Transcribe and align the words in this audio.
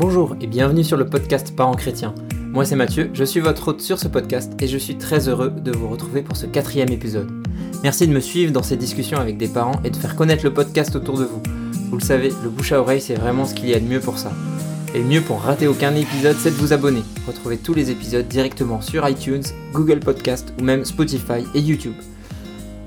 Bonjour 0.00 0.36
et 0.40 0.46
bienvenue 0.46 0.84
sur 0.84 0.96
le 0.96 1.06
podcast 1.06 1.56
Parents 1.56 1.74
chrétiens. 1.74 2.14
Moi 2.52 2.64
c'est 2.64 2.76
Mathieu, 2.76 3.10
je 3.14 3.24
suis 3.24 3.40
votre 3.40 3.66
hôte 3.66 3.80
sur 3.80 3.98
ce 3.98 4.06
podcast 4.06 4.52
et 4.62 4.68
je 4.68 4.78
suis 4.78 4.96
très 4.96 5.28
heureux 5.28 5.50
de 5.50 5.72
vous 5.72 5.88
retrouver 5.88 6.22
pour 6.22 6.36
ce 6.36 6.46
quatrième 6.46 6.90
épisode. 6.90 7.28
Merci 7.82 8.06
de 8.06 8.12
me 8.12 8.20
suivre 8.20 8.52
dans 8.52 8.62
ces 8.62 8.76
discussions 8.76 9.18
avec 9.18 9.38
des 9.38 9.48
parents 9.48 9.80
et 9.82 9.90
de 9.90 9.96
faire 9.96 10.14
connaître 10.14 10.44
le 10.44 10.54
podcast 10.54 10.94
autour 10.94 11.18
de 11.18 11.24
vous. 11.24 11.42
Vous 11.90 11.96
le 11.96 12.04
savez, 12.04 12.32
le 12.44 12.48
bouche 12.48 12.70
à 12.70 12.80
oreille 12.80 13.00
c'est 13.00 13.16
vraiment 13.16 13.44
ce 13.44 13.54
qu'il 13.54 13.70
y 13.70 13.74
a 13.74 13.80
de 13.80 13.86
mieux 13.86 13.98
pour 13.98 14.18
ça. 14.18 14.30
Et 14.94 15.02
mieux 15.02 15.20
pour 15.20 15.40
rater 15.40 15.66
aucun 15.66 15.92
épisode, 15.96 16.36
c'est 16.38 16.50
de 16.50 16.54
vous 16.54 16.72
abonner. 16.72 17.02
Retrouvez 17.26 17.56
tous 17.56 17.74
les 17.74 17.90
épisodes 17.90 18.28
directement 18.28 18.80
sur 18.80 19.08
iTunes, 19.08 19.42
Google 19.72 19.98
Podcast 19.98 20.54
ou 20.60 20.62
même 20.62 20.84
Spotify 20.84 21.42
et 21.56 21.60
YouTube. 21.60 21.96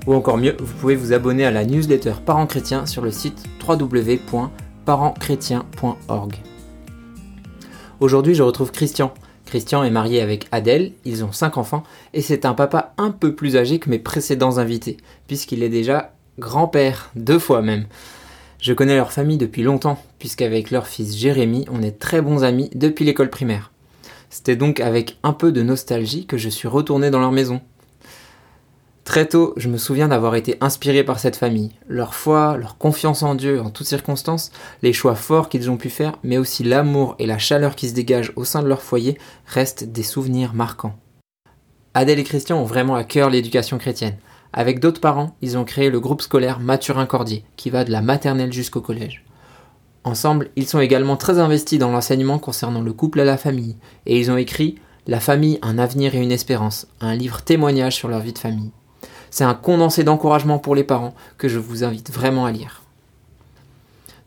Ou 0.06 0.14
encore 0.14 0.38
mieux, 0.38 0.56
vous 0.58 0.72
pouvez 0.80 0.96
vous 0.96 1.12
abonner 1.12 1.44
à 1.44 1.50
la 1.50 1.66
newsletter 1.66 2.14
Parents 2.24 2.46
Chrétiens 2.46 2.86
sur 2.86 3.02
le 3.02 3.10
site 3.10 3.44
www.parentschrétiens.org. 3.68 6.51
Aujourd'hui, 8.02 8.34
je 8.34 8.42
retrouve 8.42 8.72
Christian. 8.72 9.14
Christian 9.46 9.84
est 9.84 9.90
marié 9.90 10.20
avec 10.22 10.48
Adèle, 10.50 10.90
ils 11.04 11.24
ont 11.24 11.30
5 11.30 11.56
enfants, 11.56 11.84
et 12.14 12.20
c'est 12.20 12.44
un 12.44 12.52
papa 12.52 12.94
un 12.98 13.12
peu 13.12 13.32
plus 13.32 13.56
âgé 13.56 13.78
que 13.78 13.88
mes 13.88 14.00
précédents 14.00 14.58
invités, 14.58 14.96
puisqu'il 15.28 15.62
est 15.62 15.68
déjà 15.68 16.12
grand-père, 16.40 17.12
deux 17.14 17.38
fois 17.38 17.62
même. 17.62 17.86
Je 18.58 18.72
connais 18.72 18.96
leur 18.96 19.12
famille 19.12 19.38
depuis 19.38 19.62
longtemps, 19.62 20.02
puisqu'avec 20.18 20.72
leur 20.72 20.88
fils 20.88 21.16
Jérémy, 21.16 21.64
on 21.70 21.80
est 21.80 22.00
très 22.00 22.20
bons 22.20 22.42
amis 22.42 22.70
depuis 22.74 23.04
l'école 23.04 23.30
primaire. 23.30 23.70
C'était 24.30 24.56
donc 24.56 24.80
avec 24.80 25.18
un 25.22 25.32
peu 25.32 25.52
de 25.52 25.62
nostalgie 25.62 26.26
que 26.26 26.38
je 26.38 26.48
suis 26.48 26.66
retourné 26.66 27.08
dans 27.12 27.20
leur 27.20 27.30
maison. 27.30 27.60
Très 29.04 29.26
tôt, 29.26 29.52
je 29.56 29.68
me 29.68 29.78
souviens 29.78 30.08
d'avoir 30.08 30.36
été 30.36 30.56
inspiré 30.60 31.02
par 31.02 31.18
cette 31.18 31.36
famille. 31.36 31.72
Leur 31.88 32.14
foi, 32.14 32.56
leur 32.56 32.78
confiance 32.78 33.22
en 33.24 33.34
Dieu 33.34 33.60
en 33.60 33.70
toutes 33.70 33.88
circonstances, 33.88 34.52
les 34.82 34.92
choix 34.92 35.16
forts 35.16 35.48
qu'ils 35.48 35.70
ont 35.70 35.76
pu 35.76 35.90
faire, 35.90 36.12
mais 36.22 36.38
aussi 36.38 36.62
l'amour 36.62 37.16
et 37.18 37.26
la 37.26 37.38
chaleur 37.38 37.74
qui 37.74 37.88
se 37.88 37.94
dégagent 37.94 38.32
au 38.36 38.44
sein 38.44 38.62
de 38.62 38.68
leur 38.68 38.82
foyer 38.82 39.18
restent 39.46 39.84
des 39.84 40.04
souvenirs 40.04 40.54
marquants. 40.54 40.96
Adèle 41.94 42.20
et 42.20 42.24
Christian 42.24 42.60
ont 42.60 42.64
vraiment 42.64 42.94
à 42.94 43.04
cœur 43.04 43.28
l'éducation 43.28 43.76
chrétienne. 43.76 44.16
Avec 44.52 44.78
d'autres 44.78 45.00
parents, 45.00 45.34
ils 45.42 45.58
ont 45.58 45.64
créé 45.64 45.90
le 45.90 46.00
groupe 46.00 46.22
scolaire 46.22 46.60
Mathurin 46.60 47.06
Cordier, 47.06 47.44
qui 47.56 47.70
va 47.70 47.84
de 47.84 47.90
la 47.90 48.02
maternelle 48.02 48.52
jusqu'au 48.52 48.80
collège. 48.80 49.24
Ensemble, 50.04 50.50
ils 50.56 50.66
sont 50.66 50.80
également 50.80 51.16
très 51.16 51.38
investis 51.38 51.78
dans 51.78 51.90
l'enseignement 51.90 52.38
concernant 52.38 52.80
le 52.80 52.92
couple 52.92 53.20
et 53.20 53.24
la 53.24 53.36
famille, 53.36 53.76
et 54.06 54.18
ils 54.18 54.30
ont 54.30 54.36
écrit 54.36 54.76
La 55.06 55.20
famille, 55.20 55.58
un 55.62 55.78
avenir 55.78 56.14
et 56.14 56.22
une 56.22 56.32
espérance, 56.32 56.86
un 57.00 57.14
livre 57.14 57.42
témoignage 57.42 57.96
sur 57.96 58.08
leur 58.08 58.20
vie 58.20 58.32
de 58.32 58.38
famille. 58.38 58.72
C'est 59.32 59.44
un 59.44 59.54
condensé 59.54 60.04
d'encouragement 60.04 60.58
pour 60.58 60.74
les 60.74 60.84
parents 60.84 61.14
que 61.38 61.48
je 61.48 61.58
vous 61.58 61.84
invite 61.84 62.12
vraiment 62.12 62.44
à 62.44 62.52
lire. 62.52 62.82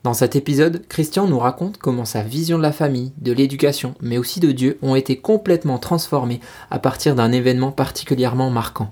Dans 0.01 0.15
cet 0.15 0.35
épisode, 0.35 0.83
Christian 0.89 1.27
nous 1.27 1.37
raconte 1.37 1.77
comment 1.77 2.05
sa 2.05 2.23
vision 2.23 2.57
de 2.57 2.63
la 2.63 2.71
famille, 2.71 3.13
de 3.19 3.31
l'éducation, 3.31 3.93
mais 4.01 4.17
aussi 4.17 4.39
de 4.39 4.51
Dieu 4.51 4.79
ont 4.81 4.95
été 4.95 5.17
complètement 5.17 5.77
transformées 5.77 6.39
à 6.71 6.79
partir 6.79 7.13
d'un 7.13 7.31
événement 7.31 7.71
particulièrement 7.71 8.49
marquant. 8.49 8.91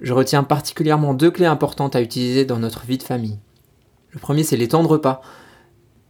Je 0.00 0.12
retiens 0.12 0.42
particulièrement 0.42 1.14
deux 1.14 1.30
clés 1.30 1.46
importantes 1.46 1.94
à 1.94 2.02
utiliser 2.02 2.44
dans 2.44 2.58
notre 2.58 2.86
vie 2.86 2.98
de 2.98 3.04
famille. 3.04 3.38
Le 4.10 4.18
premier, 4.18 4.42
c'est 4.42 4.56
les 4.56 4.68
temps 4.68 4.82
de 4.82 4.88
repas. 4.88 5.22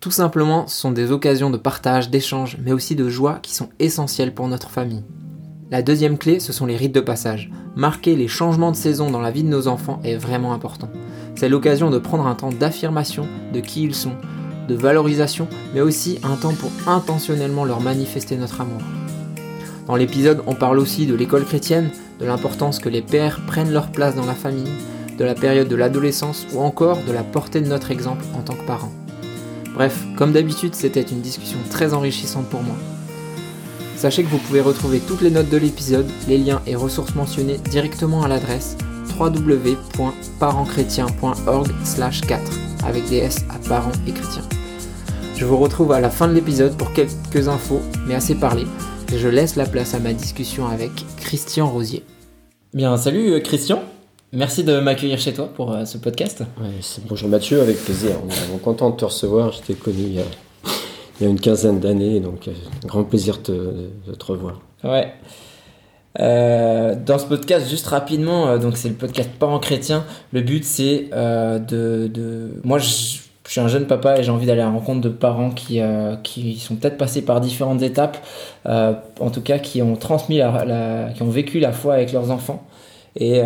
Tout 0.00 0.10
simplement, 0.10 0.66
ce 0.66 0.80
sont 0.80 0.92
des 0.92 1.12
occasions 1.12 1.50
de 1.50 1.58
partage, 1.58 2.08
d'échange, 2.08 2.56
mais 2.64 2.72
aussi 2.72 2.96
de 2.96 3.10
joie 3.10 3.38
qui 3.42 3.54
sont 3.54 3.68
essentielles 3.80 4.32
pour 4.32 4.48
notre 4.48 4.70
famille. 4.70 5.04
La 5.68 5.82
deuxième 5.82 6.16
clé, 6.16 6.38
ce 6.38 6.52
sont 6.52 6.64
les 6.64 6.76
rites 6.76 6.94
de 6.94 7.00
passage. 7.00 7.50
Marquer 7.74 8.14
les 8.14 8.28
changements 8.28 8.70
de 8.70 8.76
saison 8.76 9.10
dans 9.10 9.20
la 9.20 9.32
vie 9.32 9.42
de 9.42 9.48
nos 9.48 9.66
enfants 9.66 10.00
est 10.04 10.14
vraiment 10.14 10.52
important. 10.52 10.88
C'est 11.34 11.48
l'occasion 11.48 11.90
de 11.90 11.98
prendre 11.98 12.24
un 12.28 12.36
temps 12.36 12.52
d'affirmation 12.52 13.26
de 13.52 13.58
qui 13.58 13.82
ils 13.82 13.94
sont, 13.94 14.12
de 14.68 14.76
valorisation, 14.76 15.48
mais 15.74 15.80
aussi 15.80 16.20
un 16.22 16.36
temps 16.36 16.54
pour 16.54 16.70
intentionnellement 16.86 17.64
leur 17.64 17.80
manifester 17.80 18.36
notre 18.36 18.60
amour. 18.60 18.80
Dans 19.88 19.96
l'épisode, 19.96 20.44
on 20.46 20.54
parle 20.54 20.78
aussi 20.78 21.04
de 21.04 21.16
l'école 21.16 21.44
chrétienne, 21.44 21.90
de 22.20 22.26
l'importance 22.26 22.78
que 22.78 22.88
les 22.88 23.02
pères 23.02 23.40
prennent 23.48 23.72
leur 23.72 23.90
place 23.90 24.14
dans 24.14 24.26
la 24.26 24.34
famille, 24.34 24.70
de 25.18 25.24
la 25.24 25.34
période 25.34 25.68
de 25.68 25.76
l'adolescence 25.76 26.46
ou 26.54 26.60
encore 26.60 26.98
de 27.08 27.12
la 27.12 27.24
portée 27.24 27.60
de 27.60 27.66
notre 27.66 27.90
exemple 27.90 28.24
en 28.34 28.42
tant 28.42 28.54
que 28.54 28.66
parents. 28.66 28.92
Bref, 29.74 30.04
comme 30.16 30.30
d'habitude, 30.30 30.76
c'était 30.76 31.02
une 31.02 31.22
discussion 31.22 31.58
très 31.70 31.92
enrichissante 31.92 32.46
pour 32.46 32.62
moi. 32.62 32.76
Sachez 33.96 34.22
que 34.24 34.28
vous 34.28 34.38
pouvez 34.38 34.60
retrouver 34.60 35.00
toutes 35.00 35.22
les 35.22 35.30
notes 35.30 35.48
de 35.48 35.56
l'épisode, 35.56 36.06
les 36.28 36.36
liens 36.36 36.60
et 36.66 36.76
ressources 36.76 37.14
mentionnées 37.14 37.56
directement 37.70 38.22
à 38.22 38.28
l'adresse 38.28 38.76
www.parentschrétien.org 39.18 41.68
4 42.28 42.42
avec 42.84 43.08
des 43.08 43.16
S 43.16 43.46
à 43.48 43.58
parents 43.66 43.92
et 44.06 44.12
chrétiens. 44.12 44.46
Je 45.34 45.46
vous 45.46 45.56
retrouve 45.56 45.92
à 45.92 46.00
la 46.00 46.10
fin 46.10 46.28
de 46.28 46.34
l'épisode 46.34 46.76
pour 46.76 46.92
quelques 46.92 47.48
infos, 47.48 47.80
mais 48.06 48.14
assez 48.14 48.34
parlé, 48.34 48.66
je 49.14 49.28
laisse 49.28 49.56
la 49.56 49.64
place 49.64 49.94
à 49.94 49.98
ma 49.98 50.12
discussion 50.12 50.66
avec 50.66 50.90
Christian 51.16 51.70
Rosier. 51.70 52.04
Bien, 52.74 52.98
salut 52.98 53.32
euh, 53.32 53.40
Christian, 53.40 53.82
merci 54.30 54.62
de 54.62 54.78
m'accueillir 54.78 55.18
chez 55.18 55.32
toi 55.32 55.46
pour 55.46 55.72
euh, 55.72 55.86
ce 55.86 55.96
podcast. 55.96 56.42
bonjour 57.08 57.30
Mathieu, 57.30 57.62
avec 57.62 57.82
plaisir. 57.82 58.10
On 58.22 58.28
est 58.28 58.60
content 58.60 58.90
de 58.90 58.96
te 58.96 59.06
recevoir, 59.06 59.52
je 59.52 59.62
t'ai 59.62 59.72
connu 59.74 60.02
il 60.02 60.16
y 60.16 60.20
a 60.20 60.24
il 61.20 61.24
y 61.24 61.26
a 61.26 61.30
une 61.30 61.40
quinzaine 61.40 61.80
d'années, 61.80 62.20
donc 62.20 62.48
euh, 62.48 62.52
grand 62.84 63.04
plaisir 63.04 63.38
de, 63.44 63.90
te 64.18 64.24
revoir. 64.26 64.60
Ouais. 64.84 65.12
Euh, 66.20 66.94
dans 66.94 67.18
ce 67.18 67.26
podcast, 67.26 67.68
juste 67.68 67.86
rapidement, 67.86 68.48
euh, 68.48 68.58
donc 68.58 68.76
c'est 68.76 68.88
le 68.88 68.94
podcast 68.94 69.30
Parents 69.38 69.58
chrétiens. 69.58 70.04
Le 70.32 70.42
but, 70.42 70.64
c'est 70.64 71.10
de, 71.12 72.06
de, 72.08 72.60
Moi, 72.64 72.78
je, 72.78 73.18
suis 73.48 73.60
un 73.60 73.68
jeune 73.68 73.86
papa 73.86 74.18
et 74.18 74.24
j'ai 74.24 74.30
envie 74.30 74.46
d'aller 74.46 74.60
à 74.60 74.64
la 74.64 74.70
rencontre 74.70 75.00
de 75.00 75.08
parents 75.08 75.50
qui, 75.50 75.80
qui 76.24 76.58
sont 76.58 76.74
peut-être 76.76 76.98
passés 76.98 77.22
par 77.22 77.40
différentes 77.40 77.80
étapes, 77.82 78.18
en 78.64 79.30
tout 79.32 79.40
cas 79.40 79.58
qui 79.58 79.82
ont 79.82 79.96
transmis, 79.96 80.38
la, 80.38 81.10
qui 81.14 81.22
ont 81.22 81.30
vécu 81.30 81.60
la 81.60 81.72
foi 81.72 81.94
avec 81.94 82.12
leurs 82.12 82.30
enfants. 82.30 82.66
Et, 83.16 83.40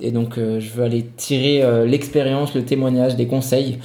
et, 0.00 0.10
donc, 0.10 0.34
je 0.36 0.70
veux 0.70 0.82
aller 0.82 1.04
tirer 1.16 1.62
l'expérience, 1.86 2.54
le 2.54 2.64
témoignage, 2.64 3.14
des 3.16 3.26
conseils 3.26 3.78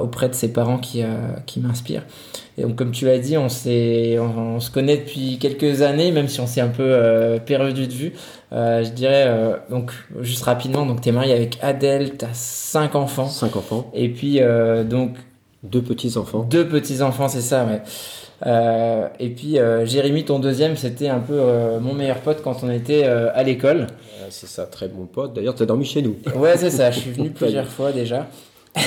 auprès 0.00 0.28
de 0.28 0.34
ces 0.34 0.52
parents 0.52 0.78
qui, 0.78 1.02
qui 1.44 1.60
m'inspirent. 1.60 2.04
Et 2.58 2.62
donc, 2.62 2.76
comme 2.76 2.90
tu 2.90 3.04
l'as 3.04 3.18
dit, 3.18 3.36
on, 3.36 3.48
on, 4.18 4.60
se 4.60 4.70
connaît 4.70 4.96
depuis 4.96 5.38
quelques 5.38 5.82
années, 5.82 6.10
même 6.10 6.28
si 6.28 6.40
on 6.40 6.46
s'est 6.46 6.62
un 6.62 6.68
peu 6.68 6.84
euh, 6.86 7.38
perdu 7.38 7.86
de 7.86 7.92
vue. 7.92 8.12
Euh, 8.52 8.82
je 8.82 8.90
dirais, 8.90 9.24
euh, 9.26 9.56
donc, 9.68 9.92
juste 10.20 10.42
rapidement, 10.44 10.86
donc, 10.86 11.02
tu 11.02 11.10
es 11.10 11.12
marié 11.12 11.34
avec 11.34 11.58
Adèle, 11.60 12.16
tu 12.16 12.24
as 12.24 12.32
cinq 12.32 12.94
enfants. 12.94 13.28
Cinq 13.28 13.56
enfants. 13.56 13.90
Et 13.94 14.08
puis, 14.08 14.40
donc. 14.88 15.16
Deux 15.62 15.82
petits-enfants. 15.82 16.46
Deux 16.48 16.66
petits-enfants, 16.66 17.28
c'est 17.28 17.40
ça, 17.40 17.66
ouais. 17.66 17.82
et 19.18 19.30
puis 19.30 19.56
Jérémy, 19.84 20.24
ton 20.24 20.38
deuxième, 20.38 20.76
c'était 20.76 21.08
un 21.08 21.18
peu 21.18 21.40
mon 21.80 21.92
meilleur 21.92 22.18
pote 22.18 22.40
quand 22.42 22.62
on 22.62 22.70
était 22.70 23.04
à 23.04 23.42
l'école. 23.42 23.88
C'est 24.30 24.46
ça, 24.46 24.66
très 24.66 24.88
bon 24.88 25.06
pote. 25.06 25.34
D'ailleurs, 25.34 25.54
tu 25.54 25.62
as 25.62 25.66
dormi 25.66 25.84
chez 25.84 26.02
nous. 26.02 26.16
Ouais, 26.34 26.56
c'est 26.56 26.70
ça, 26.70 26.90
je 26.90 27.00
suis 27.00 27.10
venu 27.10 27.30
plusieurs 27.34 27.66
fois 27.66 27.92
déjà. 27.92 28.28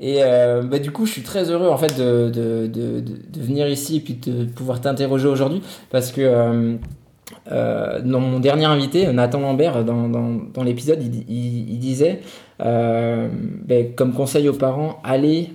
Et 0.00 0.18
euh, 0.22 0.62
bah, 0.62 0.78
du 0.78 0.90
coup, 0.90 1.06
je 1.06 1.12
suis 1.12 1.22
très 1.22 1.50
heureux 1.50 1.68
en 1.68 1.76
fait 1.76 1.96
de, 1.96 2.28
de, 2.28 2.66
de, 2.66 3.00
de 3.00 3.40
venir 3.40 3.68
ici 3.68 3.96
et 3.96 4.00
puis 4.00 4.14
de 4.14 4.44
pouvoir 4.44 4.80
t'interroger 4.80 5.28
aujourd'hui 5.28 5.62
parce 5.90 6.10
que 6.10 6.20
euh, 6.20 6.74
euh, 7.52 8.00
dans 8.02 8.20
mon 8.20 8.40
dernier 8.40 8.64
invité, 8.64 9.06
Nathan 9.12 9.40
Lambert, 9.40 9.84
dans, 9.84 10.08
dans, 10.08 10.40
dans 10.52 10.62
l'épisode, 10.64 11.00
il, 11.00 11.24
il, 11.28 11.70
il, 11.74 11.78
disait 11.78 12.20
bah, 12.58 13.82
comme 13.96 14.12
conseil 14.14 14.48
aux 14.48 14.54
parents, 14.54 15.00
allez 15.04 15.50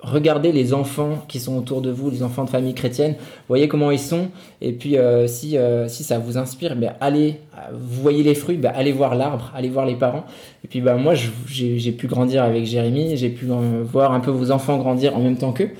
regardez 0.00 0.52
les 0.52 0.74
enfants 0.74 1.24
qui 1.26 1.40
sont 1.40 1.56
autour 1.56 1.82
de 1.82 1.90
vous, 1.90 2.10
les 2.10 2.22
enfants 2.22 2.44
de 2.44 2.50
famille 2.50 2.74
chrétienne, 2.74 3.16
voyez 3.48 3.66
comment 3.68 3.90
ils 3.90 3.98
sont, 3.98 4.28
et 4.60 4.72
puis 4.72 4.96
euh, 4.96 5.26
si, 5.26 5.56
euh, 5.56 5.88
si 5.88 6.04
ça 6.04 6.18
vous 6.18 6.38
inspire, 6.38 6.76
ben, 6.76 6.94
allez, 7.00 7.36
vous 7.72 8.02
voyez 8.02 8.22
les 8.22 8.34
fruits, 8.34 8.56
ben, 8.56 8.72
allez 8.74 8.92
voir 8.92 9.16
l'arbre, 9.16 9.52
allez 9.56 9.68
voir 9.68 9.86
les 9.86 9.96
parents. 9.96 10.24
Et 10.64 10.68
puis 10.68 10.80
ben, 10.80 10.96
moi, 10.96 11.14
j'ai 11.46 11.92
pu 11.92 12.06
grandir 12.06 12.44
avec 12.44 12.64
Jérémy, 12.64 13.16
j'ai 13.16 13.30
pu 13.30 13.46
euh, 13.50 13.82
voir 13.84 14.12
un 14.12 14.20
peu 14.20 14.30
vos 14.30 14.50
enfants 14.50 14.78
grandir 14.78 15.16
en 15.16 15.20
même 15.20 15.36
temps 15.36 15.52
qu'eux. 15.52 15.70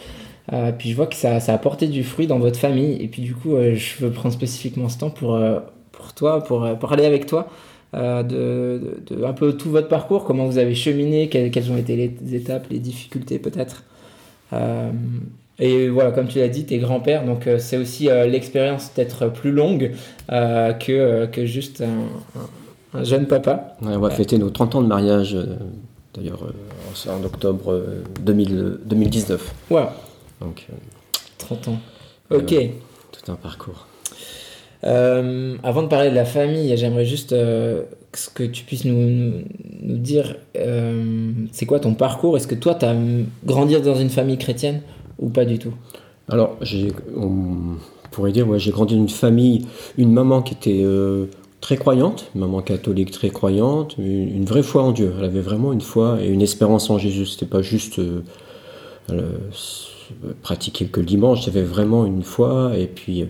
puis 0.79 0.91
je 0.91 0.97
vois 0.97 1.07
que 1.07 1.17
ça, 1.17 1.39
ça, 1.39 1.55
a 1.55 1.59
porté 1.59 1.87
du 1.87 2.03
fruit 2.03 2.27
dans 2.27 2.39
votre 2.39 2.59
famille, 2.59 3.01
et 3.01 3.07
puis 3.07 3.23
du 3.23 3.35
coup, 3.35 3.57
je 3.57 4.05
veux 4.05 4.11
prendre 4.11 4.35
spécifiquement 4.35 4.89
ce 4.89 4.99
temps 4.99 5.11
pour, 5.11 5.39
pour 5.93 6.13
toi, 6.15 6.43
pour 6.43 6.69
parler 6.81 7.05
avec 7.05 7.27
toi. 7.27 7.49
de, 7.95 9.01
de, 9.07 9.25
un 9.25 9.33
peu 9.33 9.53
tout 9.57 9.71
votre 9.71 9.89
parcours, 9.89 10.25
comment 10.25 10.47
vous 10.47 10.59
avez 10.59 10.75
cheminé, 10.75 11.29
quelles, 11.29 11.53
quelles 11.53 11.71
ont 11.71 11.77
été 11.77 11.95
les 11.97 12.35
étapes, 12.35 12.67
les 12.71 12.81
difficultés 12.81 13.39
peut-être. 13.39 13.85
Euh, 14.53 14.91
et 15.59 15.89
voilà, 15.89 16.13
comme 16.13 16.29
tu 16.29 16.39
l'as 16.39 16.49
dit, 16.49 16.65
t'es 16.65 16.79
grand-père, 16.79 17.25
donc 17.25 17.47
euh, 17.47 17.59
c'est 17.59 17.77
aussi 17.77 18.09
euh, 18.09 18.27
l'expérience 18.27 18.93
d'être 18.95 19.29
plus 19.29 19.51
longue 19.51 19.93
que, 20.29 21.27
que 21.27 21.47
juste 21.47 21.83
un, 22.95 23.03
jeune 23.05 23.27
papa. 23.27 23.77
on 23.83 23.99
va 23.99 24.11
fêter 24.11 24.39
nos 24.39 24.51
30 24.51 24.77
ans 24.77 24.83
de 24.83 24.87
mariage, 24.87 25.37
d'ailleurs, 26.15 26.45
en 27.09 27.25
octobre 27.25 27.83
2019. 28.21 29.55
Voilà. 29.69 29.95
Donc, 30.41 30.67
30 31.39 31.69
ans. 31.69 31.79
Ok. 32.31 32.55
tout 33.11 33.33
un 33.33 33.35
parcours. 33.35 33.88
Avant 34.83 35.83
de 35.83 35.89
parler 35.89 36.11
de 36.11 36.15
la 36.15 36.25
famille, 36.25 36.77
j'aimerais 36.77 37.05
juste 37.05 37.35
que 38.35 38.45
tu 38.45 38.65
puisses 38.65 38.85
nous, 38.85 39.43
dire, 39.83 40.37
euh, 40.57 41.33
c'est 41.53 41.67
quoi 41.67 41.81
ton 41.81 41.95
parcours? 41.95 42.37
Est-ce 42.37 42.47
que 42.47 42.55
toi, 42.55 42.75
tu 42.75 42.85
as 42.85 42.97
grandi 43.45 43.81
dans 43.81 43.95
une 43.95 44.11
famille 44.11 44.39
chrétienne 44.39 44.81
ou 45.19 45.29
pas 45.29 45.45
du 45.45 45.59
tout? 45.59 45.75
Alors, 46.29 46.59
on 47.17 47.77
pourrait 48.11 48.33
dire, 48.33 48.49
ouais, 48.49 48.59
j'ai 48.59 48.71
grandi 48.71 48.95
dans 48.95 49.01
une 49.01 49.09
famille, 49.09 49.67
une 49.97 50.13
maman 50.13 50.43
qui 50.43 50.55
était 50.55 50.83
euh, 50.83 51.27
très 51.61 51.77
croyante, 51.77 52.31
maman 52.35 52.61
catholique 52.61 53.11
très 53.11 53.31
croyante, 53.31 53.97
une, 53.99 54.45
vraie 54.45 54.63
foi 54.63 54.83
en 54.83 54.93
Dieu. 54.93 55.15
Elle 55.19 55.25
avait 55.25 55.41
vraiment 55.41 55.73
une 55.73 55.81
foi 55.81 56.19
et 56.23 56.29
une 56.29 56.43
espérance 56.43 56.91
en 56.91 56.99
Jésus. 56.99 57.27
C'était 57.27 57.47
pas 57.47 57.63
juste 57.63 57.99
euh, 57.99 58.23
pratiquer 60.43 60.87
que 60.87 61.01
le 61.01 61.07
dimanche, 61.07 61.45
j'avais 61.45 61.63
vraiment 61.63 62.05
une 62.07 62.23
foi. 62.23 62.73
Et 62.77 62.87
puis, 62.87 63.27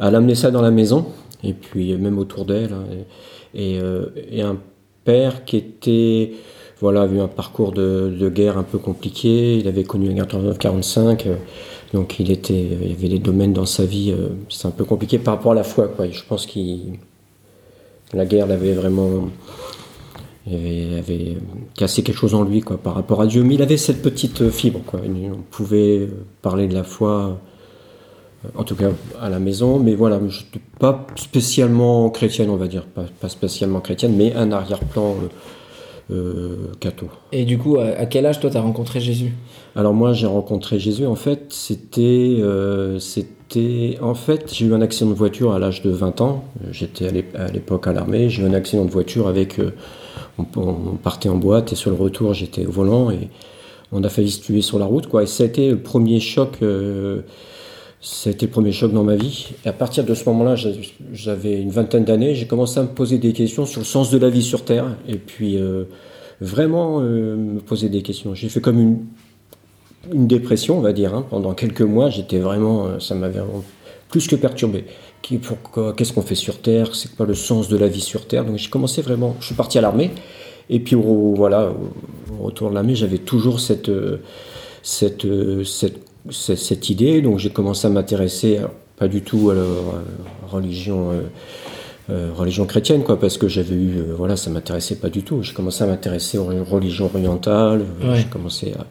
elle 0.00 0.14
amenait 0.14 0.34
ça 0.34 0.50
dans 0.50 0.62
la 0.62 0.70
maison, 0.70 1.06
et 1.42 1.52
puis 1.52 1.94
même 1.96 2.18
autour 2.18 2.44
d'elle. 2.44 2.72
Hein, 2.72 2.84
et, 3.54 3.78
et, 4.30 4.42
un 4.42 4.56
père 5.04 5.44
qui 5.44 5.56
était 5.58 6.32
voilà, 6.82 7.02
avait 7.02 7.16
eu 7.16 7.20
un 7.20 7.28
parcours 7.28 7.70
de, 7.72 8.12
de, 8.18 8.28
guerre 8.28 8.58
un 8.58 8.64
peu 8.64 8.78
compliqué. 8.78 9.56
Il 9.56 9.68
avait 9.68 9.84
connu 9.84 10.08
la 10.08 10.14
guerre 10.14 10.26
39-45. 10.26 11.26
Euh, 11.26 11.36
donc 11.94 12.18
il, 12.18 12.30
était, 12.30 12.54
il 12.54 12.90
y 12.90 12.92
avait 12.92 13.08
des 13.08 13.18
domaines 13.18 13.52
dans 13.52 13.66
sa 13.66 13.84
vie, 13.84 14.10
euh, 14.10 14.30
c'est 14.48 14.66
un 14.66 14.72
peu 14.72 14.84
compliqué 14.84 15.18
par 15.18 15.36
rapport 15.36 15.52
à 15.52 15.54
la 15.54 15.62
foi. 15.62 15.88
Quoi. 15.88 16.08
Je 16.10 16.22
pense 16.26 16.46
que 16.46 16.58
la 18.14 18.24
guerre 18.24 18.46
l'avait 18.46 18.72
vraiment 18.72 19.28
avait, 20.46 20.98
avait, 20.98 21.36
cassé 21.76 22.02
quelque 22.02 22.16
chose 22.16 22.34
en 22.34 22.42
lui 22.44 22.60
quoi, 22.60 22.78
par 22.78 22.94
rapport 22.94 23.20
à 23.20 23.26
Dieu. 23.26 23.42
Mais 23.42 23.54
il 23.54 23.62
avait 23.62 23.76
cette 23.76 24.02
petite 24.02 24.50
fibre. 24.50 24.80
Quoi. 24.86 25.00
On 25.04 25.42
pouvait 25.50 26.08
parler 26.42 26.66
de 26.66 26.74
la 26.74 26.84
foi, 26.84 27.38
euh, 28.44 28.48
en 28.56 28.64
tout 28.64 28.74
cas 28.74 28.90
à 29.20 29.28
la 29.28 29.38
maison. 29.38 29.78
Mais 29.78 29.94
voilà, 29.94 30.20
je 30.28 30.42
pas 30.78 31.06
spécialement 31.16 32.10
chrétienne, 32.10 32.50
on 32.50 32.56
va 32.56 32.66
dire. 32.66 32.84
Pas, 32.86 33.04
pas 33.20 33.28
spécialement 33.28 33.80
chrétienne, 33.80 34.14
mais 34.16 34.34
un 34.34 34.52
arrière-plan. 34.52 35.16
Euh, 36.10 36.72
Cato. 36.80 37.06
Et 37.30 37.44
du 37.44 37.56
coup, 37.58 37.78
à 37.78 38.04
quel 38.06 38.26
âge 38.26 38.40
toi 38.40 38.50
tu 38.50 38.56
as 38.56 38.60
rencontré 38.60 39.00
Jésus? 39.00 39.32
Alors 39.76 39.94
moi 39.94 40.12
j'ai 40.12 40.26
rencontré 40.26 40.78
Jésus 40.78 41.06
en 41.06 41.14
fait, 41.14 41.46
c'était 41.50 42.36
euh, 42.40 42.98
c'était 42.98 43.98
en 44.02 44.14
fait, 44.14 44.52
j'ai 44.52 44.66
eu 44.66 44.74
un 44.74 44.82
accident 44.82 45.10
de 45.10 45.14
voiture 45.16 45.52
à 45.52 45.58
l'âge 45.58 45.80
de 45.80 45.90
20 45.90 46.20
ans. 46.20 46.44
J'étais 46.70 47.06
à 47.34 47.48
l'époque 47.50 47.86
à 47.86 47.92
l'armée, 47.92 48.28
j'ai 48.28 48.42
eu 48.42 48.46
un 48.46 48.52
accident 48.52 48.84
de 48.84 48.90
voiture 48.90 49.28
avec 49.28 49.58
euh, 50.38 50.42
on, 50.56 50.96
partait 50.96 51.28
en 51.28 51.36
boîte 51.36 51.72
et 51.72 51.76
sur 51.76 51.90
le 51.90 51.96
retour, 51.96 52.34
j'étais 52.34 52.66
au 52.66 52.70
volant 52.70 53.10
et 53.10 53.28
on 53.92 54.02
a 54.04 54.08
failli 54.08 54.30
se 54.30 54.40
tuer 54.40 54.62
sur 54.62 54.78
la 54.78 54.86
route 54.86 55.06
quoi 55.06 55.22
et 55.22 55.26
ça 55.26 55.42
a 55.44 55.46
été 55.46 55.70
le 55.70 55.78
premier 55.78 56.20
choc 56.20 56.58
c'était 58.04 58.46
le 58.46 58.52
premier 58.52 58.72
choc 58.72 58.92
dans 58.92 59.04
ma 59.04 59.14
vie. 59.14 59.50
Et 59.64 59.68
à 59.68 59.72
partir 59.72 60.04
de 60.04 60.12
ce 60.12 60.28
moment-là, 60.28 60.56
j'avais 61.12 61.62
une 61.62 61.70
vingtaine 61.70 62.04
d'années, 62.04 62.34
j'ai 62.34 62.48
commencé 62.48 62.80
à 62.80 62.82
me 62.82 62.88
poser 62.88 63.18
des 63.18 63.32
questions 63.32 63.64
sur 63.64 63.80
le 63.80 63.86
sens 63.86 64.10
de 64.10 64.18
la 64.18 64.28
vie 64.28 64.42
sur 64.42 64.64
Terre. 64.64 64.96
Et 65.08 65.14
puis, 65.14 65.56
euh, 65.56 65.84
vraiment 66.40 67.00
euh, 67.00 67.36
me 67.36 67.60
poser 67.60 67.88
des 67.88 68.02
questions. 68.02 68.34
J'ai 68.34 68.48
fait 68.48 68.60
comme 68.60 68.80
une, 70.10 70.26
dépression, 70.26 70.78
on 70.78 70.80
va 70.80 70.92
dire. 70.92 71.14
Hein. 71.14 71.24
Pendant 71.30 71.54
quelques 71.54 71.82
mois, 71.82 72.10
j'étais 72.10 72.40
vraiment, 72.40 72.86
euh, 72.86 72.98
ça 72.98 73.14
m'avait 73.14 73.40
plus 74.08 74.26
que 74.26 74.34
perturbé. 74.34 74.84
Qu'est-ce 75.22 76.12
qu'on 76.12 76.22
fait 76.22 76.34
sur 76.34 76.60
Terre 76.60 76.94
C'est 76.94 77.14
quoi 77.16 77.26
le 77.26 77.34
sens 77.34 77.68
de 77.68 77.76
la 77.76 77.88
vie 77.88 78.00
sur 78.00 78.26
Terre 78.26 78.44
Donc 78.44 78.58
j'ai 78.58 78.68
commencé 78.68 79.02
vraiment, 79.02 79.36
je 79.40 79.46
suis 79.46 79.54
parti 79.54 79.78
à 79.78 79.80
l'armée. 79.80 80.10
Et 80.68 80.80
puis 80.80 80.96
voilà, 80.96 81.72
au 82.38 82.44
retour 82.44 82.70
de 82.70 82.74
l'armée, 82.74 82.94
j'avais 82.94 83.18
toujours 83.18 83.60
cette, 83.60 83.90
cette, 84.82 85.26
cette 85.64 86.00
cette 86.30 86.90
idée. 86.90 87.22
Donc 87.22 87.38
j'ai 87.38 87.50
commencé 87.50 87.86
à 87.86 87.90
m'intéresser, 87.90 88.60
pas 88.96 89.08
du 89.08 89.22
tout 89.22 89.50
à 89.50 89.54
la 89.54 89.64
religion, 90.48 91.10
euh, 91.10 91.22
euh, 92.10 92.30
religion 92.34 92.66
chrétienne, 92.66 93.02
quoi, 93.02 93.18
parce 93.18 93.38
que 93.38 93.48
j'avais 93.48 93.74
eu, 93.74 93.98
euh, 93.98 94.14
voilà, 94.16 94.36
ça 94.36 94.50
m'intéressait 94.50 94.96
pas 94.96 95.08
du 95.08 95.22
tout. 95.22 95.42
J'ai 95.42 95.54
commencé 95.54 95.82
à 95.82 95.86
m'intéresser 95.86 96.38
aux 96.38 96.46
religions 96.64 97.10
orientales. 97.12 97.84
J'ai 98.14 98.24
commencé 98.24 98.72
à 98.78 98.86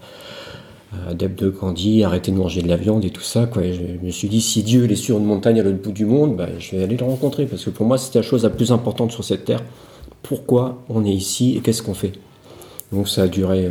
adepte 1.09 1.43
de 1.43 1.49
Gandhi, 1.49 2.03
arrêter 2.03 2.31
de 2.31 2.38
manger 2.38 2.61
de 2.61 2.67
la 2.67 2.77
viande 2.77 3.05
et 3.05 3.09
tout 3.09 3.21
ça. 3.21 3.45
Quoi. 3.45 3.63
je 3.71 4.05
me 4.05 4.11
suis 4.11 4.27
dit, 4.27 4.41
si 4.41 4.63
Dieu 4.63 4.89
est 4.91 4.95
sur 4.95 5.17
une 5.17 5.25
montagne 5.25 5.59
à 5.59 5.63
l'autre 5.63 5.81
bout 5.81 5.91
du 5.91 6.05
monde, 6.05 6.35
bah, 6.35 6.49
je 6.59 6.75
vais 6.75 6.83
aller 6.83 6.97
le 6.97 7.05
rencontrer. 7.05 7.45
Parce 7.45 7.63
que 7.63 7.69
pour 7.69 7.85
moi, 7.85 7.97
c'était 7.97 8.19
la 8.19 8.23
chose 8.23 8.43
la 8.43 8.49
plus 8.49 8.71
importante 8.71 9.11
sur 9.11 9.23
cette 9.23 9.45
terre. 9.45 9.63
Pourquoi 10.21 10.83
on 10.89 11.05
est 11.05 11.13
ici 11.13 11.55
et 11.57 11.61
qu'est-ce 11.61 11.81
qu'on 11.81 11.93
fait? 11.93 12.11
Donc 12.91 13.07
ça 13.07 13.23
a 13.23 13.27
duré 13.27 13.69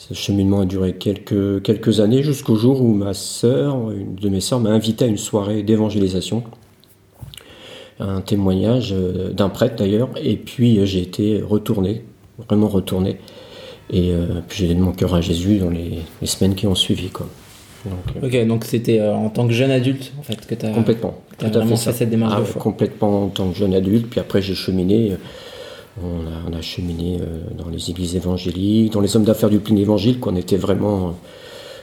ce 0.00 0.14
cheminement 0.14 0.60
a 0.60 0.64
duré 0.64 0.94
quelques, 0.94 1.62
quelques 1.62 2.00
années 2.00 2.22
jusqu'au 2.22 2.56
jour 2.56 2.80
où 2.80 2.94
ma 2.94 3.12
sœur, 3.12 3.90
une 3.90 4.14
de 4.14 4.28
mes 4.30 4.40
sœurs, 4.40 4.58
m'a 4.58 4.70
invité 4.70 5.04
à 5.04 5.08
une 5.08 5.18
soirée 5.18 5.62
d'évangélisation, 5.62 6.42
un 7.98 8.22
témoignage 8.22 8.94
euh, 8.94 9.30
d'un 9.30 9.50
prêtre 9.50 9.76
d'ailleurs, 9.76 10.08
et 10.16 10.38
puis 10.38 10.78
euh, 10.78 10.86
j'ai 10.86 11.02
été 11.02 11.42
retourné, 11.42 12.02
vraiment 12.48 12.68
retourné, 12.68 13.18
et 13.92 14.12
euh, 14.12 14.40
puis 14.48 14.60
j'ai 14.60 14.68
donné 14.68 14.80
mon 14.80 14.92
cœur 14.92 15.14
à 15.14 15.20
Jésus 15.20 15.58
dans 15.58 15.70
les, 15.70 16.00
semaines 16.24 16.54
qui 16.54 16.66
ont 16.66 16.74
suivi. 16.74 17.08
Quoi. 17.08 17.26
Donc, 17.84 18.24
ok, 18.24 18.46
donc 18.46 18.64
c'était 18.64 19.00
en 19.00 19.30
tant 19.30 19.46
que 19.46 19.52
jeune 19.52 19.70
adulte 19.70 20.12
en 20.18 20.22
fait 20.22 20.46
que 20.46 20.54
tu 20.54 20.66
as, 20.66 20.70
complètement, 20.70 21.14
as 21.40 21.48
vraiment 21.48 21.76
fait, 21.76 21.92
cette 21.92 22.10
démarche 22.10 22.50
ah, 22.54 22.58
Complètement 22.58 23.24
en 23.24 23.28
tant 23.28 23.50
que 23.50 23.56
jeune 23.56 23.74
adulte, 23.74 24.08
puis 24.08 24.20
après 24.20 24.42
j'ai 24.42 24.54
cheminé. 24.54 25.16
On 26.02 26.52
a, 26.52 26.62
cheminé 26.62 27.18
euh, 27.20 27.42
dans 27.56 27.68
les 27.68 27.90
églises 27.90 28.16
évangéliques, 28.16 28.92
dans 28.92 29.00
les 29.00 29.16
hommes 29.16 29.24
d'affaires 29.24 29.50
du 29.50 29.58
plein 29.58 29.76
évangile, 29.76 30.18
qu'on 30.18 30.36
était 30.36 30.56
vraiment, 30.56 31.16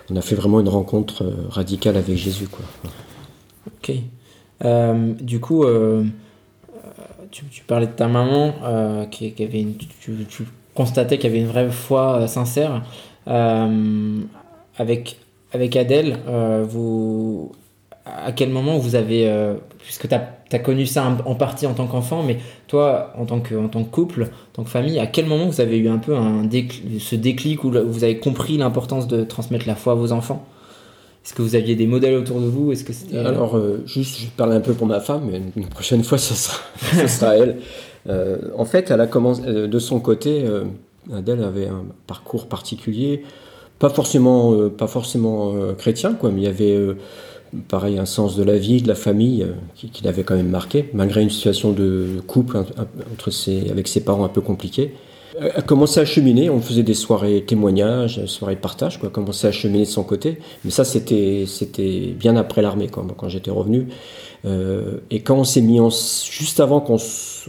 on 0.10 0.15
a 0.15 0.21
fait 0.21 0.36
vraiment 0.36 0.60
une 0.60 0.69
rencontre 0.69 1.24
euh, 1.24 1.48
radicale 1.50 1.98
avec 1.98 2.15
Jésus. 2.15 2.48
Quoi. 2.48 2.65
Ok. 3.68 3.95
Euh, 4.65 5.13
du 5.21 5.39
coup, 5.39 5.65
tu, 7.31 7.63
parlais 7.68 7.86
de 7.88 7.92
ta 7.92 8.07
maman, 8.07 9.07
qui, 9.12 9.33
avait 9.39 9.65
tu, 10.00 10.45
constatais 10.77 11.18
qu'il 11.18 11.29
y 11.29 11.33
avait 11.33 11.41
une 11.41 11.50
vraie 11.50 11.69
foi 11.69 12.27
sincère. 12.27 12.83
avec, 13.25 15.18
avec 15.51 15.75
Adèle, 15.75 16.18
vous, 16.69 17.51
à 18.06 18.31
quel 18.31 18.50
moment 18.50 18.77
vous 18.77 18.95
avez, 18.95 19.29
puisque 19.79 20.07
tu 20.07 20.15
as 20.15 20.59
connu 20.59 20.85
ça 20.85 21.18
en 21.25 21.35
partie 21.35 21.65
en 21.65 21.74
tant 21.74 21.88
qu'enfant, 21.88 22.24
mais 22.24 22.38
toi, 22.68 23.13
en 23.18 23.25
tant, 23.25 23.39
que, 23.39 23.56
en 23.56 23.68
tant 23.68 23.83
que 23.83 23.89
couple, 23.89 24.24
en 24.24 24.53
tant 24.53 24.63
que 24.63 24.69
famille, 24.69 25.00
à 25.00 25.07
quel 25.07 25.25
moment 25.25 25.47
vous 25.47 25.62
avez 25.62 25.77
eu 25.77 25.89
un 25.89 25.97
peu 25.97 26.15
un 26.15 26.44
ce 27.00 27.15
déclic 27.15 27.63
où 27.63 27.71
vous 27.71 28.03
avez 28.03 28.19
compris 28.19 28.57
l'importance 28.57 29.07
de 29.07 29.24
transmettre 29.24 29.68
la 29.68 29.75
foi 29.75 29.94
à 29.94 29.95
vos 29.95 30.12
enfants? 30.12 30.45
Est-ce 31.27 31.33
que 31.33 31.41
vous 31.41 31.56
aviez 31.56 31.75
des 31.75 31.88
modèles 31.88 32.15
autour 32.15 32.39
de 32.39 32.45
vous? 32.45 32.71
Est-ce 32.71 32.85
que. 32.85 33.18
Alors, 33.18 33.57
euh, 33.57 33.83
juste, 33.85 34.18
je 34.18 34.27
parler 34.27 34.56
un 34.56 34.62
peu 34.62 34.71
pour 34.71 34.88
ma 34.88 35.01
femme, 35.01 35.27
mais 35.29 35.41
une 35.57 35.68
prochaine 35.68 36.01
fois, 36.01 36.18
ce 36.18 36.33
sera, 36.33 36.57
ce 37.01 37.07
sera 37.07 37.35
elle. 37.35 37.57
Euh, 38.09 38.38
en 38.57 38.65
fait, 38.65 38.92
elle 38.92 39.01
a 39.01 39.07
commencé, 39.07 39.42
euh, 39.45 39.68
de 39.68 39.80
son 39.80 40.00
côté, 40.00 40.45
Adèle 41.13 41.44
avait 41.44 41.68
un 41.68 41.86
parcours 42.06 42.48
particulier, 42.48 43.24
pas 43.80 43.89
forcément, 43.89 44.69
pas 44.69 44.88
forcément 44.88 45.54
chrétien, 45.77 46.13
quoi, 46.13 46.31
mais 46.31 46.42
il 46.42 46.44
y 46.45 46.48
avait 46.48 46.96
pareil, 47.67 47.98
un 47.98 48.05
sens 48.05 48.36
de 48.36 48.43
la 48.43 48.58
vie, 48.58 48.82
de 48.82 48.88
la 48.88 48.96
famille, 48.96 49.43
euh, 49.43 49.53
qui, 49.75 50.03
l'avait 50.03 50.24
quand 50.24 50.36
même 50.36 50.50
marqué, 50.50 50.89
malgré 50.93 51.22
une 51.22 51.29
situation 51.29 51.72
de 51.72 52.22
couple 52.27 52.58
entre 53.13 53.32
ses, 53.32 53.70
avec 53.70 53.88
ses 53.88 54.01
parents 54.01 54.25
un 54.25 54.29
peu 54.29 54.41
compliquée. 54.41 54.93
A 55.39 55.62
commencé 55.62 56.00
à 56.00 56.05
cheminer, 56.05 56.50
on 56.50 56.62
faisait 56.62 56.84
des 56.84 56.96
soirées 56.96 57.43
témoignages, 57.46 58.25
soirées 58.25 58.55
partage, 58.55 59.00
quoi, 59.00 59.10
commençait 59.10 59.48
à 59.48 59.51
cheminer 59.51 59.86
de 59.86 59.89
son 59.89 60.03
côté. 60.03 60.39
Mais 60.65 60.72
ça, 60.72 60.84
c'était, 60.84 61.43
c'était 61.46 62.15
bien 62.17 62.36
après 62.38 62.63
l'armée, 62.63 62.88
quand, 62.88 63.05
quand 63.15 63.29
j'étais 63.29 63.51
revenu. 63.51 63.88
Euh, 64.46 64.98
et 65.12 65.20
quand 65.22 65.36
on 65.36 65.43
s'est 65.43 65.62
mis 65.62 65.79
en, 65.79 65.89
juste 65.89 66.60
avant 66.60 66.79
qu'on, 66.79 66.98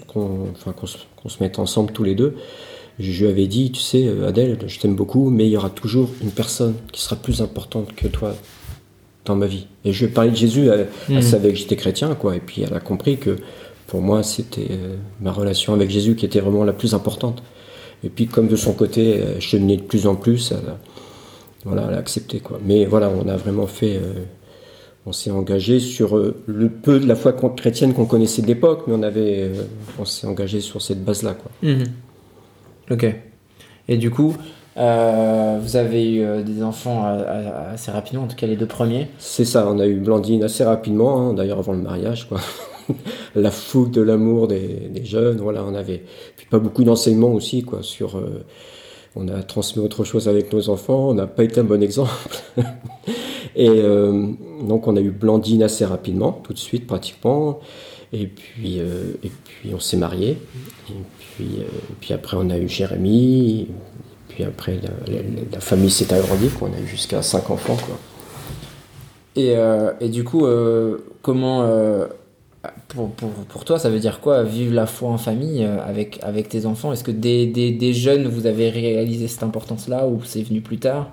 qu'on, 0.07 0.49
enfin, 0.53 0.75
se 1.27 1.43
mette 1.43 1.59
ensemble 1.59 1.93
tous 1.93 2.05
les 2.05 2.15
deux, 2.15 2.37
je 2.99 3.25
lui 3.25 3.31
avais 3.31 3.47
dit, 3.47 3.71
tu 3.71 3.81
sais, 3.81 4.09
Adèle, 4.27 4.59
je 4.67 4.79
t'aime 4.81 4.97
beaucoup, 4.97 5.31
mais 5.31 5.47
il 5.47 5.51
y 5.51 5.57
aura 5.57 5.71
toujours 5.71 6.11
une 6.23 6.33
personne 6.33 6.75
qui 6.91 7.01
sera 7.01 7.17
plus 7.17 7.43
importante 7.43 7.95
que 7.95 8.09
toi 8.09 8.35
dans 9.25 9.37
ma 9.37 9.47
vie. 9.47 9.67
Et 9.85 9.93
je 9.93 10.07
parlais 10.07 10.31
de 10.31 10.37
Jésus, 10.37 10.69
elle, 10.69 10.89
hmm. 11.09 11.23
savait 11.23 11.51
que 11.51 11.57
j'étais 11.57 11.77
chrétien, 11.77 12.15
quoi. 12.15 12.35
Et 12.35 12.41
puis 12.41 12.63
elle 12.63 12.75
a 12.75 12.81
compris 12.81 13.19
que 13.19 13.37
pour 13.87 14.01
moi, 14.01 14.23
c'était 14.23 14.69
euh, 14.71 14.97
ma 15.21 15.33
relation 15.33 15.75
avec 15.75 15.91
Jésus 15.91 16.17
qui 16.17 16.27
était 16.27 16.41
vraiment 16.41 16.65
la 16.65 16.73
plus 16.73 16.95
importante. 16.95 17.43
Et 18.05 18.11
puis, 18.11 18.27
comme 18.27 18.47
de 18.47 18.57
son 18.57 18.75
côté, 18.75 19.17
elle 19.17 19.41
cheminait 19.41 19.77
de 19.77 19.83
plus 19.83 20.07
en 20.07 20.15
plus, 20.15 20.53
elle 20.53 20.69
a, 20.69 20.79
voilà, 21.65 21.87
elle 21.89 21.95
a 21.95 21.99
accepté, 21.99 22.39
quoi. 22.39 22.61
Mais 22.65 22.85
voilà, 22.85 23.11
on 23.11 23.29
a 23.29 23.37
vraiment 23.37 23.67
fait. 23.67 23.97
Euh, 23.97 24.25
on 25.09 25.13
s'est 25.13 25.31
engagé 25.31 25.81
sur 25.81 26.17
euh, 26.17 26.37
le 26.47 26.69
peu 26.69 27.01
de 27.01 27.07
la 27.07 27.17
foi 27.17 27.33
chrétienne 27.33 27.95
qu'on 27.95 28.07
connaissait 28.07 28.43
de 28.43 28.47
l'époque, 28.47 28.85
mais 28.87 28.95
on 28.95 29.03
avait, 29.03 29.51
on 29.99 30.05
s'est 30.05 30.27
engagé 30.27 30.61
sur 30.61 30.83
cette 30.83 31.05
base-là, 31.05 31.35
quoi. 31.35 31.51
Hmm. 31.63 31.85
Ok. 32.91 33.07
Et 33.89 33.97
du 33.97 34.11
coup, 34.11 34.35
euh, 34.79 35.59
vous 35.61 35.77
avez 35.77 36.09
eu 36.09 36.23
euh, 36.23 36.43
des 36.43 36.63
enfants 36.63 37.05
euh, 37.07 37.73
assez 37.75 37.91
rapidement, 37.91 38.25
en 38.25 38.27
tout 38.29 38.37
cas 38.37 38.47
les 38.47 38.57
deux 38.57 38.67
premiers. 38.67 39.09
C'est 39.19 39.45
ça, 39.45 39.67
on 39.69 39.79
a 39.81 39.87
eu 39.87 39.97
Blandine 39.97 40.45
assez 40.45 40.63
rapidement, 40.63 41.21
hein, 41.21 41.35
d'ailleurs 41.35 41.59
avant 41.59 41.73
le 41.73 41.81
mariage. 41.81 42.29
Quoi. 42.29 42.41
la 43.35 43.51
fougue 43.51 43.91
de 43.91 44.03
l'amour 44.03 44.47
des, 44.47 44.89
des, 44.91 45.05
jeunes, 45.05 45.39
voilà, 45.39 45.65
on 45.65 45.75
avait 45.75 46.05
puis 46.37 46.47
pas 46.47 46.59
beaucoup 46.59 46.85
d'enseignements 46.85 47.33
aussi 47.33 47.65
quoi, 47.65 47.83
sur. 47.83 48.21
On 49.19 49.29
a 49.29 49.43
transmis 49.43 49.83
autre 49.83 50.05
chose 50.05 50.29
avec 50.29 50.53
nos 50.53 50.71
enfants, 50.71 51.09
on 51.09 51.15
n'a 51.15 51.27
pas 51.27 51.45
été 51.45 51.61
un 51.61 51.65
bon 51.65 51.83
exemple. 51.83 52.13
et 53.57 53.83
donc 54.63 54.87
on 54.87 54.97
a 54.97 55.01
eu 55.01 55.11
Blandine 55.11 55.63
assez 55.63 55.85
rapidement, 55.85 56.41
tout 56.45 56.53
de 56.53 56.59
suite 56.59 56.87
pratiquement. 56.87 57.61
Et 58.13 58.27
puis, 58.27 58.79
et 58.79 59.33
puis 59.45 59.75
on 59.75 59.81
s'est 59.81 59.97
mariés. 59.97 60.39
Et 60.89 60.93
puis, 61.19 61.49
et 61.61 61.95
puis 62.01 62.15
après 62.15 62.37
on 62.41 62.49
a 62.49 62.57
eu 62.57 62.69
Jérémy, 62.69 63.69
puis 64.29 64.45
après, 64.45 64.79
la, 65.53 65.61
famille 65.61 65.91
s'est 65.91 66.13
agrandie, 66.15 66.49
on 66.61 66.67
a 66.67 66.81
eu 66.81 66.87
jusqu'à 66.87 67.23
5 67.23 67.51
enfants. 67.51 67.77
Quoi. 67.77 67.99
Et, 69.35 69.57
et, 70.01 70.09
du 70.09 70.23
coup, 70.23 70.47
comment 71.23 71.67
pour, 72.89 73.11
pour, 73.11 73.31
pour, 73.31 73.65
toi, 73.65 73.79
ça 73.79 73.89
veut 73.89 74.01
dire 74.01 74.21
quoi 74.21 74.43
vivre 74.43 74.75
la 74.75 74.87
foi 74.87 75.11
en 75.11 75.19
famille 75.19 75.65
avec, 75.65 76.19
avec 76.23 76.49
tes 76.49 76.67
enfants? 76.67 76.93
Est-ce 76.93 77.05
que 77.05 77.11
des, 77.11 77.47
des, 77.47 77.71
des, 77.71 77.93
jeunes, 77.93 78.27
vous 78.27 78.47
avez 78.47 78.69
réalisé 78.71 79.29
cette 79.29 79.43
importance-là 79.43 80.07
ou 80.07 80.21
c'est 80.25 80.43
venu 80.43 80.61
plus 80.61 80.79
tard? 80.79 81.11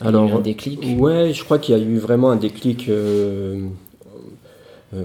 Alors, 0.00 0.34
un 0.34 0.40
déclic? 0.40 0.80
Ouais, 0.98 1.32
je 1.32 1.44
crois 1.44 1.58
qu'il 1.58 1.76
y 1.76 1.80
a 1.80 1.82
eu 1.82 1.96
vraiment 1.96 2.30
un 2.30 2.36
déclic. 2.36 2.88
Euh, 2.88 3.66
euh, 4.94 5.04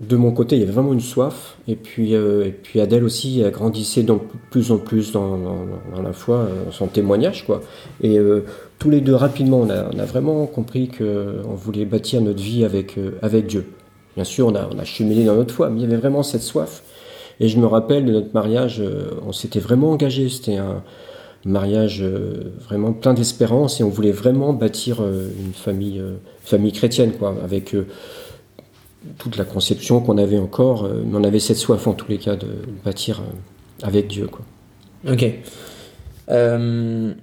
de 0.00 0.16
mon 0.16 0.30
côté, 0.30 0.54
il 0.56 0.60
y 0.60 0.62
avait 0.62 0.72
vraiment 0.72 0.92
une 0.92 1.00
soif. 1.00 1.56
Et 1.66 1.74
puis, 1.74 2.14
euh, 2.14 2.46
et 2.46 2.50
puis 2.50 2.80
Adèle 2.80 3.04
aussi 3.04 3.42
a 3.44 3.50
grandissait 3.50 4.04
donc 4.04 4.22
plus 4.50 4.70
en 4.70 4.78
plus 4.78 5.12
dans, 5.12 5.36
dans, 5.36 6.02
la 6.02 6.12
foi, 6.12 6.36
euh, 6.36 6.70
son 6.70 6.86
témoignage. 6.86 7.44
Quoi. 7.44 7.62
Et 8.02 8.18
tous 8.78 8.90
les 8.90 9.00
deux, 9.00 9.14
rapidement, 9.14 9.60
on 9.60 9.70
a, 9.70 9.90
on 9.92 9.98
a 9.98 10.04
vraiment 10.04 10.46
compris 10.46 10.88
qu'on 10.88 11.54
voulait 11.54 11.84
bâtir 11.84 12.20
notre 12.20 12.40
vie 12.40 12.64
avec, 12.64 12.96
avec 13.22 13.46
Dieu. 13.46 13.66
Bien 14.18 14.24
sûr, 14.24 14.48
on 14.48 14.54
a, 14.54 14.68
on 14.68 14.84
cheminé 14.84 15.24
dans 15.24 15.36
notre 15.36 15.54
foi, 15.54 15.70
mais 15.70 15.78
il 15.78 15.82
y 15.82 15.86
avait 15.86 15.96
vraiment 15.96 16.22
cette 16.22 16.42
soif. 16.42 16.82
Et 17.38 17.48
je 17.48 17.58
me 17.58 17.66
rappelle 17.66 18.04
de 18.04 18.12
notre 18.12 18.34
mariage, 18.34 18.82
on 19.24 19.30
s'était 19.30 19.60
vraiment 19.60 19.92
engagé. 19.92 20.28
C'était 20.28 20.56
un 20.56 20.82
mariage 21.44 22.02
vraiment 22.68 22.92
plein 22.92 23.14
d'espérance 23.14 23.80
et 23.80 23.84
on 23.84 23.88
voulait 23.88 24.10
vraiment 24.10 24.52
bâtir 24.52 25.02
une 25.06 25.52
famille, 25.54 26.02
famille 26.42 26.72
chrétienne, 26.72 27.12
quoi, 27.12 27.36
avec 27.44 27.76
toute 29.18 29.36
la 29.36 29.44
conception 29.44 30.00
qu'on 30.00 30.18
avait 30.18 30.38
encore, 30.38 30.84
euh, 30.84 31.02
mais 31.04 31.16
on 31.18 31.24
avait 31.24 31.38
cette 31.38 31.56
soif 31.56 31.86
en 31.86 31.92
tous 31.92 32.08
les 32.08 32.18
cas 32.18 32.36
de, 32.36 32.48
bâtir 32.84 33.20
euh, 33.20 33.86
avec 33.86 34.08
Dieu. 34.08 34.26
Quoi. 34.26 34.44
Ok. 35.10 35.24
Euh, 36.30 37.14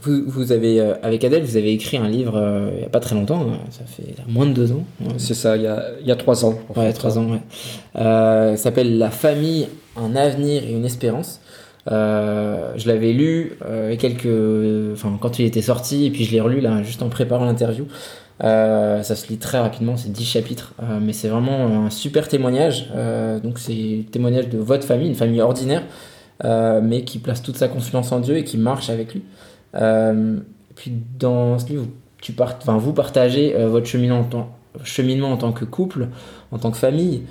vous, 0.00 0.22
vous, 0.26 0.52
avez, 0.52 0.80
avec 1.02 1.24
Adèle, 1.24 1.42
vous 1.42 1.56
avez 1.56 1.72
écrit 1.72 1.96
un 1.96 2.08
livre 2.08 2.70
il 2.72 2.78
n'y 2.78 2.84
a 2.84 2.88
pas 2.88 3.00
très 3.00 3.14
longtemps, 3.14 3.40
hein, 3.40 3.58
ça 3.70 3.84
fait 3.84 4.14
moins 4.28 4.46
de 4.46 4.52
deux 4.52 4.72
ans. 4.72 4.84
C'est 5.16 5.34
ça, 5.34 5.56
il 5.56 5.62
y, 5.62 5.66
a, 5.66 5.84
il 6.00 6.06
y 6.06 6.12
a, 6.12 6.16
trois 6.16 6.44
ans. 6.44 6.58
ouais, 6.76 6.86
fait. 6.86 6.92
trois 6.92 7.18
ans, 7.18 7.30
ouais. 7.30 7.40
ça 7.94 8.56
s'appelle 8.56 8.98
La 8.98 9.10
famille, 9.10 9.68
un 9.96 10.14
avenir 10.14 10.62
et 10.64 10.72
une 10.72 10.84
espérance. 10.84 11.40
je 11.86 12.86
l'avais 12.86 13.12
lu 13.12 13.58
quelques, 13.98 14.92
enfin, 14.92 15.18
quand 15.20 15.38
il 15.38 15.46
était 15.46 15.62
sorti, 15.62 16.06
et 16.06 16.10
puis 16.10 16.24
je 16.24 16.32
l'ai 16.32 16.40
relu 16.40 16.60
là, 16.60 16.82
juste 16.82 17.02
en 17.02 17.08
préparant 17.08 17.44
l'interview. 17.44 17.86
Euh, 18.44 19.02
ça 19.02 19.16
se 19.16 19.28
lit 19.28 19.38
très 19.38 19.58
rapidement, 19.58 19.96
c'est 19.96 20.12
10 20.12 20.24
chapitres, 20.24 20.72
euh, 20.82 21.00
mais 21.02 21.12
c'est 21.12 21.28
vraiment 21.28 21.86
un 21.86 21.90
super 21.90 22.28
témoignage. 22.28 22.88
Euh, 22.94 23.40
donc 23.40 23.58
c'est 23.58 24.04
témoignage 24.12 24.48
de 24.48 24.58
votre 24.58 24.84
famille, 24.86 25.08
une 25.08 25.14
famille 25.14 25.40
ordinaire, 25.40 25.82
mais 26.44 27.02
qui 27.02 27.18
place 27.18 27.42
toute 27.42 27.56
sa 27.56 27.68
confiance 27.68 28.12
en 28.12 28.20
Dieu 28.20 28.36
et 28.36 28.44
qui 28.44 28.58
marche 28.58 28.90
avec 28.90 29.14
lui. 29.14 29.22
Puis 29.72 30.92
dans 31.18 31.58
ce 31.58 31.68
livre, 31.68 31.86
tu 32.20 32.32
part, 32.32 32.58
vous 32.78 32.92
partagez 32.92 33.54
votre 33.66 33.86
cheminement 33.86 34.26
en, 34.32 34.48
cheminement 34.84 35.32
en 35.32 35.36
tant 35.36 35.52
que 35.52 35.64
couple, 35.64 36.08
en 36.50 36.58
tant 36.58 36.70
que 36.70 36.78
famille. 36.78 37.22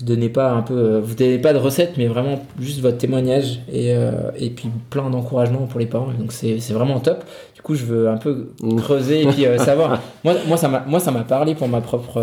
Vous 0.00 0.06
donnez 0.06 0.30
pas 0.30 0.50
un 0.52 0.62
peu 0.62 0.74
euh, 0.74 1.00
vous 1.00 1.14
donnez 1.14 1.38
pas 1.38 1.52
de 1.52 1.58
recette 1.58 1.98
mais 1.98 2.06
vraiment 2.06 2.42
juste 2.58 2.80
votre 2.80 2.96
témoignage 2.96 3.60
et, 3.70 3.94
euh, 3.94 4.30
et 4.34 4.48
puis 4.48 4.70
plein 4.88 5.10
d'encouragement 5.10 5.66
pour 5.66 5.78
les 5.78 5.84
parents. 5.84 6.08
Donc 6.18 6.32
c'est 6.32 6.56
vraiment 6.70 7.00
top. 7.00 7.22
Du 7.54 7.60
coup 7.60 7.74
je 7.74 7.84
veux 7.84 8.08
un 8.08 8.16
peu 8.16 8.52
creuser 8.78 9.22
et 9.22 9.26
puis 9.26 9.44
euh, 9.44 9.58
savoir. 9.64 10.00
Moi 10.24 10.36
moi 10.48 10.56
ça 10.56 10.68
m'a 10.68 10.84
moi 10.86 11.00
ça 11.00 11.10
m'a 11.10 11.24
parlé 11.24 11.54
pour 11.54 11.68
ma 11.68 11.82
propre 11.82 12.22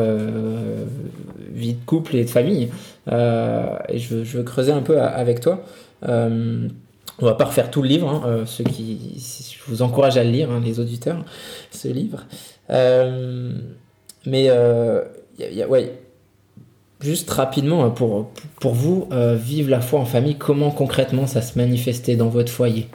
vie 1.53 1.73
de 1.73 1.85
couple 1.85 2.15
et 2.15 2.25
de 2.25 2.29
famille. 2.29 2.69
Et 3.09 3.97
je 3.97 4.15
veux, 4.15 4.23
je 4.23 4.37
veux, 4.37 4.43
creuser 4.43 4.71
un 4.71 4.81
peu 4.81 4.99
avec 4.99 5.39
toi 5.39 5.61
on 7.19 7.25
va 7.25 7.33
pas 7.33 7.45
refaire 7.45 7.71
tout 7.71 7.81
le 7.81 7.87
livre 7.87 8.09
hein, 8.09 8.43
ceux 8.45 8.63
qui 8.63 9.15
je 9.17 9.71
vous 9.71 9.81
encourage 9.81 10.17
à 10.17 10.23
le 10.23 10.29
lire 10.29 10.51
hein, 10.51 10.61
les 10.63 10.79
auditeurs 10.79 11.23
ce 11.71 11.87
livre 11.87 12.25
mais 12.69 14.43
il 15.39 15.53
y 15.55 15.61
a, 15.61 15.67
ouais 15.67 15.93
Juste 16.99 17.29
rapidement, 17.29 17.85
hein, 17.85 17.91
pour, 17.91 18.31
pour 18.59 18.73
vous, 18.73 19.07
euh, 19.11 19.35
vivre 19.35 19.69
la 19.69 19.81
foi 19.81 19.99
en 19.99 20.05
famille, 20.05 20.35
comment 20.35 20.71
concrètement 20.71 21.27
ça 21.27 21.43
se 21.43 21.57
manifestait 21.57 22.15
dans 22.15 22.29
votre 22.29 22.51
foyer? 22.51 22.87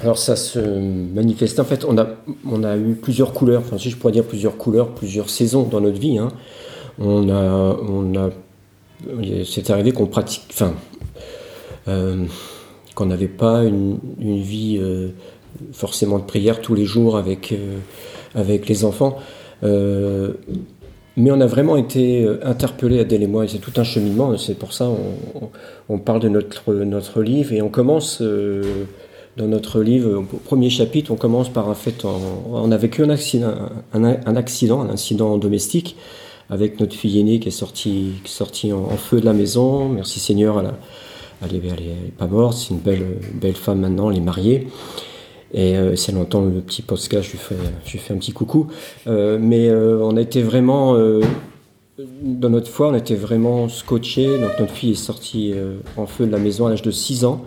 Alors 0.00 0.16
ça 0.16 0.36
se 0.36 0.60
manifestait, 0.60 1.58
en 1.58 1.64
fait, 1.64 1.84
on 1.84 1.98
a, 1.98 2.06
on 2.48 2.62
a 2.62 2.76
eu 2.76 2.94
plusieurs 2.94 3.32
couleurs, 3.32 3.62
enfin 3.62 3.76
si 3.78 3.90
je 3.90 3.96
pourrais 3.96 4.12
dire 4.12 4.24
plusieurs 4.24 4.56
couleurs, 4.56 4.90
plusieurs 4.90 5.30
saisons 5.30 5.64
dans 5.64 5.80
notre 5.80 5.98
vie. 5.98 6.20
On 7.00 7.28
a, 7.28 7.76
on 7.82 8.14
a, 8.14 8.30
c'est 9.44 9.68
arrivé 9.70 9.90
qu'on 9.90 10.06
pratique, 10.06 10.54
euh, 10.60 10.68
qu'on 11.86 13.06
n'avait 13.06 13.28
pas 13.28 13.64
une, 13.64 13.98
vie 14.18 14.78
euh, 14.80 15.10
forcément 15.72 16.18
de 16.18 16.24
prière 16.24 16.60
tous 16.60 16.74
les 16.74 16.84
jours 16.84 17.16
avec, 17.16 17.54
avec 18.34 18.68
les 18.68 18.84
enfants. 18.84 19.18
Mais 21.16 21.30
on 21.30 21.40
a 21.40 21.46
vraiment 21.46 21.78
été 21.78 22.24
euh, 22.24 22.38
interpellés, 22.42 23.00
Adèle 23.00 23.22
et 23.22 23.26
moi, 23.26 23.44
et 23.44 23.48
c'est 23.48 23.58
tout 23.58 23.72
un 23.76 23.84
cheminement, 23.84 24.36
c'est 24.36 24.58
pour 24.58 24.74
ça 24.74 24.90
on, 25.88 25.98
parle 25.98 26.20
de 26.20 26.28
notre, 26.28 26.74
notre 26.74 27.22
livre, 27.22 27.54
et 27.54 27.62
on 27.62 27.70
commence 27.70 28.18
euh, 28.20 28.84
dans 29.38 29.46
notre 29.46 29.80
livre, 29.80 30.18
au 30.18 30.36
premier 30.36 30.68
chapitre, 30.68 31.10
on 31.10 31.16
commence 31.16 31.48
par 31.48 31.70
un 31.70 31.74
fait, 31.74 32.04
on 32.04 32.70
a 32.70 32.76
vécu 32.76 33.02
un 33.02 33.08
accident, 33.08 33.54
un, 33.94 34.36
incident 34.36 35.38
domestique, 35.38 35.96
avec 36.50 36.80
notre 36.80 36.94
fille 36.94 37.18
aînée 37.18 37.40
qui 37.40 37.48
est 37.48 37.50
sortie, 37.50 38.12
qui 38.24 38.72
en, 38.72 38.88
feu 38.90 39.20
de 39.20 39.24
la 39.24 39.32
maison, 39.32 39.88
merci 39.88 40.20
Seigneur, 40.20 40.62
elle, 41.42 41.56
elle, 41.56 41.64
est, 41.64 42.12
pas 42.16 42.26
morte, 42.26 42.56
c'est 42.56 42.70
une 42.70 42.80
belle, 42.80 43.18
belle 43.34 43.54
femme 43.54 43.80
maintenant, 43.80 44.10
elle 44.10 44.18
est 44.18 44.20
mariée. 44.20 44.68
Et 45.52 45.76
euh, 45.76 45.96
si 45.96 46.10
elle 46.10 46.18
entend 46.18 46.44
le 46.44 46.60
petit 46.60 46.82
podcast, 46.82 47.24
je 47.24 47.32
lui 47.32 47.38
fais, 47.38 47.56
je 47.84 47.92
lui 47.92 47.98
fais 47.98 48.12
un 48.12 48.18
petit 48.18 48.32
coucou. 48.32 48.66
Euh, 49.06 49.38
mais 49.40 49.68
euh, 49.68 49.98
on 50.02 50.16
a 50.16 50.20
été 50.20 50.42
vraiment, 50.42 50.96
dans 52.22 52.50
notre 52.50 52.68
foi, 52.68 52.88
on 52.88 52.94
était 52.94 53.14
vraiment 53.14 53.68
scotché. 53.68 54.38
Donc 54.38 54.58
notre 54.58 54.72
fille 54.72 54.92
est 54.92 54.94
sortie 54.94 55.54
en 55.96 56.06
feu 56.06 56.26
de 56.26 56.32
la 56.32 56.38
maison 56.38 56.66
à 56.66 56.70
l'âge 56.70 56.82
de 56.82 56.90
6 56.90 57.24
ans. 57.24 57.44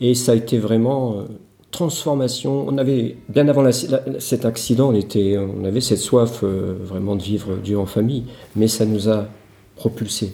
Et 0.00 0.14
ça 0.14 0.32
a 0.32 0.34
été 0.34 0.58
vraiment 0.58 1.24
transformation. 1.70 2.66
On 2.66 2.76
avait, 2.78 3.16
bien 3.28 3.48
avant 3.48 3.70
cet 3.72 4.44
accident, 4.44 4.90
on, 4.90 4.94
était, 4.94 5.38
on 5.38 5.64
avait 5.64 5.80
cette 5.80 5.98
soif 5.98 6.42
vraiment 6.42 7.16
de 7.16 7.22
vivre 7.22 7.56
Dieu 7.62 7.78
en 7.78 7.86
famille. 7.86 8.24
Mais 8.56 8.66
ça 8.66 8.84
nous 8.86 9.08
a 9.08 9.28
propulsé. 9.76 10.32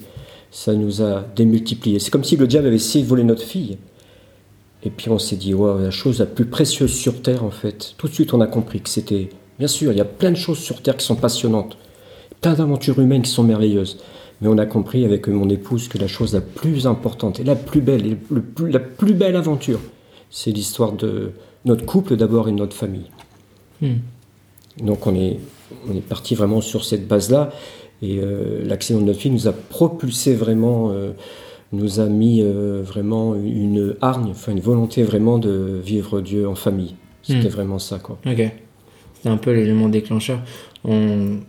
Ça 0.51 0.75
nous 0.75 1.03
a 1.03 1.25
démultiplié. 1.37 1.99
C'est 1.99 2.11
comme 2.11 2.25
si 2.25 2.37
le 2.37 2.47
diable 2.47 2.67
avait 2.67 2.77
essayé 2.77 3.05
de 3.05 3.09
voler 3.09 3.25
notre 3.25 3.43
fille. 3.43 3.79
Et 4.85 4.91
puis 4.91 5.11
on 5.11 5.19
s'est 5.19 5.37
dit, 5.37 5.55
ouais, 5.55 5.83
la 5.83 5.91
chose 5.91 6.21
la 6.21 6.27
plus 6.27 6.47
précieuse 6.47 6.93
sur 6.93 7.21
Terre, 7.21 7.45
en 7.45 7.51
fait, 7.51 7.95
tout 7.99 8.09
de 8.09 8.13
suite 8.13 8.33
on 8.33 8.41
a 8.41 8.47
compris 8.47 8.81
que 8.81 8.89
c'était, 8.89 9.29
bien 9.59 9.69
sûr, 9.69 9.93
il 9.93 9.99
y 9.99 10.01
a 10.01 10.05
plein 10.05 10.31
de 10.31 10.37
choses 10.37 10.59
sur 10.59 10.83
Terre 10.83 10.97
qui 10.97 11.05
sont 11.05 11.17
passionnantes, 11.17 11.77
plein 12.41 12.55
d'aventures 12.55 12.99
humaines 13.01 13.23
qui 13.23 13.31
sont 13.31 13.43
merveilleuses. 13.43 13.99
Mais 14.41 14.47
on 14.47 14.57
a 14.57 14.67
compris 14.67 15.05
avec 15.05 15.27
mon 15.27 15.49
épouse 15.49 15.89
que 15.89 15.99
la 15.99 16.07
chose 16.07 16.33
la 16.33 16.41
plus 16.41 16.87
importante 16.87 17.41
et 17.41 17.45
la 17.45 17.57
plus 17.57 17.81
belle, 17.81 18.07
et 18.07 18.17
la 18.69 18.79
plus 18.79 19.15
belle 19.15 19.35
aventure, 19.35 19.81
c'est 20.31 20.53
l'histoire 20.53 20.93
de 20.93 21.33
notre 21.65 21.85
couple 21.85 22.17
d'abord 22.17 22.49
et 22.49 22.53
de 22.53 22.57
notre 22.57 22.77
famille. 22.77 23.11
Hmm. 23.81 23.97
Donc 24.81 25.09
on 25.09 25.15
est, 25.17 25.41
on 25.91 25.95
est 25.97 26.07
parti 26.07 26.37
vraiment 26.37 26.61
sur 26.61 26.85
cette 26.85 27.09
base-là. 27.09 27.51
Et 28.01 28.21
l'accident 28.65 29.01
de 29.01 29.07
notre 29.07 29.19
fille 29.19 29.33
nous 29.33 29.49
a 29.49 29.53
propulsé 29.53 30.35
vraiment 30.35 30.93
euh, 30.93 31.13
nous 31.73 32.01
a 32.01 32.07
mis 32.07 32.41
euh, 32.43 32.81
vraiment 32.83 33.35
une 33.35 33.95
hargne, 34.01 34.31
enfin 34.31 34.53
une 34.53 34.61
volonté 34.61 35.03
vraiment 35.03 35.39
de 35.39 35.81
vivre 35.85 36.21
Dieu 36.21 36.49
en 36.49 36.55
famille. 36.55 36.95
C'était 37.23 37.49
hmm. 37.49 37.53
vraiment 37.53 37.79
ça, 37.79 37.99
quoi. 37.99 38.19
Ok. 38.25 38.43
C'était 39.15 39.29
un 39.29 39.37
peu 39.37 39.53
l'élément 39.53 39.89
déclencheur. 39.89 40.41
On, 40.85 41.41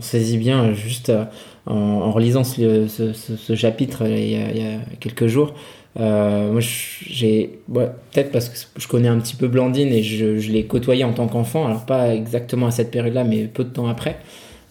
saisit 0.00 0.38
bien, 0.38 0.72
juste 0.72 1.10
euh, 1.10 1.24
en, 1.66 2.10
relisant 2.10 2.42
ce, 2.42 2.86
ce, 2.88 3.54
chapitre 3.54 4.06
il 4.06 4.30
y, 4.30 4.36
a, 4.36 4.78
quelques 4.98 5.26
jours, 5.26 5.54
moi, 5.96 6.60
j'ai 6.60 7.60
peut-être 7.72 8.32
parce 8.32 8.48
que 8.48 8.56
je 8.76 8.88
connais 8.88 9.08
un 9.08 9.18
petit 9.18 9.36
peu 9.36 9.46
Blandine 9.46 9.88
et 9.88 10.02
je, 10.02 10.38
je 10.38 10.52
l'ai 10.52 10.64
côtoyé 10.64 11.04
en 11.04 11.12
tant 11.12 11.28
qu'enfant, 11.28 11.66
alors 11.66 11.84
pas 11.84 12.14
exactement 12.14 12.66
à 12.66 12.70
cette 12.70 12.90
période-là, 12.90 13.24
mais 13.24 13.44
peu 13.44 13.64
de 13.64 13.70
temps 13.70 13.88
après. 13.88 14.18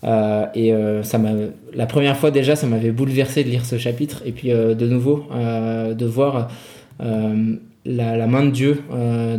Euh, 0.03 0.45
et 0.53 0.73
euh, 0.73 1.03
ça 1.03 1.19
la 1.73 1.85
première 1.85 2.17
fois 2.17 2.31
déjà, 2.31 2.55
ça 2.55 2.67
m'avait 2.67 2.91
bouleversé 2.91 3.43
de 3.43 3.49
lire 3.49 3.65
ce 3.65 3.77
chapitre, 3.77 4.21
et 4.25 4.31
puis 4.31 4.51
euh, 4.51 4.75
de 4.75 4.87
nouveau 4.87 5.25
de 5.31 6.05
voir 6.05 6.49
la, 6.99 8.27
main 8.27 8.45
de 8.45 8.51
Dieu 8.51 8.81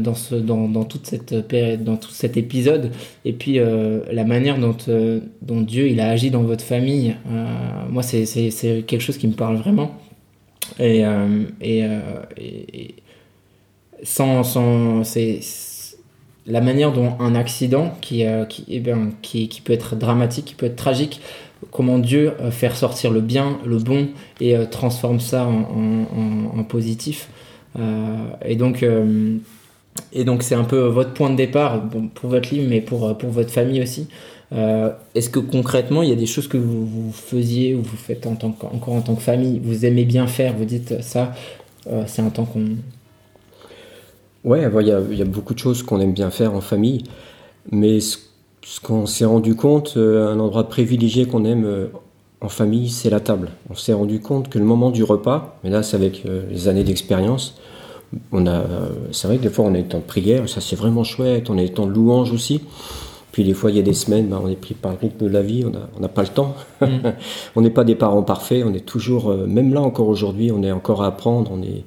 dans, 0.00 0.14
ce, 0.14 0.34
dans, 0.34 0.68
dans, 0.68 0.84
toute 0.84 1.06
cette 1.06 1.34
dans 1.82 1.96
tout 1.96 2.10
cet 2.10 2.36
épisode, 2.36 2.90
et 3.24 3.32
puis 3.32 3.58
la 3.58 4.24
manière 4.24 4.58
dont, 4.58 4.76
dont 5.42 5.60
Dieu 5.60 5.88
il 5.88 6.00
a 6.00 6.10
agi 6.10 6.30
dans 6.30 6.42
votre 6.42 6.64
famille. 6.64 7.14
moi, 7.90 8.02
c'est, 8.02 8.24
quelque 8.86 9.00
chose 9.00 9.18
qui 9.18 9.28
me 9.28 9.34
parle 9.34 9.56
vraiment. 9.56 9.92
Et, 10.78 11.02
et, 11.60 11.86
et, 12.38 12.94
sans, 14.02 14.44
sans 14.44 15.02
la 16.49 16.61
manière 16.61 16.93
dont 16.93 17.12
un 17.21 17.35
accident 17.35 17.95
qui, 18.00 18.25
euh, 18.25 18.45
eh 18.69 18.81
bien, 18.81 19.11
qui, 19.23 19.49
qui, 19.49 19.61
peut 19.61 19.73
être 19.73 19.97
dramatique, 19.97 20.47
qui 20.47 20.55
peut 20.55 20.67
être 20.67 20.76
tragique, 20.76 21.21
comment 21.71 21.99
Dieu 21.99 22.33
euh, 22.40 22.50
fait 22.50 22.69
ressortir 22.69 23.11
le 23.11 23.21
bien, 23.21 23.59
le 23.67 23.78
bon 23.78 24.09
et 24.40 24.57
euh, 24.57 24.64
transforme 24.64 25.21
ça 25.21 25.47
en, 25.47 26.64
positif. 26.64 27.28
et 28.45 28.57
donc, 28.57 28.85
c'est 30.43 30.55
un 30.55 30.64
peu 30.64 30.81
votre 30.81 31.12
point 31.12 31.31
de 31.31 31.37
départ 31.37 31.83
pour 32.14 32.31
votre 32.31 32.50
livre, 32.52 32.67
mais 32.69 32.81
pour, 32.81 33.14
votre 33.31 33.50
famille 33.50 33.83
aussi. 33.83 34.09
Est-ce 34.52 35.31
que 35.31 35.38
concrètement, 35.38 36.02
il 36.02 36.09
y 36.09 36.12
a 36.12 36.17
des 36.17 36.26
choses 36.26 36.49
que 36.49 36.59
vous, 36.59 37.12
faisiez 37.12 37.75
ou 37.75 37.83
vous 37.83 37.97
faites 37.97 38.26
encore 38.26 38.73
en 38.73 39.00
tant 39.00 39.14
que 39.14 39.23
famille, 39.23 39.61
vous 39.62 39.87
aimez 39.87 40.05
bien 40.05 40.26
faire, 40.26 40.55
vous 40.55 40.64
dites 40.64 41.00
ça, 41.02 41.35
c'est 42.07 42.23
un 42.23 42.31
temps 42.31 42.45
qu'on... 42.45 42.76
Ouais, 44.45 44.61
il 44.62 44.87
y, 44.87 44.92
a, 44.92 45.00
y, 45.00 45.23
a 45.23 45.25
beaucoup 45.25 45.54
de 45.54 45.59
choses 45.59 45.83
qu'on 45.83 46.00
aime 46.00 46.12
bien 46.12 46.30
faire 46.30 46.54
en 46.54 46.61
famille, 46.61 47.02
mais 47.71 48.00
ce, 48.00 48.18
qu'on 48.83 49.07
s'est 49.07 49.25
rendu 49.25 49.57
compte, 49.57 49.95
euh, 49.97 50.33
un 50.33 50.38
endroit 50.38 50.68
privilégié 50.68 51.26
qu'on 51.26 51.45
aime 51.45 51.88
en 52.40 52.49
famille, 52.49 52.88
c'est 52.88 53.11
la 53.11 53.21
table. 53.21 53.50
On 53.68 53.75
s'est 53.75 53.92
rendu 53.92 54.21
compte 54.21 54.49
que 54.49 54.59
le 54.59 54.64
moment 54.64 54.90
du 54.90 55.02
repas, 55.02 55.59
mais 55.64 55.71
là 55.71 55.83
c'est 55.83 55.97
avec 55.97 56.25
les 56.25 56.68
années 56.68 56.85
d'expérience, 56.85 57.59
on 58.33 58.47
a, 58.47 58.62
c'est 59.11 59.26
vrai 59.26 59.38
que 59.38 59.42
des 59.42 59.50
fois 59.50 59.64
on 59.64 59.75
est 59.75 59.95
en 59.95 60.00
prière, 60.00 60.49
ça 60.49 60.61
c'est 60.61 60.76
vraiment 60.76 61.02
chouette, 61.02 61.50
on 61.50 61.59
est 61.59 61.78
en 61.80 61.87
louange 61.87 62.33
aussi. 62.33 62.61
Puis 63.33 63.45
des 63.45 63.54
fois, 63.54 63.71
il 63.71 63.76
y 63.76 63.78
a 63.78 63.83
des 63.83 63.95
semaines, 63.95 64.28
ben, 64.28 64.40
on 64.42 64.49
est 64.49 64.57
pris 64.57 64.75
par 64.75 64.90
le 64.90 64.99
rythme 64.99 65.26
de 65.26 65.30
la 65.30 65.42
vie, 65.42 65.64
on 65.64 66.00
n'a 66.00 66.09
pas 66.09 66.23
le 66.23 66.28
temps. 66.28 66.57
Mm. 66.80 66.87
on 67.57 67.61
n'est 67.61 67.71
pas 67.71 67.85
des 67.85 67.95
parents 67.95 68.23
parfaits, 68.23 68.64
on 68.66 68.75
est 68.75 68.85
toujours, 68.85 69.30
euh, 69.30 69.47
même 69.47 69.73
là 69.73 69.80
encore 69.80 70.09
aujourd'hui, 70.09 70.50
on 70.50 70.62
est 70.62 70.73
encore 70.73 71.02
à 71.02 71.07
apprendre, 71.07 71.50
on, 71.52 71.62
est, 71.62 71.85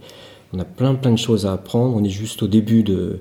on 0.54 0.60
a 0.60 0.66
plein 0.66 0.96
plein 0.96 1.12
de 1.12 1.18
choses 1.18 1.46
à 1.46 1.54
apprendre, 1.54 1.96
on 1.96 2.04
est 2.04 2.10
juste 2.10 2.44
au 2.44 2.48
début 2.48 2.84
de, 2.84 3.20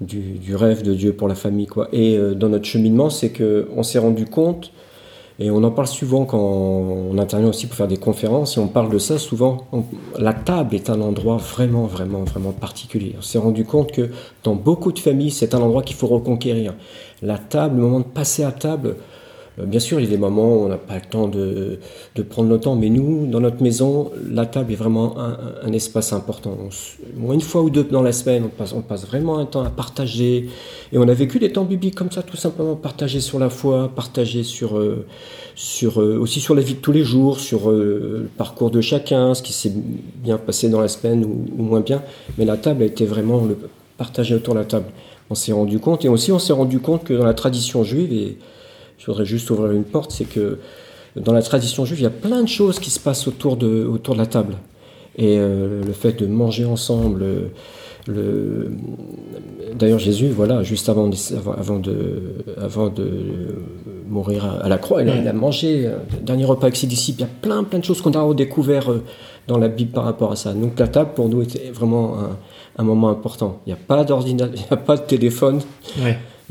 du, 0.00 0.54
rêve 0.54 0.82
de 0.82 0.94
Dieu 0.94 1.12
pour 1.12 1.28
la 1.28 1.34
famille. 1.34 1.66
Quoi. 1.66 1.88
Et 1.92 2.16
euh, 2.16 2.34
dans 2.34 2.48
notre 2.48 2.64
cheminement, 2.64 3.10
c'est 3.10 3.32
qu'on 3.32 3.82
s'est 3.82 3.98
rendu 3.98 4.26
compte 4.26 4.72
et 5.38 5.50
on 5.50 5.64
en 5.64 5.70
parle 5.70 5.88
souvent 5.88 6.24
quand 6.24 6.38
on 6.38 7.18
intervient 7.18 7.48
aussi 7.48 7.66
pour 7.66 7.74
faire 7.74 7.88
des 7.88 7.96
conférences, 7.96 8.56
et 8.56 8.60
on 8.60 8.68
parle 8.68 8.90
de 8.90 8.98
ça 8.98 9.18
souvent. 9.18 9.66
la 10.18 10.34
table 10.34 10.74
est 10.74 10.90
un 10.90 11.00
endroit 11.00 11.38
vraiment, 11.38 11.86
vraiment, 11.86 12.22
vraiment 12.22 12.52
particulier. 12.52 13.14
On 13.18 13.22
s'est 13.22 13.38
rendu 13.38 13.64
compte 13.64 13.92
que 13.92 14.10
dans 14.44 14.54
beaucoup 14.54 14.92
de 14.92 14.98
familles, 14.98 15.30
c'est 15.30 15.54
un 15.54 15.60
endroit 15.60 15.82
qu'il 15.82 15.96
faut 15.96 16.06
reconquérir. 16.06 16.74
La 17.22 17.38
table, 17.38 17.76
le 17.76 17.82
moment 17.82 18.00
de 18.00 18.04
passer 18.04 18.44
à 18.44 18.52
table, 18.52 18.96
bien 19.58 19.80
sûr, 19.80 20.00
il 20.00 20.04
y 20.04 20.06
a 20.06 20.10
des 20.10 20.18
moments 20.18 20.54
où 20.54 20.64
on 20.64 20.68
n'a 20.68 20.78
pas 20.78 20.94
le 20.94 21.02
temps 21.02 21.28
de, 21.28 21.78
prendre 22.30 22.48
le 22.48 22.58
temps, 22.58 22.74
mais 22.74 22.88
nous, 22.88 23.26
dans 23.26 23.40
notre 23.40 23.62
maison, 23.62 24.10
la 24.30 24.46
table 24.46 24.72
est 24.72 24.76
vraiment 24.76 25.16
un, 25.18 25.72
espace 25.72 26.12
important. 26.12 26.56
une 27.16 27.40
fois 27.40 27.62
ou 27.62 27.70
deux 27.70 27.84
dans 27.84 28.02
la 28.02 28.12
semaine, 28.12 28.44
on 28.46 28.48
passe, 28.48 28.72
on 28.72 28.82
vraiment 29.06 29.38
un 29.38 29.44
temps 29.44 29.62
à 29.62 29.70
partager. 29.70 30.48
Et 30.92 30.98
on 30.98 31.08
a 31.08 31.14
vécu 31.14 31.38
des 31.38 31.52
temps 31.52 31.64
bibliques 31.64 31.94
comme 31.94 32.10
ça, 32.10 32.22
tout 32.22 32.36
simplement, 32.36 32.76
partager 32.76 33.20
sur 33.20 33.38
la 33.38 33.50
foi, 33.50 33.90
partager 33.94 34.42
sur, 34.42 34.78
euh, 34.78 35.06
euh, 35.82 36.18
aussi 36.18 36.40
sur 36.40 36.54
la 36.54 36.62
vie 36.62 36.74
de 36.74 36.80
tous 36.80 36.92
les 36.92 37.04
jours, 37.04 37.38
sur 37.38 37.70
le 37.70 38.28
parcours 38.36 38.70
de 38.70 38.80
chacun, 38.80 39.34
ce 39.34 39.42
qui 39.42 39.52
s'est 39.52 39.72
bien 40.16 40.38
passé 40.38 40.68
dans 40.68 40.80
la 40.80 40.88
semaine 40.88 41.24
ou, 41.24 41.46
ou, 41.58 41.62
moins 41.62 41.80
bien. 41.80 42.02
Mais 42.38 42.44
la 42.44 42.56
table 42.56 42.82
a 42.82 42.86
été 42.86 43.04
vraiment 43.04 43.44
le 43.44 43.56
partager 43.98 44.34
autour 44.34 44.54
de 44.54 44.60
la 44.60 44.64
table. 44.64 44.86
On 45.28 45.34
s'est 45.34 45.52
rendu 45.52 45.78
compte, 45.78 46.04
et 46.04 46.08
aussi 46.08 46.32
on 46.32 46.38
s'est 46.38 46.52
rendu 46.52 46.78
compte 46.78 47.04
que 47.04 47.14
dans 47.14 47.24
la 47.24 47.34
tradition 47.34 47.84
juive, 47.84 48.12
et 48.12 48.36
je 49.02 49.06
voudrais 49.06 49.24
juste 49.24 49.50
ouvrir 49.50 49.72
une 49.72 49.82
porte, 49.82 50.12
c'est 50.12 50.24
que 50.24 50.58
dans 51.16 51.32
la 51.32 51.42
tradition 51.42 51.84
juive, 51.84 51.98
il 51.98 52.04
y 52.04 52.06
a 52.06 52.10
plein 52.10 52.42
de 52.42 52.48
choses 52.48 52.78
qui 52.78 52.90
se 52.90 53.00
passent 53.00 53.26
autour 53.26 53.56
de, 53.56 53.84
autour 53.84 54.14
de 54.14 54.20
la 54.20 54.26
table. 54.26 54.54
Et 55.16 55.38
euh, 55.38 55.82
le 55.84 55.92
fait 55.92 56.12
de 56.20 56.26
manger 56.26 56.64
ensemble, 56.64 57.24
le... 58.06 58.70
d'ailleurs 59.74 59.98
Jésus, 59.98 60.28
voilà, 60.28 60.62
juste 60.62 60.88
avant 60.88 61.08
de, 61.08 61.16
avant 61.58 61.80
de, 61.80 62.22
avant 62.60 62.88
de 62.90 63.10
mourir 64.08 64.60
à 64.62 64.68
la 64.68 64.78
croix, 64.78 65.02
il 65.02 65.08
a, 65.08 65.32
mangé, 65.32 65.86
euh, 65.86 65.96
dernier 66.22 66.44
repas 66.44 66.66
avec 66.66 66.76
ses 66.76 66.86
disciples, 66.86 67.22
il 67.22 67.22
y 67.22 67.26
a 67.26 67.30
plein 67.42 67.64
plein 67.64 67.80
de 67.80 67.84
choses 67.84 68.00
qu'on 68.00 68.12
a 68.12 68.22
redécouvert 68.22 68.90
euh, 68.90 69.02
dans 69.48 69.58
la 69.58 69.68
Bible 69.68 69.90
par 69.90 70.04
rapport 70.04 70.30
à 70.30 70.36
ça. 70.36 70.52
Donc 70.54 70.78
la 70.78 70.86
table 70.86 71.10
pour 71.14 71.28
nous 71.28 71.42
était 71.42 71.72
vraiment 71.74 72.16
un, 72.78 72.84
moment 72.84 73.08
important. 73.08 73.60
Il 73.66 73.70
n'y 73.70 73.74
a 73.74 73.82
pas 73.84 74.04
d'ordinateur, 74.04 74.54
il 74.56 74.60
n'y 74.60 74.70
a 74.70 74.76
pas 74.76 74.96
de 74.96 75.02
téléphone. 75.02 75.60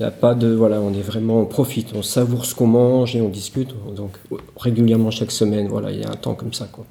Il 0.02 0.06
a 0.06 0.10
pas 0.10 0.34
de. 0.34 0.48
Voilà, 0.48 0.82
on 0.82 0.92
est 0.96 1.02
vraiment. 1.04 1.42
On 1.42 1.46
profite, 1.46 1.94
on 1.94 2.02
savoure 2.02 2.46
ce 2.46 2.56
qu'on 2.56 2.66
mange 2.66 3.16
et 3.16 3.22
on 3.22 3.30
discute. 3.30 3.70
Donc, 3.96 4.18
régulièrement, 4.58 5.12
chaque 5.12 5.30
semaine, 5.30 5.68
voilà, 5.68 5.92
il 5.92 6.00
y 6.00 6.04
a 6.04 6.10
un 6.10 6.16
temps 6.16 6.34
comme 6.34 6.54
ça, 6.54 6.68
quoi. 6.72 6.86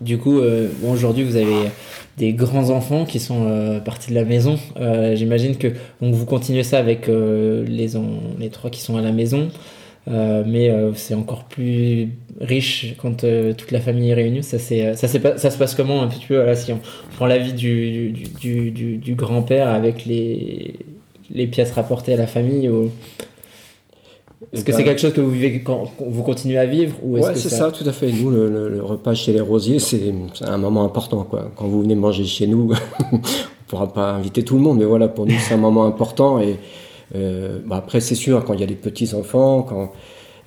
Du 0.00 0.18
coup, 0.18 0.40
euh, 0.40 0.68
aujourd'hui, 0.84 1.22
vous 1.22 1.36
avez 1.36 1.70
des 2.18 2.32
grands 2.32 2.70
enfants 2.70 3.04
qui 3.04 3.20
sont 3.20 3.46
euh, 3.46 3.78
partis 3.78 4.10
de 4.10 4.16
la 4.16 4.24
maison. 4.24 4.58
Euh, 4.78 5.14
j'imagine 5.14 5.56
que 5.56 5.68
donc, 6.00 6.12
vous 6.12 6.26
continuez 6.26 6.64
ça 6.64 6.78
avec 6.78 7.06
les, 7.06 7.88
les 8.40 8.50
trois 8.50 8.68
qui 8.68 8.80
sont 8.80 8.96
à 8.96 9.00
la 9.00 9.12
maison. 9.12 9.48
mais 10.08 10.72
c'est 10.96 11.14
encore 11.14 11.44
plus 11.44 12.08
riche 12.40 12.96
quand 13.00 13.24
toute 13.56 13.70
la 13.70 13.80
famille 13.80 14.10
est 14.10 14.14
réunie. 14.14 14.42
Ça, 14.42 14.58
ça, 14.58 14.96
ça 14.96 15.50
se 15.50 15.56
passe 15.56 15.76
comment 15.76 16.02
un 16.02 16.08
petit 16.08 16.26
peu 16.26 16.34
voilà, 16.34 16.56
Si 16.56 16.72
on 16.72 16.80
prend 17.14 17.26
la 17.26 17.38
vie 17.38 17.52
du, 17.52 18.10
du 18.10 19.14
grand-père 19.14 19.68
avec 19.68 20.04
les, 20.04 20.74
les 21.30 21.46
pièces 21.46 21.72
rapportées 21.72 22.14
à 22.14 22.16
la 22.16 22.26
famille 22.26 22.68
ou... 22.68 22.90
Est-ce 24.52 24.64
que 24.64 24.72
c'est 24.72 24.84
quelque 24.84 25.00
chose 25.00 25.14
que 25.14 25.20
vous 25.20 25.30
vivez 25.30 25.62
quand 25.62 25.90
vous 25.98 26.22
continuez 26.22 26.58
à 26.58 26.66
vivre 26.66 26.94
ou 27.02 27.14
Ouais, 27.14 27.34
c'est 27.34 27.48
ça... 27.48 27.70
tout 27.70 27.88
à 27.88 27.92
fait. 27.92 28.12
Nous, 28.12 28.30
le, 28.30 28.82
repas 28.82 29.14
chez 29.14 29.32
les 29.32 29.40
Rosiers, 29.40 29.78
c'est 29.78 30.12
un 30.42 30.58
moment 30.58 30.84
important. 30.84 31.24
Quoi. 31.24 31.50
Quand 31.56 31.66
vous 31.66 31.82
venez 31.82 31.94
manger 31.94 32.24
chez 32.24 32.46
nous, 32.46 32.72
on 33.12 33.16
ne 33.16 33.22
pourra 33.66 33.92
pas 33.92 34.12
inviter 34.12 34.44
tout 34.44 34.56
le 34.56 34.60
monde, 34.60 34.78
mais 34.78 34.84
voilà, 34.84 35.08
pour 35.08 35.26
nous, 35.26 35.34
c'est 35.38 35.54
un 35.54 35.58
moment 35.58 35.86
important. 35.86 36.38
Et 36.38 36.56
euh, 37.14 37.60
bah, 37.64 37.76
après, 37.76 38.00
c'est 38.00 38.14
sûr, 38.14 38.44
quand 38.44 38.52
il 38.52 38.60
y 38.60 38.62
a 38.64 38.66
des 38.66 38.74
petits-enfants, 38.74 39.62
quand 39.62 39.92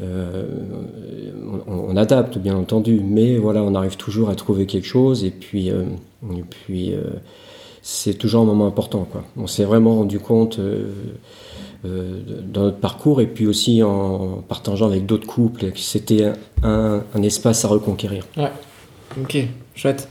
euh, 0.01 0.45
on, 1.67 1.97
adapte, 1.97 2.37
bien 2.37 2.55
entendu, 2.55 3.01
mais 3.03 3.37
voilà, 3.37 3.63
on 3.63 3.75
arrive 3.75 3.97
toujours 3.97 4.29
à 4.29 4.35
trouver 4.35 4.65
quelque 4.65 4.87
chose. 4.87 5.23
Et 5.23 5.31
puis, 5.31 5.71
euh, 5.71 5.83
et 6.31 6.43
puis 6.47 6.93
c'est 7.91 8.13
toujours 8.13 8.43
un 8.43 8.45
moment 8.45 8.67
important. 8.67 9.07
Quoi. 9.11 9.23
On 9.35 9.47
s'est 9.47 9.63
vraiment 9.63 9.95
rendu 9.95 10.19
compte 10.19 10.59
euh, 10.59 10.91
euh, 11.85 12.21
dans 12.45 12.61
notre 12.61 12.77
parcours 12.77 13.19
et 13.19 13.25
puis 13.25 13.47
aussi 13.47 13.81
en 13.81 14.43
partageant 14.47 14.85
avec 14.85 15.07
d'autres 15.07 15.25
couples 15.25 15.71
que 15.71 15.79
c'était 15.79 16.31
un, 16.61 17.01
espace 17.23 17.65
à 17.65 17.67
reconquérir. 17.67 18.27
Ouais, 18.37 18.51
ok, 19.19 19.39
chouette. 19.73 20.07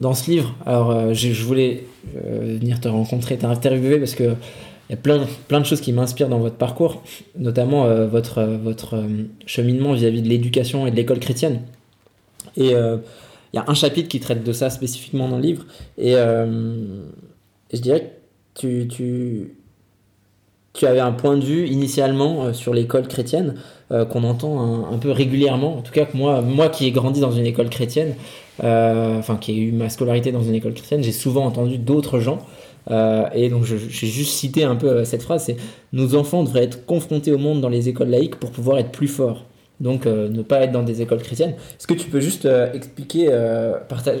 Dans 0.00 0.14
ce 0.14 0.30
livre, 0.32 0.52
alors 0.66 0.90
euh, 0.90 1.14
je, 1.14 1.44
voulais 1.44 1.86
venir 2.12 2.80
te 2.80 2.88
rencontrer, 2.88 3.38
t'interviewer 3.38 4.00
parce 4.00 4.16
que 4.16 4.34
il 4.88 4.92
y 4.92 4.94
a 4.94 4.96
plein, 4.96 5.24
plein 5.46 5.60
de 5.60 5.64
choses 5.64 5.80
qui 5.80 5.92
m'inspirent 5.92 6.28
dans 6.28 6.40
votre 6.40 6.56
parcours, 6.56 7.02
notamment 7.38 7.86
votre, 8.06 8.42
votre 8.42 9.02
cheminement 9.46 9.94
vis-à-vis 9.94 10.20
de 10.20 10.28
l'éducation 10.28 10.86
et 10.86 10.90
de 10.90 10.96
l'école 10.96 11.20
chrétienne. 11.20 11.62
Et 12.58 12.74
il 13.52 13.56
y 13.56 13.58
a 13.58 13.64
un 13.66 13.74
chapitre 13.74 14.08
qui 14.08 14.20
traite 14.20 14.44
de 14.44 14.52
ça 14.52 14.70
spécifiquement 14.70 15.28
dans 15.28 15.36
le 15.36 15.42
livre. 15.42 15.64
Et, 15.98 16.14
euh, 16.16 17.04
je 17.72 17.80
dirais 17.80 18.18
que 18.54 18.60
tu, 18.60 18.88
tu, 18.88 19.54
tu, 20.72 20.86
avais 20.86 21.00
un 21.00 21.12
point 21.12 21.36
de 21.36 21.44
vue 21.44 21.66
initialement 21.66 22.44
euh, 22.44 22.52
sur 22.52 22.72
l'école 22.72 23.08
chrétienne 23.08 23.56
euh, 23.90 24.04
qu'on 24.04 24.24
entend 24.24 24.90
un, 24.90 24.98
peu 24.98 25.10
régulièrement. 25.10 25.78
En 25.78 25.82
tout 25.82 25.92
cas, 25.92 26.06
que 26.06 26.16
moi, 26.16 26.40
moi 26.40 26.68
qui 26.68 26.86
ai 26.86 26.92
grandi 26.92 27.20
dans 27.20 27.32
une 27.32 27.46
école 27.46 27.68
chrétienne, 27.68 28.14
enfin 28.58 29.36
qui 29.36 29.52
ai 29.52 29.56
eu 29.56 29.72
ma 29.72 29.88
scolarité 29.88 30.32
dans 30.32 30.42
une 30.42 30.54
école 30.54 30.74
chrétienne, 30.74 31.02
j'ai 31.02 31.12
souvent 31.12 31.44
entendu 31.44 31.78
d'autres 31.78 32.20
gens. 32.20 32.38
et 32.90 33.48
donc 33.48 33.64
j'ai 33.64 34.06
juste 34.06 34.32
cité 34.32 34.64
un 34.64 34.76
peu 34.76 35.04
cette 35.04 35.22
phrase, 35.22 35.44
c'est 35.44 35.56
nos 35.92 36.14
enfants 36.14 36.42
devraient 36.44 36.64
être 36.64 36.86
confrontés 36.86 37.32
au 37.32 37.38
monde 37.38 37.60
dans 37.60 37.68
les 37.68 37.88
écoles 37.88 38.10
laïques 38.10 38.36
pour 38.36 38.50
pouvoir 38.50 38.78
être 38.78 38.92
plus 38.92 39.08
forts 39.08 39.44
donc 39.80 40.06
euh, 40.06 40.28
ne 40.28 40.42
pas 40.42 40.60
être 40.60 40.72
dans 40.72 40.82
des 40.82 41.02
écoles 41.02 41.22
chrétiennes. 41.22 41.54
Est-ce 41.78 41.86
que 41.86 41.94
tu 41.94 42.08
peux 42.08 42.20
juste 42.20 42.46
euh, 42.46 42.72
expliquer, 42.72 43.26
euh, 43.30 43.74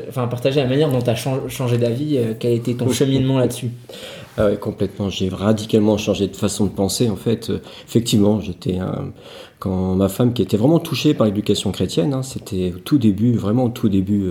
enfin, 0.08 0.26
partager 0.26 0.60
la 0.60 0.66
manière 0.66 0.90
dont 0.90 1.00
tu 1.00 1.10
as 1.10 1.14
changé 1.14 1.78
d'avis, 1.78 2.18
quel 2.38 2.52
était 2.52 2.74
ton 2.74 2.90
cheminement 2.90 3.38
là-dessus? 3.38 3.70
Ah 4.36 4.48
oui, 4.50 4.58
complètement. 4.58 5.08
J'ai 5.08 5.28
radicalement 5.28 5.96
changé 5.98 6.26
de 6.26 6.36
façon 6.36 6.64
de 6.64 6.70
penser. 6.70 7.08
En 7.10 7.16
fait, 7.16 7.52
effectivement, 7.86 8.40
j'étais 8.40 8.78
quand 9.58 9.94
ma 9.94 10.08
femme 10.08 10.32
qui 10.32 10.42
était 10.42 10.56
vraiment 10.56 10.78
touchée 10.78 11.14
par 11.14 11.26
l'éducation 11.26 11.70
chrétienne, 11.70 12.14
hein, 12.14 12.22
c'était 12.22 12.72
au 12.74 12.78
tout 12.78 12.98
début, 12.98 13.34
vraiment 13.34 13.64
au 13.64 13.68
tout 13.68 13.90
début. 13.90 14.30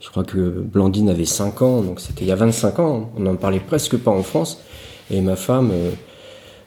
je 0.00 0.10
crois 0.10 0.24
que 0.24 0.38
Blandine 0.38 1.08
avait 1.08 1.24
5 1.24 1.62
ans, 1.62 1.82
donc 1.82 2.00
c'était 2.00 2.24
il 2.24 2.28
y 2.28 2.32
a 2.32 2.36
25 2.36 2.80
ans. 2.80 3.10
On 3.16 3.20
n'en 3.20 3.36
parlait 3.36 3.60
presque 3.60 3.96
pas 3.96 4.10
en 4.10 4.24
France. 4.24 4.60
Et 5.10 5.20
ma 5.20 5.36
femme 5.36 5.70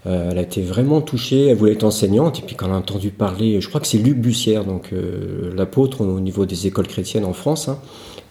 euh, 0.08 0.30
elle 0.32 0.38
a 0.38 0.42
été 0.42 0.62
vraiment 0.62 1.02
touchée, 1.02 1.48
elle 1.48 1.58
voulait 1.58 1.74
être 1.74 1.84
enseignante, 1.84 2.40
et 2.40 2.42
puis 2.44 2.56
quand 2.56 2.68
elle 2.68 2.74
a 2.74 2.78
entendu 2.78 3.10
parler, 3.10 3.60
je 3.60 3.68
crois 3.68 3.82
que 3.82 3.88
c'est 3.88 3.98
Luc 3.98 4.18
Bussière, 4.18 4.64
donc 4.64 4.90
euh, 4.94 5.52
l'apôtre 5.56 6.02
au 6.02 6.20
niveau 6.20 6.46
des 6.46 6.68
écoles 6.68 6.88
chrétiennes 6.88 7.26
en 7.26 7.34
France, 7.34 7.70
hein, 7.70 7.80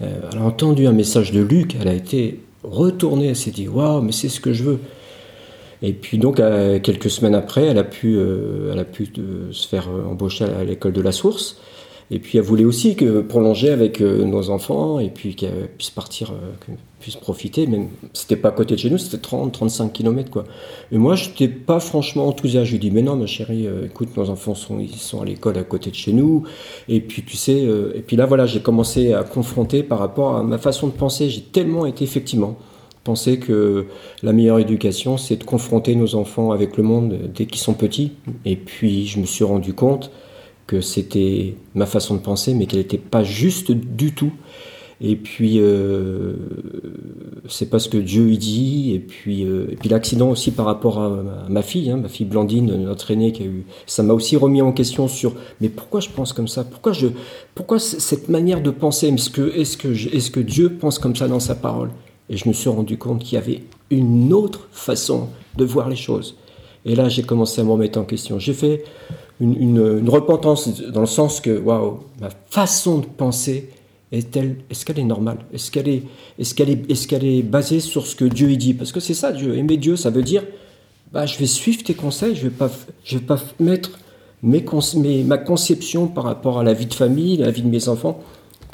euh, 0.03 0.07
elle 0.33 0.39
a 0.39 0.43
entendu 0.43 0.87
un 0.87 0.93
message 0.93 1.33
de 1.33 1.41
Luc, 1.41 1.77
elle 1.81 1.89
a 1.89 1.95
été 1.95 2.41
retournée, 2.63 3.29
elle 3.29 3.37
s'est 3.37 3.51
dit 3.51 3.67
Waouh, 3.67 4.03
mais 4.03 4.13
c'est 4.13 4.29
ce 4.29 4.41
que 4.41 4.53
je 4.53 4.63
veux. 4.63 4.79
Et 5.83 5.93
puis 5.93 6.17
donc, 6.17 6.37
quelques 6.83 7.11
semaines 7.11 7.35
après, 7.35 7.65
elle 7.65 7.77
a 7.77 7.85
pu, 7.85 8.19
elle 8.19 8.79
a 8.79 8.85
pu 8.85 9.09
se 9.51 9.69
faire 9.69 9.91
embaucher 10.11 10.45
à 10.45 10.65
l'école 10.65 10.93
de 10.93 11.03
la 11.03 11.13
Source. 11.13 11.59
Et 12.11 12.19
puis 12.19 12.39
elle 12.39 12.45
voulait 12.45 12.65
aussi 12.65 12.97
que 12.97 13.21
prolonger 13.21 13.71
avec 13.71 14.01
nos 14.01 14.51
enfants 14.51 14.99
et 14.99 15.09
puis 15.09 15.35
qu'elle 15.35 15.69
puisse 15.77 15.91
partir, 15.91 16.33
puisse 17.05 17.17
profiter. 17.17 17.67
Même 17.67 17.89
c'était 18.13 18.37
pas 18.37 18.49
à 18.49 18.53
côté 18.53 18.75
de 18.75 18.81
chez 18.81 18.91
nous, 18.91 18.99
c'était 18.99 19.19
30-35 19.19 19.93
km 19.93 20.31
quoi. 20.31 20.45
Et 20.91 20.99
moi, 20.99 21.17
je 21.17 21.29
n'étais 21.29 21.49
pas 21.49 21.79
franchement 21.79 22.27
enthousiaste. 22.27 22.67
Je 22.67 22.73
lui 22.73 22.79
dis 22.79 22.91
mais 22.91 23.03
non, 23.03 23.17
ma 23.17 23.27
chérie, 23.27 23.67
euh, 23.67 23.87
écoute, 23.87 24.17
nos 24.17 24.31
enfants 24.31 24.55
sont 24.55 24.79
ils 24.81 24.97
sont 24.97 25.21
à 25.21 25.25
l'école 25.25 25.59
à 25.59 25.65
côté 25.65 25.91
de 25.91 25.95
chez 25.95 26.13
nous. 26.13 26.45
Et 26.89 27.01
puis 27.01 27.23
tu 27.23 27.37
sais, 27.37 27.65
euh, 27.65 27.93
et 27.95 28.01
puis 28.01 28.17
là 28.17 28.27
voilà, 28.27 28.47
j'ai 28.47 28.61
commencé 28.61 29.13
à 29.13 29.23
confronter 29.23 29.83
par 29.83 29.99
rapport 29.99 30.37
à 30.37 30.43
ma 30.43 30.59
façon 30.59 30.87
de 30.89 30.93
penser. 30.93 31.29
J'ai 31.29 31.43
tellement 31.43 31.87
été 31.87 32.05
effectivement 32.05 32.57
pensais 33.05 33.37
que 33.37 33.85
la 34.23 34.33
meilleure 34.33 34.59
éducation, 34.59 35.19
c'est 35.19 35.37
de 35.37 35.45
confronter 35.45 35.95
nos 35.95 36.15
enfants 36.15 36.53
avec 36.53 36.79
le 36.79 36.83
monde 36.83 37.19
dès 37.35 37.45
qu'ils 37.45 37.61
sont 37.61 37.75
petits. 37.75 38.13
Et 38.47 38.57
puis, 38.57 39.07
je 39.07 39.21
me 39.21 39.27
suis 39.27 39.45
rendu 39.45 39.75
compte 39.75 40.11
que 40.67 40.81
c'était 40.81 41.57
ma 41.75 41.87
façon 41.87 42.15
de 42.15 42.21
penser, 42.21 42.55
mais 42.55 42.67
qu'elle 42.67 42.81
n'était 42.81 42.99
pas 42.99 43.23
juste 43.23 43.71
du 43.71 44.13
tout. 44.13 44.33
Et 45.01 45.17
puis, 45.17 45.59
euh, 45.59 46.35
c'est 47.49 47.69
pas 47.69 47.79
ce 47.79 47.89
que 47.89 47.99
Dieu 47.99 48.31
y 48.31 48.39
dit. 48.39 48.93
Et 48.95 49.01
puis, 49.01 49.45
euh, 49.45 49.67
puis 49.79 49.89
l'accident 49.89 50.31
aussi 50.31 50.51
par 50.51 50.67
rapport 50.67 50.99
à, 50.99 51.47
ma 51.49 51.63
fille, 51.63 51.91
hein, 51.91 51.97
ma 51.97 52.09
fille 52.09 52.27
Blandine, 52.27 52.75
notre 52.77 53.11
aînée, 53.11 53.33
qui 53.33 53.43
a 53.43 53.47
eu, 53.47 53.67
ça 53.87 54.03
m'a 54.03 54.15
aussi 54.15 54.37
remis 54.37 54.63
en 54.63 54.73
question 54.73 55.09
sur, 55.09 55.35
mais 55.61 55.69
pourquoi 55.69 56.01
je 56.01 56.09
pense 56.09 56.33
comme 56.33 56.49
ça? 56.49 56.65
Pourquoi 56.65 56.93
je, 56.93 57.09
pourquoi 57.55 57.79
cette 57.79 58.29
manière 58.29 58.63
de 58.63 58.71
penser? 58.71 59.09
Est-ce 59.09 59.31
que, 59.31 59.55
est-ce 59.55 59.77
que, 59.77 59.89
est-ce 59.89 60.31
que 60.31 60.41
Dieu 60.41 60.71
pense 60.71 60.99
comme 60.99 61.17
ça 61.17 61.29
dans 61.29 61.41
sa 61.41 61.55
parole? 61.55 61.91
Et 62.31 62.37
je 62.37 62.49
me 62.49 62.55
suis 62.55 62.71
rendu 62.71 62.97
compte 62.97 63.23
qu'il 63.23 63.35
y 63.35 63.39
avait 63.39 63.63
une 63.91 64.33
autre 64.33 64.69
façon 64.73 65.29
de 65.57 65.65
voir 65.65 65.89
les 65.89 65.97
choses. 65.97 66.37
Et 66.87 66.95
là, 66.95 67.09
j'ai 67.09 67.23
commencé 67.23 67.61
à 67.61 67.65
me 67.65 67.71
remettre 67.71 67.99
en 67.99 68.05
question. 68.05 68.39
J'ai 68.39 68.53
fait 68.53 68.85
une, 69.53 70.09
repentance 70.09 70.81
dans 70.81 71.01
le 71.01 71.07
sens 71.07 71.41
que, 71.41 71.59
waouh, 71.59 72.01
ma 72.21 72.29
façon 72.47 72.99
de 72.99 73.07
penser 73.07 73.71
est-ce 74.13 74.85
qu'elle 74.85 74.99
est 74.99 75.05
normale? 75.05 75.39
Est-ce 75.53 75.71
qu'elle 75.71 75.89
est, 75.89 76.03
est, 76.39 76.55
qu'elle 76.55 76.71
est, 76.71 76.91
est, 76.91 77.07
qu'elle 77.07 77.25
est 77.25 77.43
basée 77.43 77.81
sur 77.81 78.07
ce 78.07 78.15
que 78.15 78.25
Dieu 78.25 78.51
y 78.51 78.57
dit? 78.57 78.75
Parce 78.75 78.93
que 78.93 79.01
c'est 79.01 79.15
ça, 79.15 79.33
Dieu. 79.33 79.57
Aimer 79.57 79.77
Dieu, 79.77 79.97
ça 79.97 80.11
veut 80.11 80.23
dire, 80.23 80.45
bah, 81.13 81.27
je 81.27 81.37
vais 81.39 81.47
suivre 81.47 81.83
tes 81.83 81.95
conseils, 81.95 82.37
je 82.37 82.45
ne 82.45 82.51
vais, 82.51 82.55
pas, 82.55 82.71
vais 83.11 83.19
pas 83.19 83.39
mettre 83.59 83.99
mes, 84.43 84.65
mes, 84.97 85.25
ma 85.25 85.39
conception 85.39 86.07
par 86.07 86.25
rapport 86.25 86.61
à 86.61 86.63
la 86.63 86.75
vie 86.75 86.87
de 86.87 86.95
famille, 86.95 87.39
la 87.39 87.51
vie 87.51 87.63
de 87.63 87.69
mes 87.69 87.89
enfants. 87.89 88.21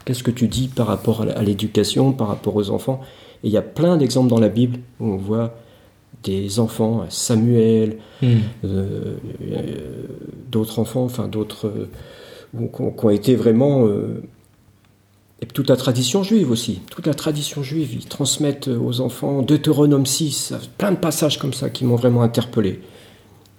Qu'est-ce 0.04 0.22
que 0.22 0.30
tu 0.30 0.48
dis 0.48 0.68
par 0.68 0.86
rapport 0.86 1.22
à 1.22 1.42
l'éducation, 1.42 2.12
par 2.12 2.28
rapport 2.28 2.56
aux 2.56 2.70
enfants? 2.70 3.00
Et 3.42 3.48
il 3.48 3.52
y 3.52 3.56
a 3.56 3.62
plein 3.62 3.96
d'exemples 3.96 4.28
dans 4.28 4.40
la 4.40 4.48
Bible 4.48 4.78
où 4.98 5.06
on 5.06 5.16
voit 5.16 5.54
des 6.22 6.60
enfants, 6.60 7.04
Samuel, 7.08 7.98
hmm. 8.22 8.26
euh, 8.64 9.16
euh, 9.42 9.74
d'autres 10.50 10.78
enfants, 10.78 11.04
enfin 11.04 11.28
d'autres, 11.28 11.68
euh, 11.68 12.66
qui 12.96 13.04
ont 13.04 13.10
été 13.10 13.36
vraiment 13.36 13.86
et 15.42 15.46
toute 15.46 15.70
la 15.70 15.76
tradition 15.76 16.22
juive 16.22 16.50
aussi, 16.50 16.80
toute 16.90 17.06
la 17.06 17.14
tradition 17.14 17.62
juive, 17.62 17.94
ils 17.94 18.04
transmettent 18.04 18.68
aux 18.68 19.00
enfants 19.00 19.40
Deutéronome 19.40 20.04
6, 20.04 20.54
plein 20.76 20.92
de 20.92 20.96
passages 20.96 21.38
comme 21.38 21.54
ça 21.54 21.70
qui 21.70 21.84
m'ont 21.84 21.96
vraiment 21.96 22.22
interpellé. 22.22 22.80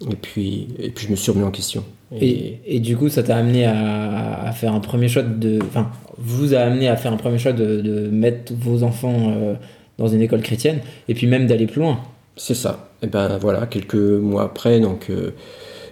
Et 0.10 0.16
puis, 0.16 0.68
et 0.80 0.90
puis 0.90 1.08
je 1.08 1.12
me 1.12 1.16
suis 1.16 1.32
remis 1.32 1.44
en 1.44 1.52
question. 1.52 1.84
Et, 2.20 2.60
et, 2.66 2.80
du 2.80 2.98
coup, 2.98 3.08
ça 3.08 3.24
t'a 3.24 3.38
amené 3.38 3.66
à, 3.66 4.44
à, 4.44 4.52
faire 4.52 4.74
un 4.74 4.82
premier 4.82 5.08
choix 5.08 5.24
de. 5.24 5.60
Enfin, 5.64 5.90
vous 6.18 6.54
a 6.54 6.60
amené 6.60 6.90
à 6.90 6.98
faire 6.98 7.14
un 7.14 7.18
premier 7.18 7.38
choix 7.38 7.54
de, 7.54 7.80
de 7.80 8.10
mettre 8.10 8.54
vos 8.54 8.84
enfants 8.84 9.32
euh, 9.32 9.54
dans 9.98 10.08
une 10.08 10.22
école 10.22 10.42
chrétienne 10.42 10.82
et 11.08 11.14
puis 11.14 11.26
même 11.28 11.48
d'aller 11.48 11.68
plus 11.68 11.82
loin. 11.82 12.02
C'est 12.36 12.56
ça. 12.56 12.90
Et 13.02 13.08
ben 13.08 13.38
voilà, 13.38 13.66
quelques 13.66 13.96
mois 13.96 14.44
après, 14.44 14.80
donc 14.80 15.10
euh, 15.10 15.32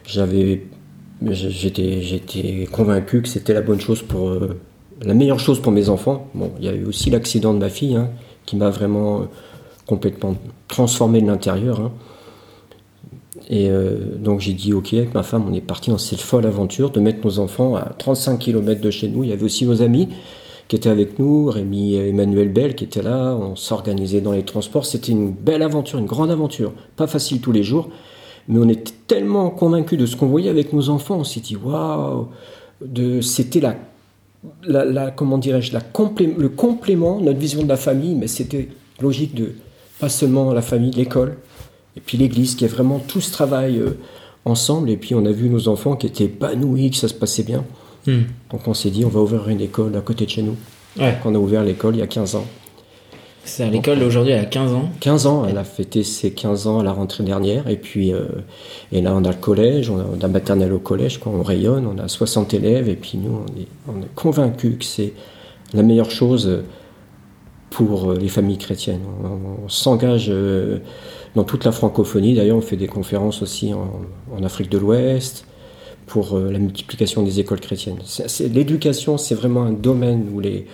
j'avais. 0.05 0.65
J'étais, 1.21 2.01
j'étais 2.01 2.65
convaincu 2.71 3.21
que 3.21 3.27
c'était 3.27 3.53
la 3.53 3.61
bonne 3.61 3.81
chose 3.81 4.01
pour, 4.01 4.29
euh, 4.29 4.57
la 5.01 5.13
meilleure 5.13 5.39
chose 5.41 5.61
pour 5.61 5.73
mes 5.73 5.89
enfants, 5.89 6.29
bon, 6.33 6.53
il 6.59 6.65
y 6.65 6.69
a 6.69 6.73
eu 6.73 6.85
aussi 6.85 7.09
l'accident 7.09 7.53
de 7.53 7.59
ma 7.59 7.67
fille, 7.67 7.97
hein, 7.97 8.09
qui 8.45 8.55
m'a 8.55 8.69
vraiment 8.69 9.19
euh, 9.19 9.25
complètement 9.85 10.37
transformé 10.69 11.21
de 11.21 11.27
l'intérieur. 11.27 11.81
Hein. 11.81 11.91
Et 13.49 13.69
donc 14.17 14.41
j'ai 14.41 14.53
dit, 14.53 14.73
ok, 14.73 14.93
avec 14.93 15.13
ma 15.15 15.23
femme, 15.23 15.45
on 15.49 15.53
est 15.53 15.61
parti 15.61 15.89
dans 15.89 15.97
cette 15.97 16.21
folle 16.21 16.45
aventure 16.45 16.91
de 16.91 16.99
mettre 16.99 17.25
nos 17.25 17.39
enfants 17.39 17.75
à 17.75 17.93
35 17.97 18.37
km 18.37 18.79
de 18.79 18.91
chez 18.91 19.07
nous. 19.07 19.23
Il 19.23 19.31
y 19.31 19.33
avait 19.33 19.43
aussi 19.43 19.65
nos 19.65 19.81
amis 19.81 20.09
qui 20.69 20.77
étaient 20.77 20.89
avec 20.89 21.19
nous, 21.19 21.47
Rémi 21.47 21.95
Emmanuel 21.95 22.47
Bell 22.47 22.75
qui 22.75 22.85
étaient 22.85 23.01
là, 23.01 23.35
on 23.35 23.57
s'organisait 23.57 24.21
dans 24.21 24.31
les 24.31 24.43
transports. 24.43 24.85
C'était 24.85 25.11
une 25.11 25.31
belle 25.31 25.63
aventure, 25.63 25.99
une 25.99 26.05
grande 26.05 26.31
aventure. 26.31 26.71
Pas 26.95 27.07
facile 27.07 27.41
tous 27.41 27.51
les 27.51 27.63
jours, 27.63 27.89
mais 28.47 28.59
on 28.59 28.69
était 28.69 28.93
tellement 29.07 29.49
convaincus 29.49 29.97
de 29.99 30.05
ce 30.05 30.15
qu'on 30.15 30.27
voyait 30.27 30.49
avec 30.49 30.71
nos 30.71 30.89
enfants. 30.89 31.17
On 31.17 31.23
s'est 31.25 31.41
dit, 31.41 31.57
waouh, 31.57 32.27
c'était 33.21 33.59
la 33.59 33.75
la, 34.63 35.11
comment 35.11 35.37
dirais-je, 35.37 35.73
la 35.73 35.81
le 35.81 36.49
complément, 36.49 37.19
notre 37.19 37.39
vision 37.39 37.63
de 37.63 37.67
la 37.67 37.77
famille, 37.77 38.15
mais 38.15 38.27
c'était 38.27 38.69
logique 39.01 39.35
de 39.35 39.53
pas 39.99 40.09
seulement 40.09 40.53
la 40.53 40.61
famille, 40.61 40.91
l'école, 40.91 41.37
et 41.97 41.99
puis 41.99 42.17
l'église, 42.17 42.55
qui 42.55 42.65
est 42.65 42.69
vraiment 42.69 42.99
tout 42.99 43.21
ce 43.21 43.31
travail 43.31 43.79
euh, 43.79 43.97
ensemble. 44.45 44.89
Et 44.89 44.97
puis 44.97 45.15
on 45.15 45.25
a 45.25 45.31
vu 45.31 45.49
nos 45.49 45.67
enfants 45.67 45.95
qui 45.95 46.07
étaient 46.07 46.25
épanouis, 46.25 46.91
que 46.91 46.97
ça 46.97 47.07
se 47.07 47.13
passait 47.13 47.43
bien. 47.43 47.65
Hmm. 48.09 48.23
Donc 48.51 48.67
on 48.67 48.73
s'est 48.73 48.89
dit, 48.89 49.05
on 49.05 49.09
va 49.09 49.19
ouvrir 49.19 49.49
une 49.49 49.61
école 49.61 49.95
à 49.95 50.01
côté 50.01 50.25
de 50.25 50.29
chez 50.29 50.41
nous. 50.41 50.55
Ouais. 50.99 51.15
on 51.23 51.35
a 51.35 51.37
ouvert 51.37 51.63
l'école 51.63 51.95
il 51.95 51.99
y 51.99 52.01
a 52.01 52.07
15 52.07 52.35
ans. 52.35 52.45
C'est 53.45 53.63
à 53.63 53.69
l'école 53.69 54.01
aujourd'hui, 54.03 54.33
elle 54.33 54.41
a 54.41 54.45
15 54.45 54.73
ans 54.73 54.89
15 54.99 55.27
ans, 55.27 55.45
elle 55.47 55.57
a 55.57 55.63
fêté 55.63 56.03
ses 56.03 56.31
15 56.31 56.67
ans 56.67 56.79
à 56.79 56.83
la 56.83 56.91
rentrée 56.91 57.23
dernière. 57.23 57.67
Et 57.67 57.77
puis, 57.77 58.13
euh, 58.13 58.25
et 58.91 59.01
là, 59.01 59.13
on 59.15 59.23
a 59.23 59.29
le 59.29 59.37
collège, 59.37 59.89
on 59.89 59.99
a, 59.99 60.03
on 60.03 60.23
a 60.23 60.27
maternelle 60.27 60.73
au 60.73 60.79
collège, 60.79 61.19
quoi, 61.19 61.31
on 61.31 61.41
rayonne, 61.41 61.87
on 61.87 61.97
a 61.99 62.07
60 62.07 62.53
élèves. 62.53 62.89
Et 62.89 62.95
puis, 62.95 63.17
nous, 63.17 63.31
on 63.31 63.59
est, 63.59 63.67
on 63.87 64.01
est 64.01 64.13
convaincus 64.13 64.77
que 64.79 64.85
c'est 64.85 65.13
la 65.73 65.83
meilleure 65.83 66.11
chose 66.11 66.63
pour 67.69 68.11
euh, 68.11 68.17
les 68.17 68.27
familles 68.27 68.57
chrétiennes. 68.57 69.01
On, 69.23 69.69
s'engage 69.69 70.27
euh, 70.29 70.79
dans 71.35 71.43
toute 71.43 71.63
la 71.63 71.71
francophonie. 71.71 72.35
D'ailleurs, 72.35 72.57
on 72.57 72.61
fait 72.61 72.77
des 72.77 72.87
conférences 72.87 73.41
aussi 73.41 73.73
en, 73.73 74.01
en 74.35 74.43
Afrique 74.43 74.69
de 74.69 74.77
l'Ouest 74.77 75.45
pour 76.09 76.37
la 76.37 76.59
multiplication 76.59 77.23
des 77.23 77.39
écoles 77.39 77.61
chrétiennes. 77.61 77.99
L'éducation, 78.51 79.17
c'est 79.17 79.35
vraiment 79.35 79.63
un 79.63 79.71
domaine 79.71 80.27
où 80.33 80.39
les 80.39 80.65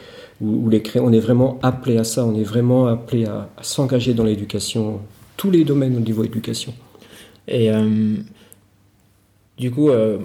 où, 0.42 0.70
les 0.70 0.84
on 0.96 1.14
est 1.14 1.20
vraiment 1.20 1.60
appelé 1.62 1.98
à 1.98 2.04
ça, 2.04 2.26
on 2.26 2.36
est 2.36 2.44
vraiment 2.44 2.88
appelé 2.88 3.26
à, 3.26 3.50
s'engager 3.62 4.14
dans 4.14 4.24
l'éducation, 4.24 5.00
tous 5.38 5.52
les 5.52 5.64
domaines 5.64 5.96
au 5.96 6.00
niveau 6.00 6.24
éducation. 6.24 6.74
Et 7.48 7.72
euh, 7.72 8.16
du 9.58 9.72
coup, 9.72 9.90
euh, 9.90 10.18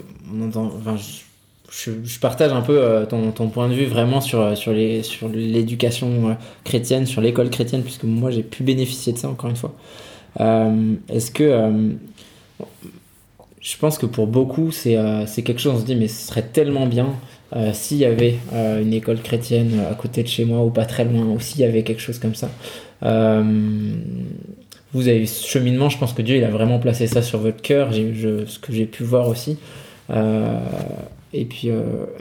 je, 1.70 2.18
partage 2.18 2.52
un 2.52 2.62
peu 2.62 2.78
euh, 2.78 3.06
ton, 3.06 3.30
ton, 3.30 3.48
point 3.48 3.68
de 3.68 3.74
vue 3.74 3.86
vraiment 3.86 4.20
sur, 4.20 4.56
sur, 4.56 4.72
les, 4.72 5.02
sur 5.02 5.28
l'éducation 5.28 6.36
chrétienne, 6.64 7.06
sur 7.06 7.20
l'école 7.20 7.50
chrétienne, 7.50 7.82
puisque 7.82 8.04
moi 8.04 8.30
j'ai 8.30 8.42
pu 8.42 8.62
bénéficier 8.62 9.12
de 9.12 9.18
ça 9.18 9.28
encore 9.28 9.50
une 9.50 9.56
fois. 9.56 9.74
Est-ce 11.08 11.30
que 11.30 11.96
je 13.60 13.76
pense 13.76 13.98
que 13.98 14.06
pour 14.06 14.26
beaucoup, 14.26 14.70
c'est 14.70 14.96
quelque 15.44 15.58
chose, 15.58 15.74
on 15.76 15.80
se 15.80 15.84
dit, 15.84 15.96
mais 15.96 16.08
ce 16.08 16.28
serait 16.28 16.42
tellement 16.42 16.86
bien 16.86 17.14
euh, 17.54 17.72
s'il 17.72 17.98
y 17.98 18.04
avait 18.04 18.36
euh, 18.52 18.80
une 18.80 18.94
école 18.94 19.20
chrétienne 19.20 19.80
à 19.90 19.94
côté 19.94 20.22
de 20.22 20.28
chez 20.28 20.44
moi 20.44 20.64
ou 20.64 20.70
pas 20.70 20.86
très 20.86 21.04
loin, 21.04 21.24
ou 21.24 21.40
s'il 21.40 21.60
y 21.60 21.64
avait 21.64 21.82
quelque 21.82 22.00
chose 22.00 22.18
comme 22.18 22.34
ça. 22.34 22.48
Euh, 23.02 23.42
vous 24.92 25.08
avez 25.08 25.26
ce 25.26 25.46
cheminement, 25.46 25.88
je 25.88 25.98
pense 25.98 26.12
que 26.12 26.22
Dieu 26.22 26.36
il 26.36 26.44
a 26.44 26.50
vraiment 26.50 26.78
placé 26.78 27.06
ça 27.06 27.22
sur 27.22 27.38
votre 27.38 27.60
cœur, 27.60 27.92
ce 27.92 28.58
que 28.58 28.72
j'ai 28.72 28.86
pu 28.86 29.02
voir 29.02 29.28
aussi. 29.28 29.58
Et 31.32 31.44
puis, 31.44 31.70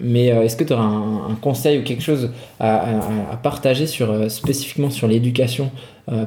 mais 0.01 0.27
est-ce 0.27 0.55
que 0.55 0.63
tu 0.63 0.73
auras 0.73 0.83
un, 0.83 1.35
conseil 1.41 1.79
ou 1.79 1.83
quelque 1.83 2.03
chose 2.03 2.29
à, 2.59 3.39
partager 3.41 3.87
sur, 3.87 4.29
spécifiquement 4.29 4.91
sur 4.91 5.07
l'éducation 5.07 5.71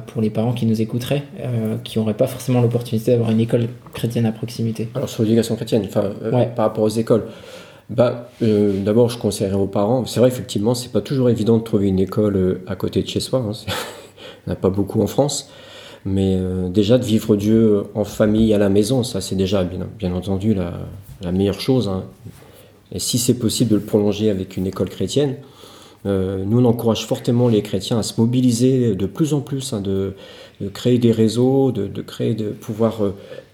pour 0.07 0.21
les 0.21 0.29
parents 0.29 0.51
qui 0.51 0.65
nous 0.65 0.81
écouteraient, 0.81 1.23
qui 1.85 1.97
n'auraient 1.97 2.13
pas 2.13 2.27
forcément 2.27 2.61
l'opportunité 2.61 3.11
d'avoir 3.11 3.31
une 3.31 3.39
école 3.39 3.67
chrétienne 3.93 4.25
à 4.25 4.33
proximité? 4.33 4.89
Alors 4.95 5.07
sur 5.07 5.23
l'éducation 5.23 5.55
chrétienne, 5.55 5.83
enfin, 5.87 6.11
par 6.55 6.65
rapport 6.65 6.83
aux 6.83 6.89
écoles 6.89 7.23
bah, 7.89 8.29
euh, 8.41 8.83
D'abord, 8.83 9.09
je 9.09 9.17
conseillerais 9.17 9.55
aux 9.55 9.67
parents. 9.67 10.05
C'est 10.05 10.19
vrai, 10.19 10.29
effectivement, 10.29 10.73
c'est 10.73 10.91
pas 10.91 11.01
toujours 11.01 11.29
évident 11.29 11.57
de 11.57 11.63
trouver 11.63 11.87
une 11.87 11.99
école 11.99 12.35
euh, 12.35 12.63
à 12.67 12.75
côté 12.75 13.01
de 13.01 13.07
chez 13.07 13.19
soi. 13.19 13.39
Hein. 13.39 13.51
Il 13.67 13.73
n'y 14.47 14.51
en 14.51 14.53
a 14.53 14.55
pas 14.55 14.69
beaucoup 14.69 15.01
en 15.01 15.07
France. 15.07 15.49
Mais 16.05 16.35
euh, 16.35 16.69
déjà, 16.69 16.97
de 16.97 17.05
vivre 17.05 17.35
Dieu 17.35 17.83
en 17.93 18.03
famille, 18.03 18.53
à 18.53 18.57
la 18.57 18.69
maison, 18.69 19.03
ça, 19.03 19.21
c'est 19.21 19.35
déjà, 19.35 19.63
bien, 19.63 19.87
bien 19.97 20.13
entendu, 20.13 20.53
la, 20.53 20.73
la 21.21 21.31
meilleure 21.31 21.59
chose. 21.59 21.87
Hein. 21.87 22.03
Et 22.93 22.99
si 22.99 23.17
c'est 23.17 23.33
possible 23.33 23.71
de 23.71 23.75
le 23.75 23.81
prolonger 23.81 24.29
avec 24.29 24.55
une 24.55 24.67
école 24.67 24.89
chrétienne, 24.89 25.35
euh, 26.05 26.43
nous, 26.45 26.59
on 26.59 26.65
encourage 26.65 27.05
fortement 27.05 27.47
les 27.47 27.61
chrétiens 27.61 27.97
à 27.97 28.03
se 28.03 28.19
mobiliser 28.19 28.95
de 28.95 29.05
plus 29.05 29.33
en 29.33 29.41
plus, 29.41 29.73
hein, 29.73 29.81
de, 29.81 30.13
créer 30.73 30.97
des 30.99 31.11
réseaux, 31.11 31.71
de, 31.71 32.01
créer, 32.01 32.33
de 32.35 32.49
pouvoir 32.49 33.01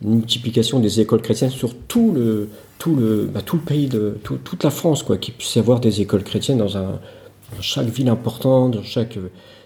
une 0.04 0.15
multiplication 0.15 0.80
des 0.80 0.99
écoles 0.99 1.21
chrétiennes 1.21 1.49
sur 1.49 1.75
tout 1.75 2.12
le, 2.12 2.49
tout 2.78 2.95
le, 2.95 3.30
bah, 3.32 3.41
tout 3.41 3.56
le 3.56 3.62
pays, 3.62 3.88
de, 3.88 4.17
toute 4.23 4.63
la 4.63 4.71
France, 4.71 5.04
quoi, 5.04 5.17
qu'il 5.17 5.34
puisse 5.34 5.56
y 5.56 5.60
avoir 5.60 5.80
des 5.80 6.02
écoles 6.02 6.23
chrétiennes 6.23 6.58
dans, 6.58 6.99
chaque 7.62 7.88
ville 7.88 8.10
importante, 8.10 8.75
dans 8.75 8.84
chaque, 8.84 9.17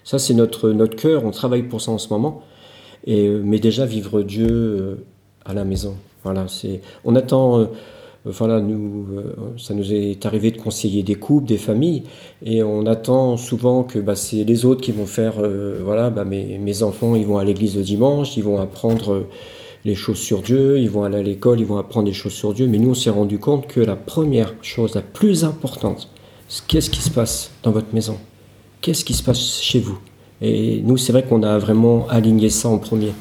ça 0.04 0.18
c'est 0.18 0.34
notre, 0.34 0.70
notre 0.70 0.96
cœur, 0.96 1.24
on 1.24 1.30
travaille 1.30 1.64
pour 1.64 1.80
ça 1.80 1.90
en 1.90 1.98
ce 1.98 2.08
moment. 2.08 2.42
Euh, 3.08 3.42
mais 3.44 3.58
déjà 3.58 3.84
vivre 3.86 4.22
Dieu 4.22 4.48
euh, 4.50 4.94
à 5.44 5.54
la 5.54 5.64
maison. 5.64 5.96
Voilà, 6.22 6.46
on 7.04 7.16
attend, 7.16 7.58
euh, 7.58 7.66
voilà, 8.24 8.60
nous, 8.60 9.06
ça 9.58 9.74
nous 9.74 9.92
est 9.92 10.24
arrivé 10.24 10.50
de 10.50 10.58
conseiller 10.58 11.02
des 11.02 11.14
couples, 11.14 11.46
des 11.46 11.58
familles, 11.58 12.04
et 12.44 12.62
on 12.62 12.86
attend 12.86 13.36
souvent 13.36 13.82
que 13.82 13.98
bah, 13.98 14.16
c'est 14.16 14.44
les 14.44 14.64
autres 14.64 14.80
qui 14.80 14.92
vont 14.92 15.06
faire, 15.06 15.34
voilà, 15.82 16.08
bah, 16.08 16.24
mes, 16.24 16.82
enfants, 16.82 17.16
ils 17.16 17.26
vont 17.26 17.36
à 17.36 17.44
l'église 17.44 17.76
le 17.76 17.82
dimanche, 17.82 18.36
ils 18.36 18.44
vont 18.44 18.58
apprendre 18.58 19.26
les 19.84 19.94
choses 19.94 20.18
sur 20.18 20.40
Dieu, 20.40 20.78
ils 20.78 20.88
vont 20.88 21.04
aller 21.04 21.18
à 21.18 21.22
l'école, 21.22 21.60
ils 21.60 21.66
vont 21.66 21.76
apprendre 21.76 22.06
des 22.06 22.14
choses 22.14 22.32
sur 22.32 22.54
Dieu, 22.54 22.66
mais 22.66 22.78
nous 22.78 22.90
on 22.90 22.94
s'est 22.94 23.10
rendu 23.10 23.38
compte 23.38 23.66
que 23.66 23.80
la 23.80 23.96
première 23.96 24.54
chose, 24.62 24.94
la 24.94 25.02
plus 25.02 25.44
importante, 25.44 26.08
qu'est-ce 26.66 26.90
qui 26.90 27.02
se 27.02 27.10
passe 27.10 27.50
dans 27.62 27.70
votre 27.70 27.92
maison? 27.94 28.16
Qu'est-ce 28.80 29.04
qui 29.04 29.14
se 29.14 29.22
passe 29.22 29.60
chez 29.60 29.80
vous? 29.80 29.98
Et 30.40 30.82
nous, 30.84 30.96
c'est 30.96 31.12
vrai 31.12 31.22
qu'on 31.22 31.42
a 31.42 31.58
vraiment 31.58 32.06
aligné 32.08 32.50
ça 32.50 32.68
en 32.68 32.78
premier. 32.78 33.12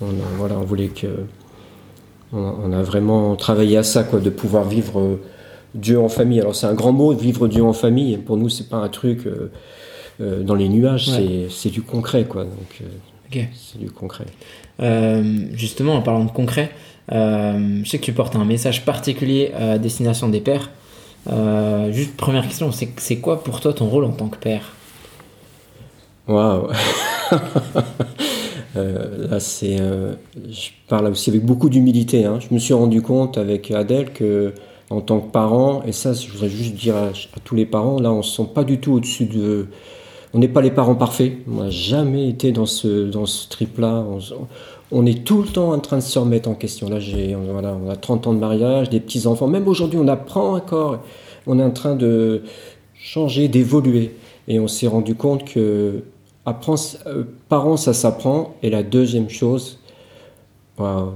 On, 0.00 0.06
voilà, 0.38 0.58
on 0.58 0.64
voulait 0.64 0.88
que. 0.88 1.06
On, 2.32 2.72
a 2.72 2.82
vraiment 2.82 3.36
travaillé 3.36 3.78
à 3.78 3.82
ça, 3.82 4.04
quoi, 4.04 4.20
de 4.20 4.30
pouvoir 4.30 4.64
vivre 4.64 5.00
euh, 5.00 5.20
Dieu 5.74 5.98
en 5.98 6.08
famille. 6.08 6.40
Alors, 6.40 6.54
c'est 6.54 6.66
un 6.66 6.74
grand 6.74 6.92
mot, 6.92 7.12
vivre 7.14 7.48
Dieu 7.48 7.62
en 7.62 7.72
famille. 7.72 8.18
Pour 8.18 8.36
nous, 8.36 8.48
c'est 8.48 8.68
pas 8.68 8.76
un 8.76 8.88
truc 8.88 9.26
euh, 9.26 9.50
euh, 10.20 10.42
dans 10.42 10.54
les 10.54 10.68
nuages, 10.68 11.10
c'est 11.48 11.70
du 11.70 11.82
concret, 11.82 12.24
quoi. 12.24 12.44
Donc, 12.44 12.82
c'est 13.30 13.78
du 13.78 13.90
concret. 13.90 14.26
justement, 15.52 15.94
en 15.94 16.02
parlant 16.02 16.24
de 16.24 16.30
concret, 16.30 16.70
je 17.10 17.82
sais 17.86 17.98
que 17.98 18.04
tu 18.04 18.12
portes 18.12 18.36
un 18.36 18.44
message 18.44 18.84
particulier 18.84 19.52
à 19.58 19.78
destination 19.78 20.28
des 20.28 20.40
pères. 20.40 20.70
juste 21.90 22.16
première 22.16 22.46
question, 22.46 22.70
c'est 22.72 23.16
quoi 23.16 23.42
pour 23.42 23.60
toi 23.60 23.72
ton 23.72 23.86
rôle 23.86 24.04
en 24.04 24.12
tant 24.12 24.28
que 24.28 24.38
père? 24.38 24.72
Waouh 26.26 26.68
euh, 28.78 29.28
Là, 29.28 29.40
c'est. 29.40 29.80
Euh, 29.80 30.14
je 30.50 30.70
parle 30.88 31.06
aussi 31.06 31.30
avec 31.30 31.44
beaucoup 31.44 31.68
d'humilité. 31.68 32.24
Hein. 32.24 32.38
Je 32.40 32.52
me 32.54 32.58
suis 32.58 32.74
rendu 32.74 33.02
compte 33.02 33.38
avec 33.38 33.70
Adèle 33.70 34.12
que, 34.12 34.52
en 34.90 35.00
tant 35.00 35.20
que 35.20 35.30
parent, 35.30 35.82
et 35.86 35.92
ça, 35.92 36.12
je 36.12 36.30
voudrais 36.30 36.48
juste 36.48 36.74
dire 36.74 36.96
à, 36.96 37.10
tous 37.44 37.54
les 37.54 37.66
parents, 37.66 38.00
là, 38.00 38.12
on 38.12 38.18
ne 38.18 38.22
se 38.22 38.36
sent 38.36 38.48
pas 38.54 38.64
du 38.64 38.78
tout 38.78 38.92
au-dessus 38.92 39.26
de. 39.26 39.66
On 40.34 40.38
n'est 40.38 40.48
pas 40.48 40.60
les 40.60 40.70
parents 40.70 40.94
parfaits. 40.94 41.32
On 41.50 41.62
n'a 41.62 41.70
jamais 41.70 42.28
été 42.28 42.52
dans 42.52 42.66
ce, 42.66 43.08
dans 43.08 43.26
ce 43.26 43.48
trip-là. 43.48 44.04
On, 44.90 45.06
est 45.06 45.24
tout 45.24 45.42
le 45.42 45.48
temps 45.48 45.72
en 45.72 45.78
train 45.78 45.96
de 45.96 46.02
se 46.02 46.18
remettre 46.18 46.48
en 46.50 46.54
question. 46.54 46.88
Là, 46.88 47.00
j'ai, 47.00 47.34
voilà, 47.34 47.74
on 47.82 47.88
a 47.88 47.96
30 47.96 48.26
ans 48.26 48.34
de 48.34 48.38
mariage, 48.38 48.90
des 48.90 49.00
petits-enfants. 49.00 49.46
Même 49.46 49.66
aujourd'hui, 49.68 49.98
on 49.98 50.08
apprend 50.08 50.54
encore. 50.54 50.98
On 51.46 51.58
est 51.58 51.62
en 51.62 51.70
train 51.70 51.96
de 51.96 52.42
changer, 52.94 53.48
d'évoluer. 53.48 54.14
Et 54.48 54.60
on 54.60 54.68
s'est 54.68 54.86
rendu 54.86 55.14
compte 55.14 55.44
que 55.44 56.02
euh, 57.06 57.24
parents, 57.48 57.76
ça 57.76 57.92
s'apprend. 57.92 58.54
Et 58.62 58.70
la 58.70 58.82
deuxième 58.82 59.28
chose, 59.28 59.78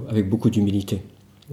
avec 0.08 0.28
beaucoup 0.28 0.50
d'humilité. 0.50 1.02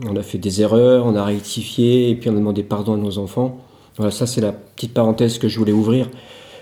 On 0.07 0.15
a 0.15 0.23
fait 0.23 0.37
des 0.37 0.61
erreurs, 0.61 1.05
on 1.05 1.15
a 1.15 1.23
rectifié, 1.23 2.09
et 2.09 2.15
puis 2.15 2.29
on 2.29 2.33
a 2.33 2.39
demandé 2.39 2.63
pardon 2.63 2.93
à 2.93 2.97
nos 2.97 3.17
enfants. 3.17 3.59
Voilà, 3.97 4.11
ça 4.11 4.25
c'est 4.25 4.41
la 4.41 4.53
petite 4.53 4.93
parenthèse 4.93 5.37
que 5.37 5.47
je 5.47 5.59
voulais 5.59 5.73
ouvrir. 5.73 6.09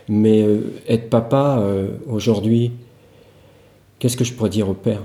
Mais 0.10 0.42
euh, 0.42 0.74
être 0.88 1.10
papa, 1.10 1.60
euh, 1.60 1.90
aujourd'hui, 2.08 2.72
qu'est-ce 4.00 4.18
que 4.18 4.24
je 4.24 4.34
pourrais 4.34 4.50
dire 4.50 4.70
au 4.70 4.74
père? 4.74 5.02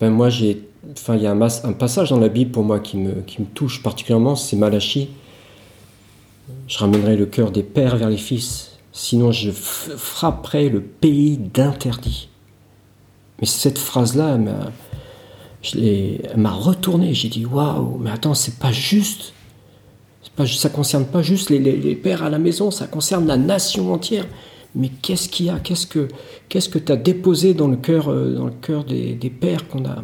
Ben 0.00 0.10
moi, 0.10 0.28
j'ai, 0.28 0.62
enfin, 0.92 1.16
il 1.16 1.22
y 1.22 1.26
a 1.26 1.32
un, 1.32 1.40
un, 1.40 1.72
passage 1.72 2.10
dans 2.10 2.20
la 2.20 2.28
Bible 2.28 2.50
pour 2.50 2.62
moi 2.62 2.80
qui 2.80 2.96
me, 2.96 3.22
qui 3.22 3.42
me 3.42 3.46
touche 3.46 3.82
particulièrement, 3.82 4.36
c'est 4.36 4.56
Malachie. 4.56 5.10
Je 6.68 6.78
ramènerai 6.78 7.16
le 7.16 7.26
cœur 7.26 7.50
des 7.50 7.62
pères 7.62 7.96
vers 7.96 8.08
les 8.08 8.16
fils 8.16 8.75
sinon 8.96 9.30
je 9.30 9.50
frapperai 9.50 10.70
le 10.70 10.80
pays 10.80 11.36
d'interdit. 11.36 12.30
Mais 13.38 13.46
cette 13.46 13.78
phrase-là, 13.78 14.38
elle 15.74 16.40
m'a 16.40 16.50
retourné. 16.50 17.12
J'ai 17.12 17.28
dit 17.28 17.44
waouh, 17.44 17.98
mais 17.98 18.10
attends, 18.10 18.32
c'est 18.32 18.58
pas 18.58 18.72
juste. 18.72 19.34
Pas, 20.34 20.46
ça 20.46 20.68
concerne 20.68 21.06
pas 21.06 21.22
juste 21.22 21.48
les, 21.48 21.94
pères 21.94 22.22
à 22.22 22.28
la 22.28 22.38
maison, 22.38 22.70
ça 22.70 22.86
concerne 22.86 23.26
la 23.26 23.38
nation 23.38 23.92
entière. 23.92 24.26
Mais 24.74 24.90
qu'est-ce 25.00 25.30
qu'il 25.30 25.46
y 25.46 25.50
a? 25.50 25.58
Qu'est-ce 25.58 25.86
que 25.86 26.08
qu'est-ce 26.48 26.68
que 26.68 26.78
tu 26.78 26.92
as 26.92 26.96
déposé 26.96 27.54
dans 27.54 27.68
le 27.68 27.76
cœur 27.76 28.08
euh, 28.10 28.34
dans 28.34 28.44
le 28.46 28.52
cœur 28.52 28.84
des, 28.84 29.32
pères 29.40 29.68
qu'on 29.68 29.84
a 29.86 30.02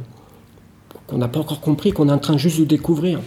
qu'on 1.07 1.18
n'a 1.18 1.28
pas 1.28 1.40
encore 1.40 1.61
compris, 1.61 1.92
qu'on 1.92 2.09
est 2.09 2.12
en 2.12 2.18
train 2.18 2.38
juste 2.38 2.61
de 2.61 2.64
découvrir? 2.64 3.20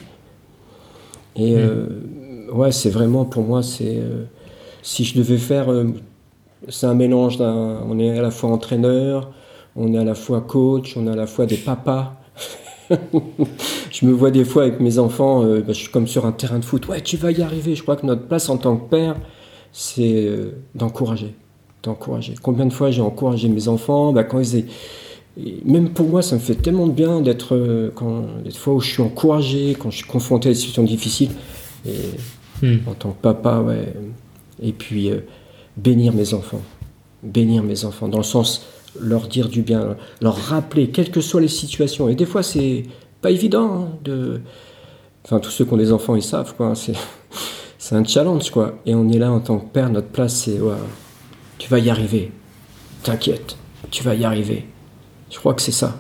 Et 1.36 1.56
euh, 1.58 2.50
ouais, 2.52 2.72
c'est 2.72 2.90
vraiment 2.90 3.26
pour 3.26 3.44
moi, 3.44 3.62
c'est 3.62 3.98
euh, 3.98 4.26
si 4.86 5.04
je 5.04 5.18
devais 5.18 5.40
faire, 5.40 5.72
euh, 5.72 5.88
c'est 6.70 6.86
un 6.86 6.94
mélange 6.94 7.38
d'un, 7.38 7.82
on 7.90 7.98
est 7.98 8.18
à 8.18 8.22
la 8.22 8.30
fois 8.30 8.52
entraîneur, 8.52 9.32
on 9.76 9.92
est 9.96 9.98
à 9.98 10.04
la 10.04 10.14
fois 10.14 10.42
coach, 10.42 10.96
on 10.96 11.08
est 11.08 11.12
à 11.12 11.16
la 11.16 11.26
fois 11.26 11.48
des 11.48 11.58
papas. 11.58 12.14
je 13.92 14.06
me 14.06 14.12
vois 14.12 14.30
des 14.30 14.46
fois 14.46 14.62
avec 14.62 14.80
mes 14.80 15.00
enfants, 15.00 15.44
euh, 15.44 15.62
bah, 15.62 15.74
je 15.74 15.80
suis 15.80 15.90
comme 15.90 16.06
sur 16.06 16.28
un 16.28 16.32
terrain 16.32 16.60
de 16.60 16.66
foot. 16.66 16.88
Ouais, 16.88 17.02
tu 17.02 17.18
vas 17.18 17.32
y 17.32 17.42
arriver. 17.42 17.74
Je 17.74 17.82
crois 17.82 17.96
que 17.96 18.06
notre 18.06 18.28
place 18.28 18.48
en 18.48 18.58
tant 18.58 18.78
que 18.78 18.88
père, 18.88 19.16
c'est 19.72 20.28
euh, 20.28 20.52
d'encourager, 20.76 21.34
d'encourager. 21.82 22.36
Combien 22.40 22.68
de 22.68 22.74
fois 22.74 22.92
j'ai 22.92 23.02
encouragé 23.02 23.50
mes 23.50 23.68
enfants, 23.68 24.14
bah, 24.14 24.24
quand 24.24 24.40
ils 24.40 24.66
même 25.66 25.90
pour 25.90 26.08
moi, 26.08 26.22
ça 26.22 26.36
me 26.36 26.40
fait 26.40 26.56
tellement 26.56 26.86
de 26.86 26.94
bien 26.94 27.20
d'être 27.22 27.92
quand 27.96 28.24
des 28.46 28.52
fois 28.52 28.76
où 28.76 28.80
je 28.80 28.90
suis 28.90 29.02
encouragé, 29.02 29.76
quand 29.78 29.90
je 29.90 29.98
suis 29.98 30.08
confronté 30.08 30.48
à 30.48 30.52
des 30.52 30.56
situations 30.56 30.84
difficiles. 30.84 31.32
Et 31.86 32.66
hmm. 32.66 32.88
en 32.88 32.94
tant 32.94 33.10
que 33.10 33.22
papa, 33.22 33.60
ouais, 33.60 33.92
et 34.62 34.72
puis 34.72 35.10
euh, 35.10 35.22
bénir 35.78 36.14
mes 36.14 36.34
enfants. 36.34 36.62
Bénir 37.24 37.64
mes 37.64 37.86
enfants, 37.86 38.08
dans 38.08 38.20
le 38.20 38.24
sens 38.24 38.66
leur 39.00 39.28
dire 39.28 39.50
du 39.50 39.62
bien, 39.62 39.98
leur 40.22 40.38
rappeler, 40.38 40.90
quelles 40.90 41.12
que 41.12 41.22
soient 41.22 41.42
les 41.42 41.48
situations. 41.48 42.08
Et 42.08 42.16
des 42.16 42.26
fois, 42.26 42.44
c'est 42.44 42.84
pas 43.22 43.32
évident 43.32 43.74
hein, 43.74 43.90
de. 44.04 44.42
Enfin, 45.24 45.40
tous 45.40 45.50
ceux 45.50 45.66
qui 45.66 45.74
ont 45.74 45.78
des 45.78 45.92
enfants, 45.92 46.16
ils 46.16 46.24
savent, 46.24 46.56
quoi. 46.56 46.76
C'est, 46.76 46.94
c'est 47.78 47.96
un 47.96 48.04
challenge, 48.04 48.52
quoi. 48.52 48.80
Et 48.86 48.94
on 48.94 49.10
est 49.10 49.18
là 49.18 49.32
en 49.32 49.40
tant 49.40 49.58
que 49.58 49.70
père, 49.70 49.90
notre 49.90 50.10
place, 50.10 50.36
c'est 50.36 50.60
tu 51.58 51.70
vas 51.70 51.80
y 51.80 51.90
arriver. 51.90 52.32
T'inquiète, 53.04 53.58
tu 53.92 54.04
vas 54.04 54.16
y 54.16 54.24
arriver. 54.24 54.66
Je 55.30 55.40
crois 55.40 55.54
que 55.54 55.62
c'est 55.62 55.72
ça. 55.72 56.00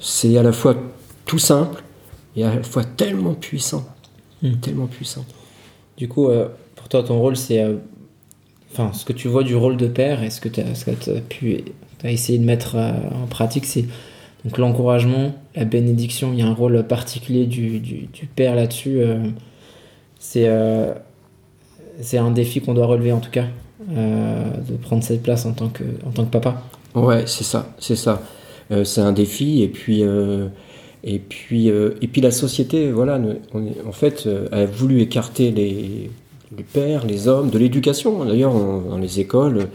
C'est 0.00 0.36
à 0.38 0.42
la 0.42 0.52
fois 0.52 0.76
tout 1.26 1.38
simple 1.38 1.82
et 2.36 2.44
à 2.44 2.54
la 2.54 2.62
fois 2.62 2.84
tellement 2.84 3.34
puissant. 3.34 3.84
Hmm. 4.42 4.54
Tellement 4.56 4.86
puissant. 4.86 5.24
Du 5.96 6.08
coup, 6.08 6.28
euh, 6.28 6.48
pour 6.84 6.90
toi, 6.90 7.02
ton 7.02 7.18
rôle, 7.18 7.34
c'est. 7.34 7.62
Euh, 7.62 7.76
enfin, 8.70 8.92
ce 8.92 9.06
que 9.06 9.14
tu 9.14 9.26
vois 9.26 9.42
du 9.42 9.56
rôle 9.56 9.78
de 9.78 9.86
père 9.86 10.22
et 10.22 10.28
ce 10.28 10.38
que 10.38 10.50
tu 10.50 10.60
as, 10.60 11.20
pu 11.30 11.64
as 12.02 12.10
essayé 12.10 12.38
de 12.38 12.44
mettre 12.44 12.76
euh, 12.76 12.92
en 13.22 13.26
pratique, 13.26 13.64
c'est 13.64 13.86
donc 14.44 14.58
l'encouragement, 14.58 15.34
la 15.56 15.64
bénédiction. 15.64 16.34
Il 16.34 16.40
y 16.40 16.42
a 16.42 16.46
un 16.46 16.52
rôle 16.52 16.86
particulier 16.86 17.46
du, 17.46 18.06
père 18.36 18.54
là-dessus. 18.54 19.00
Euh, 19.00 19.16
c'est 20.18 20.46
c'est 22.00 22.18
un 22.18 22.30
défi 22.32 22.60
qu'on 22.60 22.74
doit 22.74 22.86
relever 22.86 23.12
en 23.12 23.20
tout 23.20 23.30
cas, 23.30 23.46
de 23.88 24.76
prendre 24.82 25.02
cette 25.02 25.22
place 25.22 25.46
en 25.46 25.52
tant 25.52 25.68
que, 25.68 25.84
en 26.06 26.10
tant 26.10 26.24
que 26.26 26.30
papa. 26.30 26.62
Ouais, 26.94 27.22
c'est 27.26 27.44
ça, 27.44 27.74
c'est 27.78 27.96
ça. 27.96 28.22
c'est 28.84 29.00
un 29.00 29.12
défi 29.12 29.62
et 29.62 29.68
puis 29.68 30.02
et 31.02 31.18
puis 31.18 31.68
et 31.68 32.08
puis 32.08 32.20
la 32.20 32.30
société, 32.30 32.90
voilà, 32.90 33.18
en 33.86 33.92
fait, 33.92 34.28
a 34.52 34.66
voulu 34.66 35.00
écarter 35.00 35.50
les 35.50 36.10
les 36.56 36.64
pères, 36.64 37.06
les 37.06 37.28
hommes, 37.28 37.50
de 37.50 37.58
l'éducation. 37.58 38.24
D'ailleurs, 38.24 38.54
dans 38.54 38.98
les 38.98 39.20
écoles, 39.20 39.68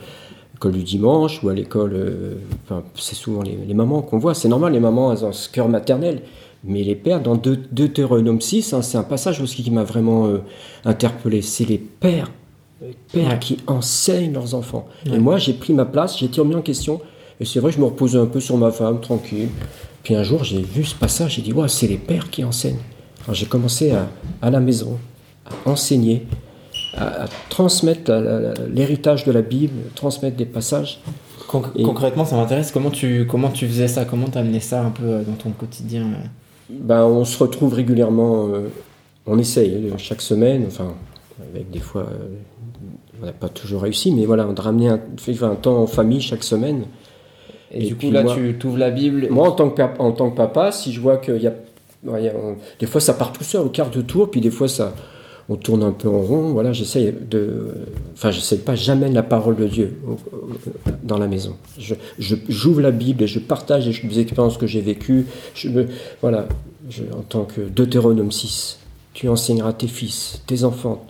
l'école 0.53 0.71
du 0.73 0.83
dimanche 0.83 1.43
ou 1.43 1.49
à 1.49 1.53
l'école, 1.53 1.93
euh, 1.93 2.35
c'est 2.95 3.15
souvent 3.15 3.41
les, 3.41 3.73
mamans 3.73 4.01
qu'on 4.01 4.17
voit. 4.17 4.33
C'est 4.33 4.47
normal, 4.47 4.73
les 4.73 4.79
mamans, 4.79 5.11
elles 5.11 5.25
ont 5.25 5.31
ce 5.31 5.49
cœur 5.49 5.69
maternel. 5.69 6.21
Mais 6.63 6.83
les 6.83 6.95
pères, 6.95 7.21
dans 7.21 7.35
Deutéronome 7.35 8.41
6, 8.41 8.73
hein, 8.73 8.81
c'est 8.81 8.97
un 8.97 9.03
passage 9.03 9.41
aussi 9.41 9.63
qui 9.63 9.71
m'a 9.71 9.83
vraiment 9.83 10.27
euh, 10.27 10.39
interpellé. 10.83 11.41
C'est 11.41 11.63
les 11.63 11.77
pères, 11.77 12.29
les 12.81 12.97
pères 13.13 13.39
qui 13.39 13.57
enseignent 13.67 14.33
leurs 14.33 14.55
enfants. 14.55 14.87
Et 15.05 15.19
moi, 15.19 15.37
j'ai 15.37 15.53
pris 15.53 15.73
ma 15.73 15.85
place, 15.85 16.19
j'ai 16.19 16.25
été 16.25 16.41
remis 16.41 16.55
en 16.55 16.61
question. 16.61 16.99
Et 17.39 17.45
c'est 17.45 17.61
vrai, 17.61 17.71
je 17.71 17.79
me 17.79 17.85
reposais 17.85 18.19
un 18.19 18.25
peu 18.25 18.41
sur 18.41 18.57
ma 18.57 18.71
femme, 18.71 18.99
tranquille. 18.99 19.47
Puis 20.03 20.15
un 20.15 20.23
jour, 20.23 20.43
j'ai 20.43 20.61
vu 20.61 20.83
ce 20.83 20.95
passage, 20.95 21.35
j'ai 21.35 21.41
dit, 21.41 21.53
ouais, 21.53 21.69
c'est 21.69 21.87
les 21.87 21.97
pères 21.97 22.29
qui 22.29 22.43
enseignent. 22.43 22.79
j'ai 23.31 23.45
commencé 23.45 23.91
à, 23.91 24.09
à 24.41 24.49
la 24.49 24.59
maison, 24.59 24.97
à 25.45 25.69
enseigner 25.69 26.25
à, 26.97 27.25
transmettre 27.49 28.11
l'héritage 28.73 29.25
de 29.25 29.31
la 29.31 29.41
Bible, 29.41 29.73
transmettre 29.95 30.37
des 30.37 30.45
passages. 30.45 31.01
concrètement, 31.47 32.25
ça 32.25 32.35
m'intéresse. 32.35 32.71
Comment 32.71 32.91
tu, 32.91 33.25
comment 33.29 33.49
tu 33.49 33.67
faisais 33.67 33.87
ça? 33.87 34.05
Comment 34.05 34.27
tu 34.27 34.37
amené 34.37 34.59
ça 34.59 34.83
un 34.83 34.91
peu 34.91 35.03
euh, 35.05 35.23
dans 35.23 35.33
ton 35.33 35.51
quotidien 35.51 36.03
euh? 36.03 36.25
ben, 36.69 37.03
On 37.03 37.25
se 37.25 37.37
retrouve 37.41 37.73
régulièrement, 37.73 38.47
euh, 38.47 38.69
on 39.25 39.37
essaye 39.37 39.91
chaque 39.97 40.21
semaine, 40.21 40.65
enfin, 40.67 40.93
avec 41.53 41.69
des 41.69 41.79
fois, 41.79 42.07
on 43.21 43.25
n'a 43.25 43.33
pas 43.33 43.49
toujours 43.49 43.81
réussi, 43.83 44.11
mais 44.11 44.25
voilà, 44.25 44.47
on 44.47 44.53
a 44.53 44.61
ramené 44.61 44.89
un, 44.89 44.99
un 45.41 45.55
temps 45.55 45.81
en 45.81 45.87
famille 45.87 46.21
chaque 46.21 46.43
semaine. 46.43 46.83
Et, 47.71 47.85
du 47.85 47.95
coup, 47.95 48.09
là, 48.09 48.23
tu 48.23 48.67
ouvres 48.67 48.77
la 48.77 48.89
Bible 48.89 49.27
Moi, 49.29 49.47
en 49.47 49.51
tant 49.51 49.69
que, 49.69 49.81
en 49.99 50.11
tant 50.11 50.31
que 50.31 50.35
papa, 50.35 50.71
si 50.71 50.91
je 50.91 50.99
vois 50.99 51.17
qu'il 51.17 51.41
y 51.41 51.47
a, 51.47 51.53
des 52.79 52.85
fois, 52.87 53.01
ça 53.01 53.13
part 53.13 53.31
tout 53.31 53.43
seul 53.43 53.61
au 53.61 53.69
quart 53.69 53.89
de 53.89 54.01
tour, 54.01 54.31
puis 54.31 54.41
des 54.41 54.51
fois, 54.51 54.67
ça 54.67 54.93
on 55.49 55.55
tourne 55.55 55.83
un 55.83 55.91
peu 55.91 56.07
en 56.07 56.21
rond. 56.21 56.51
Voilà, 56.53 56.71
j'essaie 56.73 57.11
de. 57.11 57.69
Enfin, 58.13 58.31
je 58.31 58.39
sais 58.39 58.59
pas, 58.59 58.75
jamais 58.75 59.11
la 59.11 59.23
parole 59.23 59.55
de 59.55 59.67
Dieu 59.67 59.99
dans 61.03 61.17
la 61.17 61.27
maison. 61.27 61.55
Je, 61.77 61.95
j'ouvre 62.47 62.81
la 62.81 62.91
Bible 62.91 63.23
et 63.23 63.27
je 63.27 63.39
partage 63.39 63.85
des 63.85 64.19
expériences 64.19 64.57
que 64.57 64.67
j'ai 64.67 64.81
vécues. 64.81 65.25
Je 65.55 65.69
me, 65.69 65.87
voilà, 66.21 66.47
en 67.17 67.21
tant 67.21 67.45
que 67.45 67.61
Deutéronome 67.61 68.31
6, 68.31 68.79
tu 69.13 69.27
enseigneras 69.27 69.73
tes 69.73 69.87
fils, 69.87 70.41
tes 70.45 70.63
enfants. 70.63 71.05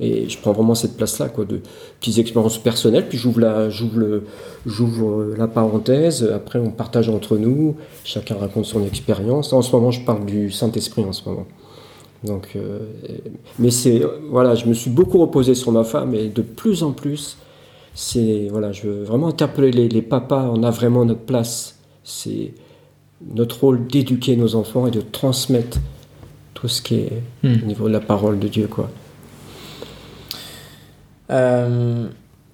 Et 0.00 0.28
je 0.28 0.38
prends 0.38 0.52
vraiment 0.52 0.74
cette 0.74 0.96
place-là, 0.96 1.28
quoi, 1.28 1.44
de 1.44 1.60
petites 2.00 2.18
expériences 2.18 2.58
personnelles. 2.58 3.08
Puis 3.08 3.18
j'ouvre 3.18 3.40
la, 3.40 3.70
j'ouvre, 3.70 4.22
j'ouvre 4.66 5.34
la 5.36 5.46
parenthèse. 5.46 6.30
Après, 6.34 6.58
on 6.58 6.70
partage 6.70 7.08
entre 7.08 7.36
nous. 7.38 7.76
Chacun 8.04 8.36
raconte 8.36 8.66
son 8.66 8.84
expérience. 8.84 9.52
En 9.52 9.62
ce 9.62 9.70
moment, 9.74 9.90
je 9.90 10.04
parle 10.04 10.26
du 10.26 10.50
Saint-Esprit 10.50 11.04
en 11.04 11.12
ce 11.12 11.28
moment. 11.28 11.46
Donc, 12.24 12.48
euh, 12.56 12.78
mais 13.58 13.70
c'est 13.70 14.02
voilà, 14.30 14.54
je 14.54 14.66
me 14.66 14.74
suis 14.74 14.90
beaucoup 14.90 15.18
reposé 15.18 15.54
sur 15.54 15.70
ma 15.72 15.84
femme 15.84 16.14
et 16.14 16.28
de 16.28 16.42
plus 16.42 16.82
en 16.82 16.92
plus, 16.92 17.36
c'est 17.94 18.48
voilà, 18.50 18.72
je 18.72 18.88
veux 18.88 19.02
vraiment 19.04 19.28
interpeller 19.28 19.70
les, 19.70 19.88
les 19.88 20.02
papas. 20.02 20.50
On 20.52 20.62
a 20.62 20.70
vraiment 20.70 21.04
notre 21.04 21.20
place. 21.20 21.78
C'est 22.02 22.52
notre 23.34 23.60
rôle 23.60 23.86
d'éduquer 23.86 24.36
nos 24.36 24.54
enfants 24.56 24.86
et 24.86 24.90
de 24.90 25.00
transmettre 25.00 25.78
tout 26.54 26.68
ce 26.68 26.82
qui 26.82 26.96
est 26.96 27.12
Hmm. 27.42 27.56
au 27.62 27.66
niveau 27.66 27.88
de 27.88 27.92
la 27.92 28.00
parole 28.00 28.38
de 28.38 28.48
Dieu, 28.48 28.66
quoi. 28.68 28.88
Euh, 31.30 32.06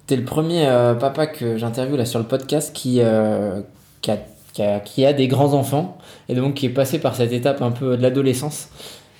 T'es 0.07 0.15
le 0.17 0.25
premier 0.25 0.67
euh, 0.67 0.93
papa 0.93 1.27
que 1.27 1.57
j'interviewe 1.57 1.95
là 1.95 2.05
sur 2.05 2.19
le 2.19 2.25
podcast 2.25 2.75
qui, 2.75 2.97
euh, 2.99 3.61
qui, 4.01 4.11
a, 4.11 4.17
qui, 4.53 4.61
a, 4.61 4.79
qui 4.81 5.05
a 5.05 5.13
des 5.13 5.27
grands 5.29 5.53
enfants 5.53 5.97
et 6.27 6.35
donc 6.35 6.55
qui 6.55 6.65
est 6.65 6.69
passé 6.69 6.99
par 6.99 7.15
cette 7.15 7.31
étape 7.31 7.61
un 7.61 7.71
peu 7.71 7.95
de 7.95 8.01
l'adolescence. 8.01 8.67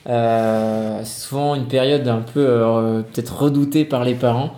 Euh, 0.08 1.00
c'est 1.04 1.28
souvent 1.28 1.56
une 1.56 1.68
période 1.68 2.08
un 2.08 2.22
peu 2.22 2.46
euh, 2.46 3.02
peut-être 3.02 3.42
redoutée 3.44 3.86
par 3.86 4.04
les 4.04 4.16
parents. 4.16 4.52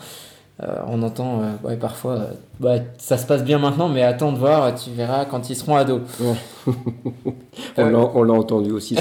Euh, 0.61 0.67
on 0.87 1.01
entend 1.01 1.41
ouais, 1.63 1.75
parfois 1.75 2.27
bah, 2.59 2.75
ça 2.97 3.17
se 3.17 3.25
passe 3.25 3.43
bien 3.43 3.57
maintenant, 3.59 3.89
mais 3.89 4.03
attends 4.03 4.31
de 4.31 4.37
voir, 4.37 4.73
tu 4.75 4.91
verras 4.91 5.25
quand 5.25 5.49
ils 5.49 5.55
seront 5.55 5.75
ados. 5.75 6.01
On 7.77 8.23
l'a- 8.23 8.33
entendu 8.33 8.71
aussi. 8.71 8.95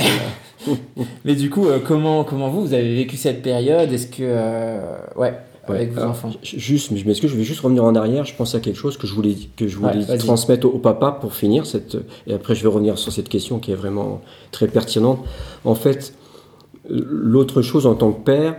Mais 1.24 1.34
du 1.34 1.50
coup, 1.50 1.66
comment, 1.86 2.24
comment 2.24 2.48
vous, 2.48 2.62
vous 2.62 2.74
avez 2.74 2.94
vécu 2.94 3.16
cette 3.16 3.42
période? 3.42 3.92
Est-ce 3.92 4.06
que. 4.06 4.78
ouais, 5.16 5.34
Ouais, 5.68 5.76
avec 5.76 5.92
vos 5.92 6.00
alors, 6.00 6.10
enfants? 6.10 6.30
Juste, 6.42 6.90
mais 6.90 6.98
je 6.98 7.06
m'excuse, 7.06 7.30
je 7.30 7.36
vais 7.36 7.44
juste 7.44 7.60
revenir 7.60 7.84
en 7.84 7.94
arrière. 7.94 8.24
Je 8.24 8.34
pense 8.34 8.54
à 8.56 8.60
quelque 8.60 8.76
chose 8.78 8.96
que 8.96 9.06
je 9.06 9.14
voulais, 9.14 9.36
que 9.56 9.68
je 9.68 9.76
voulais 9.76 10.04
Ouais, 10.08 10.18
transmettre 10.18 10.66
au, 10.66 10.70
au 10.70 10.78
papa 10.78 11.12
pour 11.12 11.34
finir. 11.34 11.66
Cette, 11.66 11.96
et 12.26 12.34
après, 12.34 12.56
je 12.56 12.62
vais 12.62 12.68
revenir 12.68 12.98
sur 12.98 13.12
cette 13.12 13.28
question 13.28 13.60
qui 13.60 13.70
est 13.70 13.76
vraiment 13.76 14.20
très 14.50 14.66
pertinente. 14.66 15.20
En 15.64 15.76
fait, 15.76 16.14
l'autre 16.88 17.62
chose 17.62 17.86
en 17.86 17.94
tant 17.94 18.12
que 18.12 18.22
père, 18.22 18.56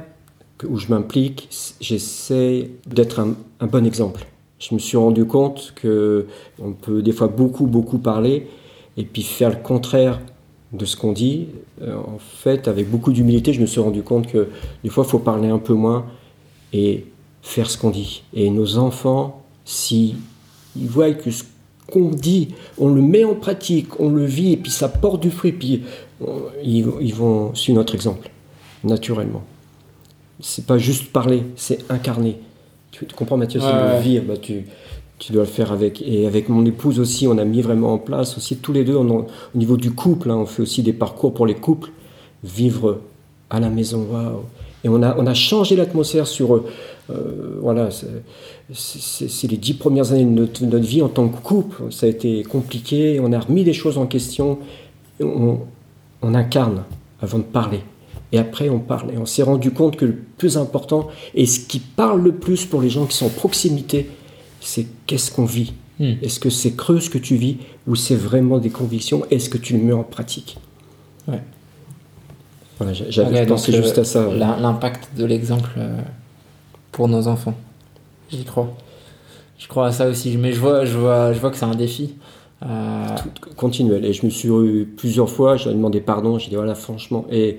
où 0.67 0.77
je 0.77 0.87
m'implique, 0.87 1.49
j'essaie 1.81 2.69
d'être 2.85 3.19
un, 3.19 3.67
bon 3.67 3.85
exemple. 3.85 4.25
Je 4.59 4.73
me 4.73 4.79
suis 4.79 4.97
rendu 4.97 5.25
compte 5.25 5.73
que 5.75 6.27
on 6.61 6.71
peut 6.71 7.01
des 7.01 7.11
fois 7.11 7.27
beaucoup, 7.27 7.65
beaucoup 7.65 7.97
parler 7.97 8.47
et 8.95 9.03
puis 9.03 9.23
faire 9.23 9.49
le 9.49 9.57
contraire 9.57 10.21
de 10.71 10.85
ce 10.85 10.95
qu'on 10.95 11.11
dit. 11.11 11.47
Euh, 11.81 11.95
en 11.97 12.17
fait, 12.17 12.67
avec 12.67 12.89
beaucoup 12.89 13.11
d'humilité, 13.11 13.53
je 13.53 13.61
me 13.61 13.65
suis 13.65 13.81
rendu 13.81 14.03
compte 14.03 14.27
que 14.27 14.47
des 14.83 14.89
fois, 14.89 15.03
il 15.05 15.09
faut 15.09 15.19
parler 15.19 15.49
un 15.49 15.59
peu 15.59 15.73
moins 15.73 16.05
et 16.71 17.05
faire 17.41 17.69
ce 17.69 17.77
qu'on 17.77 17.89
dit. 17.89 18.23
Et 18.33 18.49
nos 18.49 18.77
enfants, 18.77 19.43
si 19.65 20.15
voient 20.75 21.11
que 21.11 21.29
ce 21.29 21.43
qu'on 21.91 22.09
dit, 22.09 22.49
on 22.77 22.87
le 22.87 23.01
met 23.01 23.23
en 23.23 23.35
pratique, 23.35 23.99
on 23.99 24.09
le 24.09 24.25
vit, 24.25 24.53
et 24.53 24.57
puis 24.57 24.71
ça 24.71 24.87
porte 24.87 25.21
du 25.21 25.29
fruit, 25.29 25.51
puis 25.51 25.83
ils, 26.63 26.85
ils 27.01 27.13
vont 27.15 27.53
suivre 27.55 27.77
notre 27.79 27.95
exemple, 27.95 28.29
naturellement. 28.83 29.43
C'est 30.39 30.65
pas 30.65 30.77
juste 30.77 31.11
parler, 31.11 31.43
c'est 31.55 31.79
incarner. 31.89 32.37
Tu, 32.91 33.05
tu 33.05 33.15
comprends 33.15 33.37
Mathieu, 33.37 33.59
c'est 33.59 33.65
Ouais, 33.67 34.01
vivre, 34.01 34.25
bah, 34.27 34.37
tu, 34.37 34.65
tu 35.19 35.31
dois 35.31 35.43
le 35.43 35.49
faire 35.49 35.71
avec. 35.71 36.01
Et 36.01 36.27
avec 36.27 36.49
mon 36.49 36.65
épouse 36.65 36.99
aussi, 36.99 37.27
on 37.27 37.37
a 37.37 37.45
mis 37.45 37.61
vraiment 37.61 37.93
en 37.93 37.97
place 37.97 38.37
aussi, 38.37 38.57
tous 38.57 38.73
les 38.73 38.83
deux, 38.83 38.95
on 38.95 39.09
au 39.09 39.27
niveau 39.55 39.77
du 39.77 39.91
couple, 39.91 40.29
hein, 40.31 40.35
on 40.37 40.45
fait 40.45 40.61
aussi 40.61 40.83
des 40.83 40.93
parcours 40.93 41.33
pour 41.33 41.45
les 41.45 41.55
couples, 41.55 41.91
vivre 42.43 42.99
à 43.49 43.59
la 43.59 43.69
maison, 43.69 44.05
waouh. 44.11 44.41
Et 44.83 44.89
on 44.89 45.01
a, 45.01 45.15
on 45.17 45.25
a 45.27 45.33
changé 45.33 45.77
l'atmosphère 45.77 46.27
sur, 46.27 46.55
euh, 46.55 46.65
euh, 47.09 47.57
voilà, 47.61 47.89
c'est- 47.89 49.47
les 49.47 49.57
dix 49.57 49.75
premières 49.75 50.11
années 50.11 50.25
de 50.25 50.29
notre, 50.29 50.61
de 50.61 50.65
notre 50.65 50.85
vie 50.85 51.01
en 51.01 51.07
tant 51.09 51.29
que 51.29 51.41
couple. 51.41 51.83
Ça 51.91 52.05
a 52.05 52.09
été 52.09 52.43
compliqué, 52.43 53.19
on 53.21 53.31
a 53.31 53.39
remis 53.39 53.63
les 53.63 53.73
choses 53.73 53.97
en 53.97 54.05
question, 54.07 54.59
on, 55.21 55.59
on 56.23 56.33
incarne 56.33 56.83
avant 57.21 57.37
de 57.37 57.43
parler. 57.43 57.81
Et 58.31 58.39
après, 58.39 58.69
on 58.69 58.79
parle. 58.79 59.11
Et 59.13 59.17
on 59.17 59.25
s'est 59.27 59.43
rendu 59.43 59.71
compte 59.71 59.95
que 59.95 60.05
le 60.05 60.15
plus 60.37 60.57
important, 60.57 61.09
et 61.35 61.45
ce 61.45 61.59
qui 61.59 61.79
parle 61.79 62.21
le 62.23 62.31
plus 62.33 62.65
pour 62.65 62.81
les 62.81 62.89
gens 62.89 63.05
qui 63.05 63.15
sont 63.15 63.27
en 63.27 63.29
proximité, 63.29 64.09
c'est 64.59 64.87
qu'est-ce 65.05 65.31
qu'on 65.31 65.45
vit? 65.45 65.73
Hmm. 65.99 66.13
Est-ce 66.23 66.39
que 66.39 66.49
c'est 66.49 66.71
creux 66.71 66.99
ce 66.99 67.09
que 67.11 67.19
tu 67.19 67.35
vis, 67.35 67.57
ou 67.87 67.95
c'est 67.95 68.15
vraiment 68.15 68.57
des 68.57 68.71
convictions? 68.71 69.23
Est-ce 69.29 69.49
que 69.49 69.59
tu 69.59 69.73
le 69.77 69.83
mets 69.83 69.93
en 69.93 70.03
pratique? 70.03 70.57
Ouais. 71.27 71.41
Voilà, 72.79 72.93
j'avais 72.93 73.45
pensé 73.45 73.71
juste 73.71 73.99
euh, 73.99 74.01
à 74.01 74.05
ça. 74.05 74.25
l'im- 74.33 74.57
L'impact 74.59 75.09
de 75.15 75.25
l'exemple 75.25 75.69
euh, 75.77 76.01
pour 76.91 77.07
nos 77.07 77.27
enfants. 77.27 77.53
J'y 78.31 78.43
crois. 78.43 78.73
Je 79.59 79.67
crois 79.67 79.87
à 79.87 79.91
ça 79.91 80.07
aussi. 80.07 80.35
Mais 80.37 80.51
je 80.53 80.59
vois, 80.59 80.83
je 80.85 80.97
vois, 80.97 81.33
je 81.33 81.39
vois 81.39 81.51
que 81.51 81.57
c'est 81.57 81.65
un 81.65 81.75
défi. 81.75 82.15
Euh, 82.65 83.07
continuel. 83.57 84.05
Et 84.05 84.13
je 84.13 84.25
me 84.25 84.31
suis 84.31 84.49
eu 84.49 84.85
plusieurs 84.85 85.29
fois, 85.29 85.57
j'ai 85.57 85.71
demandé 85.71 85.99
pardon, 85.99 86.39
j'ai 86.39 86.49
dit 86.49 86.55
voilà, 86.55 86.75
franchement. 86.75 87.25
Et 87.31 87.57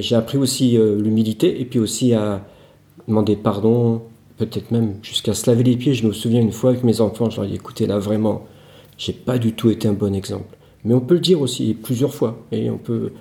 j'ai 0.00 0.14
appris 0.14 0.38
aussi 0.38 0.78
euh, 0.78 1.00
l'humilité 1.00 1.60
et 1.60 1.64
puis 1.64 1.78
aussi 1.78 2.14
à 2.14 2.42
demander 3.06 3.36
pardon, 3.36 4.02
peut-être 4.38 4.70
même 4.70 4.94
jusqu'à 5.02 5.34
se 5.34 5.50
laver 5.50 5.64
les 5.64 5.76
pieds. 5.76 5.94
Je 5.94 6.06
me 6.06 6.12
souviens 6.12 6.40
une 6.40 6.52
fois 6.52 6.70
avec 6.70 6.84
mes 6.84 7.00
enfants, 7.00 7.28
je 7.28 7.36
leur 7.36 7.44
ai 7.44 7.48
dit 7.48 7.56
écoutez, 7.56 7.86
là 7.86 7.98
vraiment, 7.98 8.46
j'ai 8.96 9.12
pas 9.12 9.38
du 9.38 9.52
tout 9.52 9.70
été 9.70 9.88
un 9.88 9.92
bon 9.92 10.14
exemple. 10.14 10.56
Mais 10.84 10.94
on 10.94 11.00
peut 11.00 11.14
le 11.14 11.20
dire 11.20 11.40
aussi 11.40 11.74
plusieurs 11.74 12.14
fois. 12.14 12.38
Et 12.52 12.70
on 12.70 12.78
peut, 12.78 13.12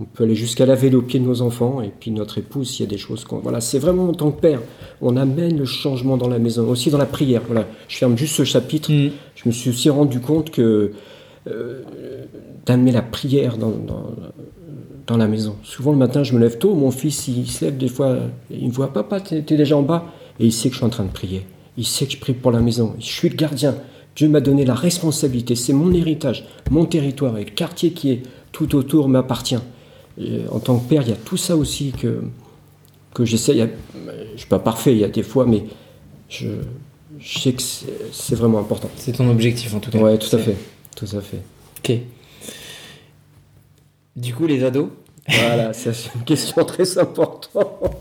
on 0.00 0.04
peut 0.04 0.24
aller 0.24 0.36
jusqu'à 0.36 0.64
laver 0.64 0.90
les 0.90 1.00
pieds 1.02 1.18
de 1.18 1.24
nos 1.24 1.42
enfants 1.42 1.82
et 1.82 1.90
puis 1.98 2.10
notre 2.10 2.38
épouse 2.38 2.70
s'il 2.70 2.86
y 2.86 2.88
a 2.88 2.90
des 2.90 2.98
choses 2.98 3.24
qu'on. 3.24 3.38
Voilà, 3.38 3.60
c'est 3.60 3.78
vraiment 3.78 4.08
en 4.08 4.12
tant 4.12 4.30
que 4.30 4.40
père, 4.40 4.60
on 5.00 5.16
amène 5.16 5.58
le 5.58 5.64
changement 5.64 6.16
dans 6.16 6.28
la 6.28 6.38
maison, 6.38 6.68
aussi 6.68 6.90
dans 6.90 6.98
la 6.98 7.06
prière. 7.06 7.42
Voilà, 7.46 7.66
je 7.88 7.96
ferme 7.96 8.16
juste 8.16 8.36
ce 8.36 8.44
chapitre 8.44 8.92
hmm. 8.92 9.10
je 9.34 9.48
me 9.48 9.52
suis 9.52 9.70
aussi 9.70 9.90
rendu 9.90 10.20
compte 10.20 10.50
que 10.50 10.92
euh, 11.48 11.82
d'amener 12.64 12.92
la 12.92 13.02
prière 13.02 13.56
dans, 13.56 13.70
dans, 13.70 14.10
dans 15.06 15.16
la 15.16 15.26
maison. 15.26 15.56
Souvent 15.64 15.90
le 15.90 15.98
matin, 15.98 16.22
je 16.22 16.32
me 16.34 16.38
lève 16.38 16.58
tôt, 16.58 16.74
mon 16.74 16.90
fils 16.90 17.26
il 17.26 17.48
se 17.50 17.64
lève 17.64 17.76
des 17.76 17.88
fois, 17.88 18.18
il 18.50 18.68
me 18.68 18.72
voit, 18.72 18.92
papa, 18.92 19.20
t'es 19.20 19.42
t'es 19.42 19.56
déjà 19.56 19.76
en 19.76 19.82
bas, 19.82 20.04
et 20.38 20.46
il 20.46 20.52
sait 20.52 20.68
que 20.68 20.74
je 20.74 20.78
suis 20.78 20.86
en 20.86 20.90
train 20.90 21.04
de 21.04 21.10
prier. 21.10 21.44
Il 21.76 21.86
sait 21.86 22.06
que 22.06 22.12
je 22.12 22.18
prie 22.18 22.34
pour 22.34 22.50
la 22.50 22.60
maison. 22.60 22.94
Je 22.98 23.06
suis 23.06 23.28
le 23.28 23.36
gardien. 23.36 23.76
Dieu 24.16 24.28
m'a 24.28 24.40
donné 24.40 24.64
la 24.64 24.74
responsabilité. 24.74 25.54
C'est 25.54 25.72
mon 25.72 25.92
héritage, 25.92 26.44
mon 26.70 26.84
territoire, 26.86 27.38
et 27.38 27.44
le 27.44 27.50
quartier 27.50 27.92
qui 27.92 28.10
est 28.10 28.22
tout 28.52 28.74
autour 28.74 29.08
m'appartient. 29.08 29.58
Et 30.20 30.40
En 30.50 30.58
tant 30.58 30.78
que 30.78 30.88
père, 30.88 31.02
il 31.02 31.08
y 31.10 31.12
a 31.12 31.16
tout 31.16 31.36
ça 31.36 31.56
aussi 31.56 31.92
que, 31.92 32.20
que 33.14 33.22
a- 33.22 33.26
Je 33.26 34.36
suis 34.36 34.48
pas 34.48 34.58
parfait, 34.58 34.92
il 34.92 34.98
y 34.98 35.04
a 35.04 35.08
des 35.08 35.22
fois, 35.22 35.46
mais 35.46 35.64
je, 36.28 36.48
je 37.18 37.38
sais 37.38 37.52
que 37.52 37.62
c'est 37.62 38.34
vraiment 38.34 38.58
important. 38.58 38.88
C'est 38.96 39.12
ton 39.12 39.28
objectif 39.30 39.74
en 39.74 39.80
tout 39.80 39.90
cas. 39.90 39.98
Ouais, 39.98 40.18
tout 40.18 40.34
à 40.34 40.38
fait. 40.38 40.56
Tout 40.96 41.06
à 41.16 41.20
fait. 41.20 41.40
Ok. 41.78 41.98
Du 44.16 44.34
coup, 44.34 44.46
les 44.46 44.64
ados, 44.64 44.88
Voilà, 45.28 45.72
c'est 45.74 45.92
une 46.14 46.22
question 46.24 46.64
très 46.64 46.98
importante. 46.98 47.50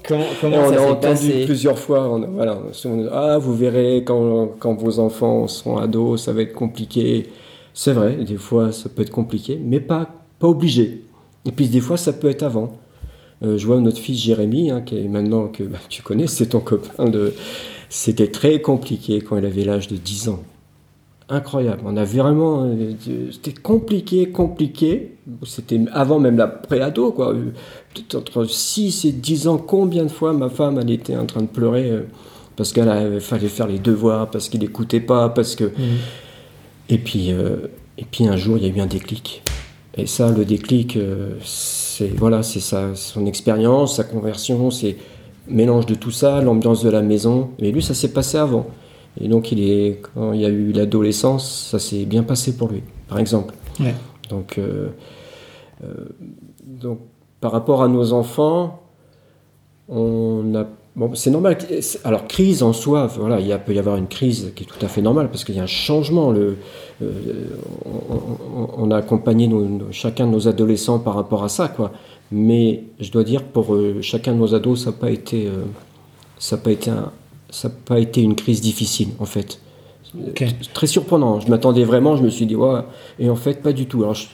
comment, 0.08 0.26
comment 0.42 0.58
on 0.58 0.74
ça 0.74 0.80
a 0.80 0.82
entendu 0.92 1.00
passé 1.02 1.46
plusieurs 1.46 1.78
fois. 1.78 2.10
On, 2.10 2.20
voilà, 2.32 2.58
on- 2.86 3.08
ah, 3.12 3.38
vous 3.38 3.56
verrez 3.56 4.04
quand, 4.06 4.48
quand 4.60 4.74
vos 4.76 4.98
enfants 5.00 5.48
seront 5.48 5.78
ados, 5.78 6.24
ça 6.24 6.34
va 6.34 6.42
être 6.42 6.54
compliqué. 6.54 7.28
C'est 7.74 7.94
vrai, 7.94 8.16
des 8.16 8.38
fois 8.38 8.72
ça 8.72 8.90
peut 8.90 9.04
être 9.04 9.12
compliqué, 9.12 9.60
mais 9.64 9.80
pas, 9.80 10.10
pas 10.40 10.48
obligé. 10.48 11.04
Et 11.48 11.52
puis 11.52 11.68
des 11.68 11.82
fois 11.82 11.98
ça 11.98 12.14
peut 12.14 12.30
être 12.30 12.44
avant. 12.44 12.78
Euh, 13.44 13.58
je 13.58 13.66
vois 13.68 13.80
notre 13.80 14.00
fils 14.00 14.20
Jérémy, 14.20 14.72
hein, 14.72 14.82
qui 14.82 14.98
est 14.98 15.08
maintenant 15.08 15.48
que 15.48 15.64
bah, 15.64 15.78
tu 15.90 16.02
connais, 16.02 16.28
c'est 16.28 16.48
ton 16.48 16.60
copain. 16.60 17.06
De... 17.06 17.34
C'était 17.90 18.30
très 18.30 18.62
compliqué 18.62 19.22
quand 19.22 19.38
il 19.38 19.46
avait 19.46 19.64
l'âge 19.64 19.88
de 19.88 19.96
10 19.96 20.30
ans. 20.30 20.44
Incroyable. 21.30 21.82
On 21.86 21.98
a 21.98 22.06
vraiment. 22.06 22.64
euh, 22.64 22.94
C'était 23.32 23.54
compliqué, 23.54 24.30
compliqué. 24.30 25.16
C'était 25.46 25.80
avant 25.92 26.20
même 26.20 26.38
la 26.38 26.48
pré-ado, 26.48 27.12
quoi. 27.12 27.34
Peut-être 27.94 28.16
entre 28.16 28.46
6 28.46 29.06
et 29.06 29.12
10 29.12 29.48
ans, 29.48 29.58
combien 29.58 30.04
de 30.04 30.10
fois 30.10 30.34
ma 30.34 30.50
femme, 30.50 30.80
elle 30.82 30.90
était 30.90 31.18
en 31.18 31.26
train 31.26 31.42
de 31.42 31.48
pleurer 31.48 31.92
euh, 31.92 32.02
parce 32.56 32.74
qu'il 32.74 32.86
fallait 33.20 33.48
faire 33.50 33.68
les 33.68 33.78
devoirs, 33.78 34.32
parce 34.32 34.50
qu'il 34.50 34.62
n'écoutait 34.62 35.00
pas, 35.02 35.30
parce 35.30 35.56
que. 35.56 35.66
Hmm. 35.66 35.98
Et 36.90 36.98
puis, 36.98 37.32
et 37.98 38.06
puis 38.10 38.28
un 38.30 38.38
jour, 38.38 38.58
il 38.58 38.66
y 38.66 38.72
a 38.72 38.74
eu 38.74 38.80
un 38.80 38.86
déclic. 38.86 39.44
Et 39.98 40.06
ça, 40.06 40.32
le 40.32 40.46
déclic, 40.46 40.96
euh, 40.96 41.32
c'est 41.44 42.08
voilà, 42.08 42.44
c'est 42.44 42.60
ça, 42.60 42.94
son 42.96 43.26
expérience, 43.26 43.96
sa 43.96 44.04
conversion, 44.04 44.70
c'est 44.70 44.96
mélange 45.48 45.86
de 45.86 45.96
tout 45.96 46.12
ça, 46.12 46.42
l'ambiance 46.42 46.84
de 46.84 46.90
la 46.90 47.02
maison. 47.02 47.50
Mais 47.60 47.72
lui, 47.72 47.82
ça 47.82 47.94
s'est 47.94 48.14
passé 48.14 48.38
avant. 48.38 48.68
Et 49.20 49.28
donc, 49.28 49.52
il 49.52 49.60
est, 49.60 50.02
quand 50.14 50.34
il 50.34 50.42
y 50.42 50.46
a 50.46 50.50
eu 50.50 50.72
l'adolescence, 50.72 51.70
ça 51.72 51.80
s'est 51.80 52.06
bien 52.06 52.24
passé 52.24 52.56
pour 52.56 52.70
lui, 52.70 52.84
par 53.08 53.18
exemple. 53.18 53.56
Ouais. 53.80 53.96
Donc, 54.30 54.58
euh, 54.58 54.90
euh, 55.84 55.88
donc, 56.64 57.00
par 57.42 57.52
rapport 57.52 57.82
à 57.82 57.88
nos 57.88 58.14
enfants, 58.14 58.84
on 59.90 60.54
a 60.56 60.66
Bon, 60.98 61.14
c'est 61.14 61.30
normal. 61.30 61.60
Alors, 62.06 62.26
crise 62.26 62.64
en 62.64 62.74
soi, 62.74 63.06
voilà, 63.06 63.40
il 63.40 63.56
peut 63.64 63.74
y 63.76 63.78
avoir 63.78 63.98
une 63.98 64.08
crise 64.08 64.52
qui 64.56 64.64
est 64.64 64.66
tout 64.66 64.84
à 64.84 64.88
fait 64.88 65.04
normale 65.04 65.30
parce 65.30 65.44
qu'il 65.44 65.54
y 65.54 65.60
a 65.60 65.64
un 65.64 65.68
changement. 65.68 66.32
Le, 66.32 66.58
euh, 67.04 67.14
on, 68.76 68.90
a 68.90 68.98
accompagné 68.98 69.48
nos- 69.48 69.92
chacun 69.92 70.26
de 70.26 70.32
nos 70.32 70.48
adolescents 70.48 70.98
par 70.98 71.14
rapport 71.14 71.44
à 71.44 71.50
ça, 71.50 71.68
quoi. 71.68 71.92
Mais 72.32 72.86
je 73.00 73.12
dois 73.12 73.24
dire, 73.24 73.44
pour 73.44 73.76
euh, 73.76 74.02
chacun 74.02 74.34
de 74.34 74.40
nos 74.40 74.56
ados, 74.56 74.86
ça 74.86 74.90
n'a 74.90 74.98
pas 74.98 75.12
été, 75.12 75.46
euh, 75.46 75.66
ça 76.40 76.56
a 76.56 76.60
pas 76.60 76.72
été, 76.72 76.90
un- 76.90 77.12
ça 77.52 77.68
a 77.68 77.72
pas 77.72 78.00
été 78.00 78.24
une 78.24 78.34
crise 78.34 78.60
difficile, 78.60 79.10
en 79.20 79.26
fait. 79.26 79.60
Très 80.74 80.88
surprenant. 80.88 81.40
Je 81.42 81.48
m'attendais 81.52 81.84
vraiment. 81.84 82.16
Je 82.18 82.24
me 82.24 82.30
suis 82.30 82.48
dit, 82.48 82.56
ouais, 82.56 82.80
et 83.20 83.30
en 83.30 83.36
fait, 83.36 83.62
pas 83.62 83.72
du 83.72 83.86
tout. 83.86 84.02
Alors, 84.02 84.16
je, 84.16 84.26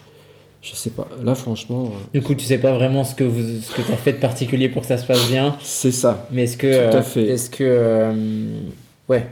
je 0.64 0.74
sais 0.76 0.92
pas. 0.92 1.08
Là, 1.24 1.36
franchement, 1.36 1.88
euh, 1.92 2.20
Du 2.20 2.22
coup, 2.26 2.34
tu 2.36 2.46
sais 2.46 2.58
pas 2.58 2.72
vraiment 2.72 3.04
ce 3.04 3.14
que 3.16 3.24
vous, 3.26 3.62
ce 3.62 3.76
que 3.76 3.82
t'as 3.82 3.98
fait 3.98 4.14
de 4.14 4.18
particulier 4.18 4.70
pour 4.70 4.82
que 4.84 4.88
ça 4.88 4.98
se 4.98 5.06
passe 5.06 5.30
bien. 5.30 5.58
c'est 5.62 5.92
ça. 5.92 6.26
Mais 6.32 6.44
est-ce 6.44 6.56
que, 6.58 6.90
Tout 6.90 6.98
à 6.98 7.00
euh, 7.00 7.04
fait. 7.04 7.24
est-ce 7.28 7.50
que, 7.50 7.64
euh, 7.68 8.14
Ouais. 9.10 9.28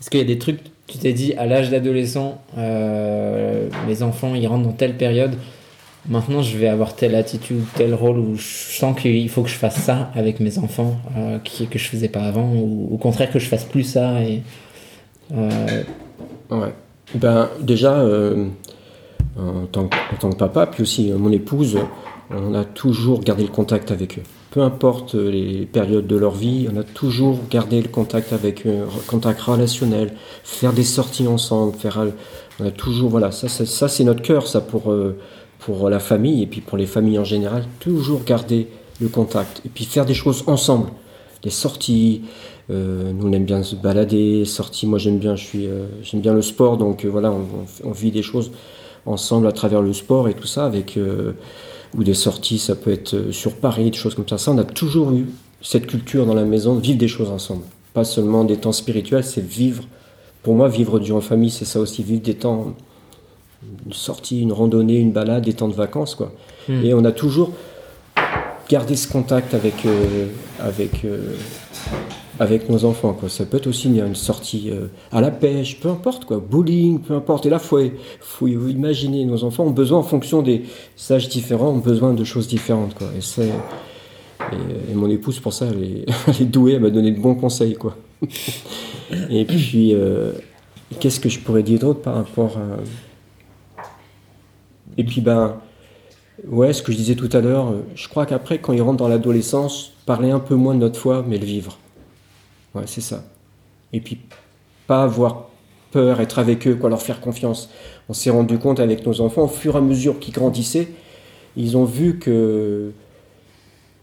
Est-ce 0.00 0.08
qu'il 0.08 0.20
y 0.20 0.22
a 0.22 0.26
des 0.26 0.38
trucs, 0.38 0.60
tu 0.86 0.98
t'es 0.98 1.12
dit, 1.12 1.34
à 1.34 1.44
l'âge 1.46 1.70
d'adolescent, 1.70 2.40
euh, 2.56 3.68
mes 3.88 4.02
enfants, 4.02 4.34
ils 4.36 4.46
rentrent 4.46 4.64
dans 4.68 4.72
telle 4.72 4.96
période, 4.96 5.34
maintenant 6.08 6.40
je 6.42 6.56
vais 6.56 6.68
avoir 6.68 6.94
telle 6.94 7.14
attitude, 7.16 7.64
tel 7.74 7.92
rôle, 7.92 8.18
où 8.18 8.36
je 8.36 8.42
sens 8.78 8.98
qu'il 8.98 9.28
faut 9.28 9.42
que 9.42 9.50
je 9.50 9.56
fasse 9.56 9.76
ça 9.76 10.10
avec 10.14 10.38
mes 10.40 10.56
enfants, 10.58 10.96
euh, 11.18 11.38
que 11.38 11.78
je 11.78 11.88
faisais 11.88 12.08
pas 12.08 12.22
avant, 12.22 12.50
ou 12.54 12.88
au 12.92 12.96
contraire 12.96 13.30
que 13.30 13.38
je 13.40 13.46
fasse 13.46 13.64
plus 13.64 13.82
ça. 13.84 14.22
Et, 14.22 14.42
Ouais. 16.50 16.72
Ben, 17.14 17.48
déjà, 17.60 18.04
en, 19.38 19.66
tant 19.66 19.86
que, 19.86 20.34
papa, 20.36 20.66
puis 20.66 20.82
aussi 20.82 21.10
euh, 21.10 21.18
mon 21.18 21.32
épouse, 21.32 21.78
on 22.30 22.54
a 22.54 22.64
toujours 22.64 23.20
gardé 23.20 23.42
le 23.42 23.48
contact 23.48 23.90
avec 23.90 24.18
eux. 24.18 24.22
Peu 24.50 24.62
importe 24.62 25.14
les 25.14 25.66
périodes 25.66 26.06
de 26.06 26.16
leur 26.16 26.32
vie, 26.32 26.68
on 26.72 26.76
a 26.76 26.82
toujours 26.82 27.38
gardé 27.50 27.80
le 27.80 27.88
contact 27.88 28.32
avec 28.32 28.66
eux, 28.66 28.80
contact 29.06 29.40
relationnel, 29.40 30.12
faire 30.42 30.72
des 30.72 30.82
sorties 30.84 31.28
ensemble, 31.28 31.74
faire, 31.76 32.00
euh, 32.00 32.10
on 32.58 32.66
a 32.66 32.70
toujours, 32.70 33.10
voilà, 33.10 33.30
ça, 33.30 33.48
ça, 33.48 33.88
c'est 33.88 34.04
notre 34.04 34.22
cœur, 34.22 34.46
ça 34.46 34.60
pour, 34.60 34.90
euh, 34.90 35.16
pour 35.60 35.88
la 35.88 36.00
famille 36.00 36.42
et 36.42 36.46
puis 36.46 36.60
pour 36.60 36.78
les 36.78 36.86
familles 36.86 37.18
en 37.18 37.24
général, 37.24 37.64
toujours 37.78 38.24
garder 38.24 38.68
le 39.00 39.08
contact 39.08 39.62
et 39.64 39.68
puis 39.68 39.84
faire 39.84 40.04
des 40.06 40.14
choses 40.14 40.44
ensemble, 40.46 40.90
des 41.42 41.50
sorties. 41.50 42.22
euh, 42.70 43.12
nous 43.12 43.28
on 43.28 43.32
aime 43.32 43.44
bien 43.44 43.62
se 43.62 43.76
balader, 43.76 44.44
sorties. 44.44 44.86
Moi 44.86 44.98
j'aime 44.98 45.18
bien, 45.18 45.36
je 45.36 45.44
suis, 45.44 45.66
euh, 45.66 45.86
j'aime 46.02 46.20
bien 46.20 46.34
le 46.34 46.42
sport, 46.42 46.76
donc 46.76 47.04
euh, 47.04 47.08
voilà, 47.08 47.32
on 47.84 47.92
vit 47.92 48.10
des 48.10 48.22
choses 48.22 48.50
ensemble 49.06 49.46
à 49.46 49.52
travers 49.52 49.82
le 49.82 49.92
sport 49.92 50.28
et 50.28 50.34
tout 50.34 50.46
ça 50.46 50.66
avec 50.66 50.96
euh, 50.96 51.32
ou 51.96 52.04
des 52.04 52.14
sorties, 52.14 52.58
ça 52.58 52.76
peut 52.76 52.92
être 52.92 53.14
euh, 53.14 53.32
sur 53.32 53.56
Paris, 53.56 53.90
des 53.90 53.96
choses 53.96 54.14
comme 54.14 54.28
ça. 54.28 54.38
Ça, 54.38 54.50
on 54.52 54.58
a 54.58 54.64
toujours 54.64 55.12
eu 55.12 55.26
cette 55.62 55.86
culture 55.86 56.26
dans 56.26 56.34
la 56.34 56.44
maison, 56.44 56.74
vivre 56.76 56.98
des 56.98 57.08
choses 57.08 57.30
ensemble. 57.30 57.62
Pas 57.92 58.04
seulement 58.04 58.44
des 58.44 58.56
temps 58.56 58.72
spirituels, 58.72 59.24
c'est 59.24 59.44
vivre. 59.44 59.84
Pour 60.42 60.54
moi, 60.54 60.68
vivre 60.68 60.98
du 61.00 61.12
en 61.12 61.20
famille, 61.20 61.50
c'est 61.50 61.64
ça 61.64 61.80
aussi, 61.80 62.02
vivre 62.02 62.22
des 62.22 62.34
temps, 62.34 62.74
une 63.84 63.92
sortie, 63.92 64.40
une 64.40 64.52
randonnée, 64.52 64.98
une 64.98 65.12
balade, 65.12 65.44
des 65.44 65.52
temps 65.52 65.68
de 65.68 65.74
vacances, 65.74 66.14
quoi. 66.14 66.32
Hmm. 66.68 66.84
Et 66.84 66.94
on 66.94 67.04
a 67.04 67.12
toujours 67.12 67.52
gardé 68.68 68.94
ce 68.94 69.08
contact 69.08 69.52
avec, 69.52 69.84
euh, 69.84 70.28
avec, 70.60 71.04
euh, 71.04 71.34
avec 72.40 72.70
nos 72.70 72.86
enfants, 72.86 73.12
quoi. 73.12 73.28
Ça 73.28 73.44
peut 73.44 73.58
être 73.58 73.66
aussi 73.66 73.88
une 73.88 74.14
sortie 74.14 74.70
euh, 74.70 74.86
à 75.12 75.20
la 75.20 75.30
pêche, 75.30 75.78
peu 75.78 75.90
importe, 75.90 76.24
quoi. 76.24 76.38
Bowling, 76.38 76.98
peu 77.00 77.14
importe. 77.14 77.44
Et 77.44 77.50
là, 77.50 77.58
faut, 77.58 77.78
faut 78.20 78.48
imaginer, 78.48 79.26
nos 79.26 79.44
enfants 79.44 79.64
ont 79.64 79.70
besoin, 79.70 79.98
en 79.98 80.02
fonction 80.02 80.40
des 80.40 80.62
âges 81.10 81.28
différents, 81.28 81.68
ont 81.68 81.78
besoin 81.78 82.14
de 82.14 82.24
choses 82.24 82.48
différentes, 82.48 82.94
quoi. 82.94 83.08
Et. 83.14 83.42
Et, 84.90 84.94
mon 84.94 85.10
épouse, 85.10 85.38
pour 85.38 85.52
ça, 85.52 85.66
elle 85.66 85.84
est, 85.84 86.06
elle 86.26 86.42
est 86.42 86.46
douée, 86.46 86.72
elle 86.72 86.80
m'a 86.80 86.88
donné 86.88 87.12
de 87.12 87.20
bons 87.20 87.34
conseils, 87.34 87.74
quoi. 87.74 87.94
et 89.30 89.44
puis, 89.44 89.94
euh, 89.94 90.32
qu'est-ce 90.98 91.20
que 91.20 91.28
je 91.28 91.40
pourrais 91.40 91.62
dire 91.62 91.78
d'autre 91.78 92.00
par 92.00 92.14
rapport 92.14 92.56
à... 92.56 93.82
Et 94.96 95.04
puis, 95.04 95.20
ben, 95.20 95.56
ouais, 96.48 96.72
ce 96.72 96.82
que 96.82 96.90
je 96.90 96.96
disais 96.96 97.16
tout 97.16 97.28
à 97.34 97.40
l'heure, 97.42 97.68
euh, 97.68 97.82
je 97.94 98.08
crois 98.08 98.24
qu'après, 98.24 98.58
quand 98.58 98.72
ils 98.72 98.80
rentrent 98.80 98.96
dans 98.96 99.08
l'adolescence, 99.08 99.92
parler 100.06 100.30
un 100.30 100.40
peu 100.40 100.54
moins 100.54 100.74
de 100.74 100.80
notre 100.80 100.98
foi, 100.98 101.22
mais 101.28 101.36
le 101.36 101.44
vivre. 101.44 101.78
Ouais, 102.74 102.84
c'est 102.86 103.00
ça. 103.00 103.24
Et 103.92 104.00
puis, 104.00 104.18
pas 104.86 105.02
avoir 105.02 105.48
peur, 105.90 106.20
être 106.20 106.38
avec 106.38 106.66
eux, 106.66 106.76
quoi, 106.76 106.88
leur 106.88 107.02
faire 107.02 107.20
confiance. 107.20 107.70
On 108.08 108.12
s'est 108.12 108.30
rendu 108.30 108.58
compte 108.58 108.80
avec 108.80 109.04
nos 109.06 109.20
enfants, 109.20 109.44
au 109.44 109.48
fur 109.48 109.74
et 109.74 109.78
à 109.78 109.80
mesure 109.80 110.18
qu'ils 110.18 110.34
grandissaient, 110.34 110.88
ils 111.56 111.76
ont 111.76 111.84
vu 111.84 112.18
que 112.18 112.92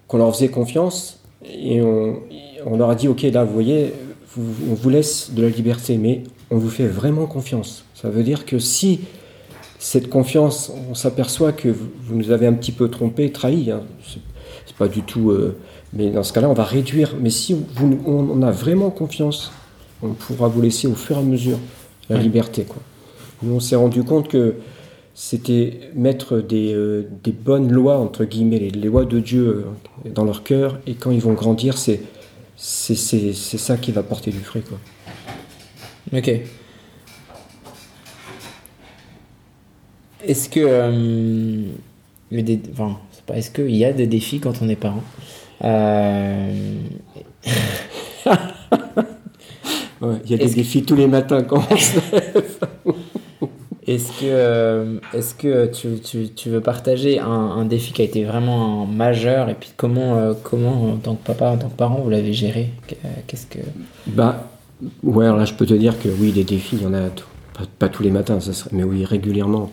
qu'on 0.07 0.18
leur 0.18 0.34
faisait 0.34 0.47
confiance 0.47 1.22
et 1.43 1.82
on, 1.82 2.22
on 2.65 2.78
leur 2.78 2.89
a 2.89 2.95
dit 2.95 3.07
ok 3.07 3.24
là 3.24 3.43
vous 3.43 3.53
voyez 3.53 3.93
on 4.38 4.74
vous 4.74 4.89
laisse 4.89 5.32
de 5.32 5.41
la 5.41 5.49
liberté 5.49 5.97
mais 5.97 6.24
on 6.49 6.57
vous 6.57 6.70
fait 6.70 6.88
vraiment 6.88 7.26
confiance 7.26 7.84
ça 7.93 8.09
veut 8.09 8.24
dire 8.24 8.45
que 8.45 8.59
si 8.59 9.01
cette 9.80 10.09
confiance 10.09 10.72
on 10.89 10.95
s'aperçoit 10.95 11.51
que 11.51 11.68
vous, 11.70 12.15
nous 12.15 12.32
avez 12.32 12.47
un 12.47 12.53
petit 12.53 12.72
peu 12.72 12.89
trompé 12.89 13.32
trahi 13.32 13.72
hein, 13.72 13.84
c'est 14.65 14.76
pas 14.78 14.88
du 14.88 15.01
tout 15.01 15.32
euh, 15.32 15.57
mais 15.93 16.09
dans 16.09 16.23
ce 16.23 16.33
cas 16.33 16.41
là 16.41 16.49
on 16.49 16.53
va 16.53 16.63
réduire 16.63 17.15
mais 17.19 17.29
si 17.29 17.53
vous, 17.75 17.99
on, 18.05 18.29
on 18.29 18.41
a 18.41 18.51
vraiment 18.51 18.89
confiance 18.89 19.51
on 20.03 20.09
pourra 20.09 20.47
vous 20.47 20.61
laisser 20.61 20.88
au 20.88 20.95
fur 20.95 21.15
et 21.17 21.19
à 21.19 21.23
mesure 21.23 21.57
la 22.09 22.17
liberté 22.17 22.63
quoi 22.63 22.81
nous 23.43 23.53
on 23.55 23.59
s'est 23.59 23.75
rendu 23.75 24.03
compte 24.03 24.27
que 24.27 24.55
c'était 25.19 25.79
mettre 25.95 26.38
des, 26.41 26.73
euh, 26.75 27.07
des 27.23 27.31
bonnes 27.31 27.71
lois, 27.71 27.97
entre 27.97 28.23
guillemets, 28.23 28.59
les, 28.59 28.69
les 28.69 28.88
lois 28.88 29.03
de 29.03 29.19
Dieu 29.19 29.65
euh, 30.05 30.09
dans 30.11 30.23
leur 30.25 30.43
cœur, 30.43 30.77
et 30.85 30.93
quand 30.93 31.09
ils 31.09 31.19
vont 31.21 31.33
grandir, 31.33 31.75
c'est, 31.79 32.01
c'est, 32.55 32.93
c'est, 32.93 33.33
c'est 33.33 33.57
ça 33.57 33.77
qui 33.77 33.91
va 33.91 34.03
porter 34.03 34.29
du 34.29 34.38
fruit. 34.41 34.61
Quoi. 34.61 34.77
Ok. 36.19 36.31
Est-ce 40.23 40.49
que. 40.49 40.59
euh, 40.59 41.63
il 42.31 42.38
y 42.38 42.39
a 42.39 42.43
des- 42.43 42.61
enfin, 42.71 42.97
c'est 43.11 43.23
pas 43.25 43.38
est-ce 43.38 43.49
qu'il 43.49 43.75
y 43.75 43.85
a 43.85 43.93
des 43.93 44.05
défis 44.07 44.39
quand 44.39 44.61
on 44.61 44.69
est 44.69 44.75
parent? 44.75 45.03
Euh, 45.64 46.51
Ouais, 49.99 50.14
il 50.26 50.32
y 50.32 50.34
a 50.36 50.38
des 50.38 50.49
que- 50.51 50.55
défis 50.55 50.84
tous 50.84 50.95
les 50.95 51.08
matins 51.08 51.41
quand 51.41 51.64
on 51.72 51.76
se 51.78 51.95
lève. 52.12 52.60
Est-ce 53.88 54.10
que, 54.20 54.26
euh, 54.26 54.99
est-ce 55.14 55.34
que 55.34 55.66
tu, 55.68 55.99
tu, 56.03 56.28
tu 56.36 56.49
veux 56.49 56.60
partager 56.60 57.20
un, 57.20 57.26
un 57.30 57.64
défi 57.64 57.93
qui 57.93 58.01
a 58.01 58.05
été 58.05 58.26
vraiment 58.26 58.86
majeur 58.86 59.47
et 59.49 59.53
puis 59.53 59.70
comment, 59.78 60.18
euh, 60.18 60.34
comment 60.43 60.91
en 60.91 60.97
tant 60.97 61.16
que 61.16 61.26
papa, 61.26 61.51
en 61.51 61.58
tant 61.58 61.70
que 61.70 61.76
parent, 61.78 62.01
vous 62.03 62.10
l'avez 62.10 62.34
géré? 62.34 62.72
Qu'est-ce 63.28 63.45
que. 63.47 63.60
Bah, 64.08 64.49
ouais, 65.03 65.24
alors 65.26 65.38
là, 65.38 65.45
je 65.45 65.53
peux 65.53 65.66
te 65.66 65.74
dire 65.74 65.97
que 65.97 66.10
oui, 66.10 66.34
des 66.34 66.43
défis, 66.43 66.76
il 66.76 66.84
y 66.84 66.86
en 66.86 66.93
a 66.93 67.08
tout- 67.10 67.26
pas, 67.58 67.64
pas 67.80 67.88
tous 67.88 68.03
les 68.03 68.12
matins, 68.12 68.41
ça 68.41 68.51
serait- 68.51 68.72
mais 68.74 68.84
oui, 68.84 69.05
régulièrement. 69.05 69.72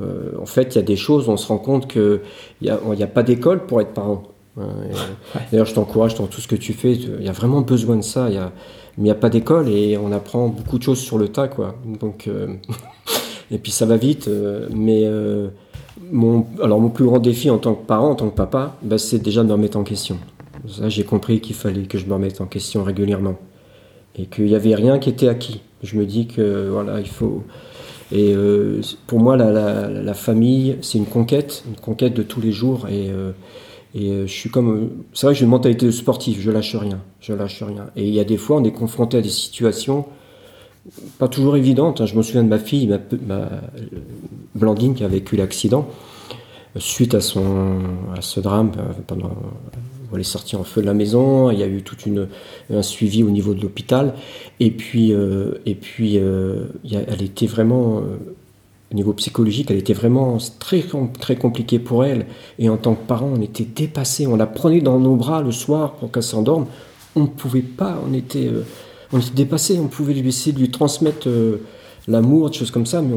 Euh, 0.00 0.32
en 0.42 0.46
fait, 0.46 0.74
il 0.74 0.76
y 0.76 0.80
a 0.80 0.82
des 0.82 0.96
choses, 0.96 1.28
on 1.28 1.36
se 1.36 1.46
rend 1.46 1.58
compte 1.58 1.86
qu'il 1.88 2.18
n'y 2.62 2.68
a, 2.68 2.80
a 2.80 3.06
pas 3.06 3.22
d'école 3.22 3.64
pour 3.66 3.80
être 3.80 3.92
parent. 3.94 4.24
Euh, 4.58 4.62
et- 4.90 5.38
D'ailleurs, 5.50 5.66
je 5.66 5.74
t'encourage 5.74 6.14
dans 6.14 6.26
tout 6.26 6.40
ce 6.40 6.48
que 6.48 6.56
tu 6.56 6.72
fais. 6.72 6.92
Il 6.92 7.24
y 7.24 7.28
a 7.28 7.32
vraiment 7.32 7.60
besoin 7.62 7.96
de 7.96 8.02
ça. 8.02 8.28
Il 8.28 8.34
y 8.34 8.38
a, 8.38 8.52
mais 8.98 9.02
il 9.02 9.04
n'y 9.04 9.10
a 9.10 9.14
pas 9.14 9.30
d'école 9.30 9.68
et 9.68 9.96
on 9.96 10.12
apprend 10.12 10.48
beaucoup 10.48 10.78
de 10.78 10.82
choses 10.82 10.98
sur 11.00 11.18
le 11.18 11.28
tas, 11.28 11.48
quoi. 11.48 11.74
Donc, 12.00 12.28
euh, 12.28 12.48
et 13.50 13.58
puis 13.58 13.72
ça 13.72 13.86
va 13.86 13.96
vite. 13.96 14.28
euh, 14.28 14.68
mais 14.74 15.02
euh, 15.04 15.48
mon, 16.10 16.46
alors 16.62 16.80
mon 16.80 16.90
plus 16.90 17.04
grand 17.04 17.18
défi 17.18 17.48
en 17.50 17.58
tant 17.58 17.74
que 17.74 17.86
parent, 17.86 18.10
en 18.10 18.14
tant 18.14 18.28
que 18.28 18.36
papa, 18.36 18.76
bah, 18.82 18.98
c'est 18.98 19.18
déjà 19.20 19.42
de 19.42 19.48
me 19.48 19.52
remettre 19.52 19.78
en 19.78 19.84
question. 19.84 20.18
Ça, 20.68 20.88
j'ai 20.88 21.04
compris 21.04 21.40
qu'il 21.40 21.56
fallait 21.56 21.82
que 21.84 21.98
je 21.98 22.06
me 22.06 22.12
remette 22.14 22.40
en 22.40 22.46
question 22.46 22.84
régulièrement 22.84 23.36
et 24.16 24.26
qu'il 24.26 24.44
n'y 24.44 24.54
avait 24.54 24.74
rien 24.74 24.98
qui 24.98 25.08
était 25.08 25.28
acquis. 25.28 25.60
Je 25.82 25.96
me 25.96 26.04
dis 26.06 26.26
que 26.26 26.68
voilà, 26.70 27.00
il 27.00 27.08
faut. 27.08 27.42
Et 28.12 28.34
euh, 28.34 28.80
pour 29.06 29.18
moi, 29.20 29.36
la, 29.38 29.50
la- 29.50 29.88
la 29.88 30.14
famille, 30.14 30.76
c'est 30.82 30.98
une 30.98 31.06
conquête, 31.06 31.64
une 31.66 31.76
conquête 31.80 32.12
de 32.14 32.22
tous 32.22 32.40
les 32.42 32.52
jours. 32.52 32.86
Et, 32.88 33.08
euh, 33.10 33.32
et 33.94 34.10
euh, 34.10 34.26
je 34.26 34.32
suis 34.32 34.50
comme. 34.50 34.70
euh, 34.70 34.86
C'est 35.12 35.26
vrai 35.26 35.34
que 35.34 35.38
j'ai 35.38 35.44
une 35.44 35.50
mentalité 35.50 35.86
de 35.86 35.90
sportif, 35.90 36.40
je 36.40 36.50
lâche 36.50 36.74
rien. 36.76 37.00
Je 37.20 37.32
lâche 37.32 37.62
rien. 37.62 37.86
Et 37.96 38.06
il 38.08 38.14
y 38.14 38.20
a 38.20 38.24
des 38.24 38.36
fois, 38.36 38.56
on 38.56 38.64
est 38.64 38.72
confronté 38.72 39.16
à 39.18 39.20
des 39.20 39.28
situations 39.28 40.06
pas 41.18 41.28
toujours 41.28 41.56
évidentes. 41.56 42.00
hein. 42.00 42.06
Je 42.06 42.16
me 42.16 42.22
souviens 42.22 42.42
de 42.42 42.48
ma 42.48 42.58
fille, 42.58 42.88
ma, 42.88 42.98
ma- 43.26 43.48
Blandine, 44.54 44.94
qui 44.94 45.04
a 45.04 45.08
vécu 45.08 45.36
l'accident. 45.36 45.88
Suite 46.76 47.14
à, 47.14 47.20
son, 47.20 47.80
à 48.16 48.22
ce 48.22 48.40
drame, 48.40 48.72
euh, 48.78 48.92
pendant, 49.06 49.30
elle 50.12 50.20
est 50.20 50.24
sortie 50.24 50.56
en 50.56 50.64
feu 50.64 50.80
de 50.80 50.86
la 50.86 50.94
maison, 50.94 51.50
il 51.50 51.58
y 51.58 51.62
a 51.62 51.66
eu 51.66 51.82
tout 51.82 51.96
un 52.72 52.82
suivi 52.82 53.22
au 53.22 53.30
niveau 53.30 53.54
de 53.54 53.60
l'hôpital. 53.60 54.14
Et 54.58 54.70
puis, 54.70 55.12
euh, 55.12 55.52
et 55.66 55.74
puis 55.74 56.18
euh, 56.18 56.64
elle 56.90 57.22
était 57.22 57.46
vraiment, 57.46 57.98
euh, 57.98 58.02
au 58.92 58.94
niveau 58.94 59.12
psychologique, 59.14 59.70
elle 59.70 59.78
était 59.78 59.94
vraiment 59.94 60.36
très, 60.58 60.84
très 61.18 61.36
compliquée 61.36 61.78
pour 61.78 62.04
elle. 62.04 62.26
Et 62.58 62.68
en 62.68 62.76
tant 62.76 62.94
que 62.94 63.06
parent, 63.06 63.30
on 63.34 63.40
était 63.40 63.64
dépassés. 63.64 64.26
On 64.26 64.36
la 64.36 64.46
prenait 64.46 64.82
dans 64.82 64.98
nos 64.98 65.16
bras 65.16 65.40
le 65.40 65.50
soir 65.52 65.94
pour 65.94 66.12
qu'elle 66.12 66.22
s'endorme. 66.22 66.66
On 67.16 67.20
ne 67.20 67.26
pouvait 67.26 67.62
pas, 67.62 67.98
on 68.06 68.12
était, 68.12 68.46
euh, 68.46 68.64
on 69.12 69.18
était 69.18 69.34
dépassés. 69.34 69.78
On 69.80 69.88
pouvait 69.88 70.12
lui 70.12 70.28
essayer 70.28 70.52
de 70.52 70.58
lui 70.58 70.70
transmettre 70.70 71.28
euh, 71.28 71.62
l'amour, 72.06 72.50
des 72.50 72.58
choses 72.58 72.70
comme 72.70 72.84
ça, 72.84 73.00
mais, 73.00 73.16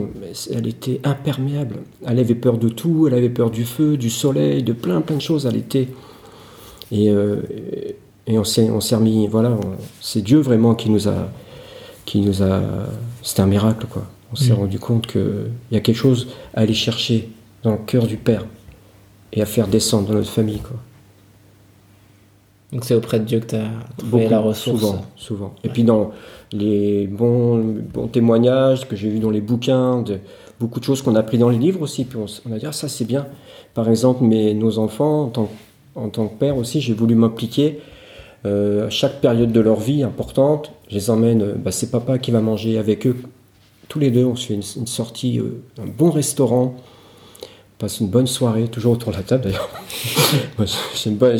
elle 0.53 0.67
était 0.67 1.01
imperméable. 1.03 1.77
Elle 2.05 2.19
avait 2.19 2.35
peur 2.35 2.57
de 2.57 2.69
tout, 2.69 3.07
elle 3.07 3.13
avait 3.13 3.29
peur 3.29 3.51
du 3.51 3.65
feu, 3.65 3.97
du 3.97 4.09
soleil, 4.09 4.63
de 4.63 4.73
plein 4.73 5.01
plein 5.01 5.17
de 5.17 5.21
choses. 5.21 5.45
Elle 5.45 5.57
était 5.57 5.89
et, 6.91 7.09
euh, 7.09 7.41
et 8.27 8.37
on 8.39 8.43
s'est 8.43 8.69
remis, 8.95 9.27
voilà, 9.27 9.57
c'est 9.99 10.21
Dieu 10.21 10.39
vraiment 10.39 10.75
qui 10.75 10.89
nous 10.89 11.07
a, 11.09 11.29
qui 12.05 12.21
nous 12.21 12.43
a, 12.43 12.61
c'était 13.23 13.41
un 13.41 13.47
miracle 13.47 13.87
quoi. 13.89 14.03
On 14.35 14.37
s'est 14.37 14.51
Mm. 14.51 14.57
rendu 14.57 14.79
compte 14.79 15.07
que 15.07 15.47
il 15.71 15.75
y 15.75 15.77
a 15.77 15.79
quelque 15.79 15.95
chose 15.95 16.27
à 16.53 16.59
aller 16.59 16.73
chercher 16.73 17.29
dans 17.63 17.71
le 17.71 17.77
cœur 17.77 18.05
du 18.05 18.17
Père 18.17 18.45
et 19.31 19.41
à 19.41 19.45
faire 19.45 19.69
descendre 19.69 20.09
dans 20.09 20.15
notre 20.15 20.29
famille 20.29 20.59
quoi. 20.59 20.75
Donc 22.73 22.83
c'est 22.83 22.95
auprès 22.95 23.19
de 23.19 23.23
Dieu 23.23 23.39
que 23.39 23.45
tu 23.45 23.55
as 23.55 23.69
trouvé 23.95 24.23
Beaucoup, 24.23 24.31
la 24.31 24.39
ressource. 24.41 24.81
Souvent, 24.81 25.05
souvent. 25.15 25.55
Et 25.63 25.69
puis 25.69 25.85
dans 25.85 26.11
les 26.51 27.07
bons, 27.07 27.63
bons 27.93 28.07
témoignages 28.07 28.85
que 28.89 28.97
j'ai 28.97 29.07
vus 29.09 29.19
dans 29.19 29.29
les 29.29 29.39
bouquins, 29.39 30.01
de, 30.01 30.19
beaucoup 30.59 30.81
de 30.81 30.83
choses 30.83 31.01
qu'on 31.01 31.15
a 31.15 31.19
appris 31.19 31.37
dans 31.37 31.49
les 31.49 31.57
livres 31.57 31.81
aussi, 31.81 32.03
puis 32.03 32.19
on, 32.19 32.51
a 32.53 32.59
dit, 32.59 32.65
ah, 32.65 32.73
ça 32.73 32.89
c'est 32.89 33.05
bien. 33.05 33.27
Par 33.73 33.87
exemple, 33.87 34.25
mes, 34.25 34.53
nos 34.53 34.79
enfants, 34.79 35.23
en 35.23 35.27
tant, 35.29 35.49
en 35.95 36.09
tant 36.09 36.27
que 36.27 36.37
père 36.37 36.57
aussi, 36.57 36.81
j'ai 36.81 36.93
voulu 36.93 37.15
m'impliquer 37.15 37.79
à 38.43 38.89
chaque 38.89 39.21
période 39.21 39.51
de 39.51 39.59
leur 39.59 39.79
vie 39.79 40.03
importante, 40.03 40.71
je 40.89 40.95
les 40.95 41.09
emmène, 41.09 41.53
bah, 41.53 41.71
c'est 41.71 41.89
papa 41.89 42.19
qui 42.19 42.29
va 42.29 42.41
manger 42.41 42.77
avec 42.77 43.07
eux. 43.07 43.15
Tous 43.87 43.99
les 43.99 44.11
deux, 44.11 44.25
on 44.25 44.35
se 44.35 44.47
fait 44.47 44.53
une, 44.53 44.87
sortie, 44.87 45.39
un 45.77 45.85
bon 45.85 46.11
restaurant, 46.11 46.75
passe 47.77 47.99
une 47.99 48.07
bonne 48.07 48.27
soirée, 48.27 48.67
toujours 48.67 48.93
autour 48.93 49.11
de 49.11 49.17
la 49.17 49.23
table 49.23 49.43
d'ailleurs. 49.45 49.69
j'aime 50.95 51.15
bien, 51.15 51.37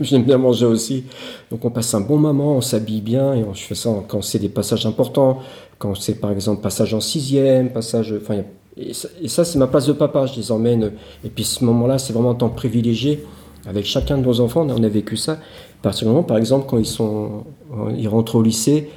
j'aime 0.00 0.24
bien, 0.24 0.38
manger 0.38 0.66
aussi. 0.66 1.04
Donc 1.50 1.64
on 1.64 1.70
passe 1.70 1.94
un 1.94 2.00
bon 2.00 2.18
moment, 2.18 2.56
on 2.56 2.60
s'habille 2.60 3.00
bien 3.00 3.34
et 3.34 3.44
on 3.44 3.54
je 3.54 3.74
ça 3.74 3.90
quand 4.08 4.22
c'est 4.22 4.38
des 4.38 4.48
passages 4.48 4.86
importants, 4.86 5.40
quand 5.78 5.94
c'est 5.94 6.16
par 6.16 6.32
exemple 6.32 6.62
passage 6.62 6.94
en 6.94 7.00
sixième, 7.00 7.70
passage, 7.70 8.14
enfin 8.20 8.42
et 8.78 8.92
ça, 8.92 9.44
c'est 9.46 9.58
ma 9.58 9.68
place 9.68 9.86
de 9.86 9.94
papa, 9.94 10.26
je 10.26 10.36
les 10.36 10.52
emmène. 10.52 10.92
Et 11.24 11.30
puis 11.30 11.44
ce 11.44 11.64
moment-là 11.64 11.98
c'est 11.98 12.12
vraiment 12.12 12.32
un 12.32 12.34
temps 12.34 12.48
privilégié 12.48 13.24
avec 13.66 13.86
chacun 13.86 14.18
de 14.18 14.24
nos 14.24 14.40
enfants. 14.40 14.66
On 14.68 14.82
a 14.82 14.88
vécu 14.88 15.16
ça. 15.16 15.38
Particulièrement 15.80 16.24
par 16.24 16.38
exemple 16.38 16.66
quand 16.68 16.78
ils 16.78 16.86
sont, 16.86 17.44
ils 17.96 18.08
rentrent 18.08 18.34
au 18.34 18.42
lycée, 18.42 18.90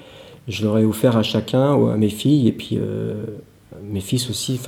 je 0.49 0.63
leur 0.63 0.79
ai 0.79 0.83
offert 0.83 1.15
à 1.15 1.23
chacun, 1.23 1.89
à 1.89 1.95
mes 1.95 2.09
filles 2.09 2.47
et 2.47 2.51
puis 2.51 2.77
euh, 2.77 3.23
mes 3.83 4.01
fils 4.01 4.29
aussi. 4.29 4.59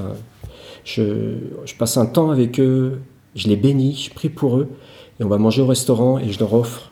Je, 0.86 1.34
passe 1.78 1.98
un 1.98 2.06
temps 2.06 2.30
avec 2.30 2.60
eux, 2.60 3.00
je 3.36 3.48
les 3.48 3.56
bénis, 3.56 3.96
je 3.96 4.14
prie 4.14 4.30
pour 4.30 4.58
eux, 4.58 4.70
et 5.20 5.24
on 5.24 5.28
va 5.28 5.40
manger 5.40 5.64
au 5.64 5.68
restaurant 5.68 6.20
et 6.20 6.32
je 6.32 6.40
leur 6.40 6.54
offre 6.54 6.92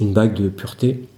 une 0.00 0.12
bague 0.12 0.34
de 0.34 0.48
pureté. 0.48 1.08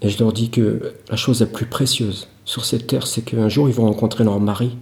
Et 0.00 0.08
je 0.08 0.18
leur 0.20 0.32
dis 0.32 0.48
que 0.50 0.94
la 1.10 1.16
chose 1.16 1.40
la 1.40 1.46
plus 1.46 1.66
précieuse 1.66 2.28
sur 2.44 2.64
cette 2.64 2.86
terre, 2.86 3.06
c'est 3.06 3.22
qu'un 3.22 3.48
jour 3.48 3.68
ils 3.68 3.74
vont 3.74 3.86
rencontrer 3.86 4.22
leur 4.22 4.38
mari 4.38 4.76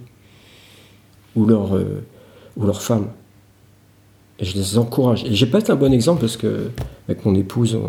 ou 1.35 1.47
leur, 1.47 1.75
euh, 1.75 2.03
ou 2.55 2.71
femme. 2.71 3.07
Et 4.37 4.45
je 4.45 4.55
les 4.55 4.77
encourage. 4.77 5.23
Et 5.23 5.33
j'ai 5.33 5.47
pas 5.47 5.57
été 5.59 5.71
un 5.71 5.75
bon 5.75 5.91
exemple 5.91 6.21
parce 6.21 6.37
que 6.37 6.69
avec 7.07 7.25
mon 7.25 7.33
épouse, 7.33 7.79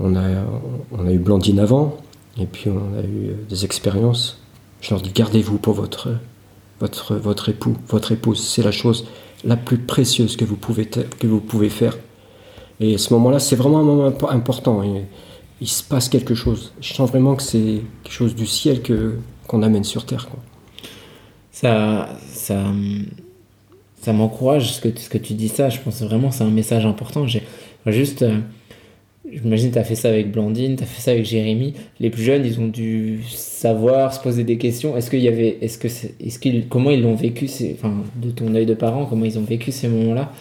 on 0.00 0.16
a 0.16 1.12
eu 1.12 1.18
Blandine 1.18 1.60
avant, 1.60 1.96
et 2.38 2.46
puis 2.46 2.70
on 2.70 2.98
a 2.98 3.02
eu 3.02 3.34
des 3.48 3.64
expériences. 3.64 4.38
Je 4.80 4.90
leur 4.90 5.02
dis 5.02 5.12
gardez-vous 5.12 5.58
pour 5.58 5.74
votre, 5.74 6.08
votre, 6.80 7.14
votre 7.16 7.48
époux, 7.48 7.76
votre 7.88 8.12
épouse. 8.12 8.42
C'est 8.42 8.62
la 8.62 8.72
chose 8.72 9.06
la 9.44 9.56
plus 9.56 9.78
précieuse 9.78 10.36
que 10.36 10.44
vous 10.44 10.56
pouvez, 10.56 10.86
que 10.86 11.26
vous 11.26 11.40
pouvez 11.40 11.68
faire. 11.68 11.96
Et 12.78 12.96
ce 12.98 13.12
moment-là, 13.14 13.38
c'est 13.38 13.56
vraiment 13.56 13.80
un 13.80 13.84
moment 13.84 14.12
important. 14.30 14.82
il 15.60 15.68
se 15.68 15.82
passe 15.82 16.08
quelque 16.08 16.34
chose. 16.34 16.72
Je 16.80 16.94
sens 16.94 17.10
vraiment 17.10 17.36
que 17.36 17.42
c'est 17.42 17.82
quelque 18.02 18.12
chose 18.12 18.34
du 18.34 18.46
ciel 18.46 18.82
que, 18.82 19.18
qu'on 19.46 19.62
amène 19.62 19.84
sur 19.84 20.06
terre. 20.06 20.28
Ça, 21.52 22.08
ça, 22.32 22.64
ça 24.00 24.12
m'encourage 24.14 24.74
ce 24.74 24.80
que, 24.80 24.98
ce 24.98 25.10
que 25.10 25.18
tu 25.18 25.34
dis 25.34 25.48
ça. 25.48 25.68
Je 25.68 25.78
pense 25.78 26.00
vraiment 26.02 26.30
que 26.30 26.36
c'est 26.36 26.44
un 26.44 26.50
message 26.50 26.86
important. 26.86 27.26
J'ai 27.26 27.42
juste. 27.86 28.24
J'imagine 29.32 29.68
que 29.68 29.74
tu 29.74 29.78
as 29.78 29.84
fait 29.84 29.94
ça 29.94 30.08
avec 30.08 30.32
Blandine, 30.32 30.76
tu 30.76 30.82
as 30.82 30.86
fait 30.86 31.00
ça 31.00 31.10
avec 31.12 31.24
Jérémy. 31.24 31.74
Les 32.00 32.10
plus 32.10 32.22
jeunes, 32.22 32.44
ils 32.44 32.58
ont 32.60 32.66
dû 32.66 33.20
savoir, 33.28 34.12
se 34.12 34.20
poser 34.20 34.44
des 34.44 34.58
questions. 34.58 34.96
Est-ce 34.96 35.10
qu'il 35.10 35.20
y 35.20 35.28
avait, 35.28 35.58
est-ce 35.60 35.78
que, 35.78 35.86
est-ce 35.86 36.38
qu'ils, 36.38 36.68
comment 36.68 36.90
ils 36.90 37.02
l'ont 37.02 37.14
vécu, 37.14 37.48
enfin, 37.74 37.94
de 38.16 38.30
ton 38.30 38.54
œil 38.54 38.66
de 38.66 38.74
parent, 38.74 39.06
comment 39.06 39.24
ils 39.24 39.38
ont 39.38 39.44
vécu 39.44 39.72
ces 39.72 39.88
moments-là? 39.88 40.32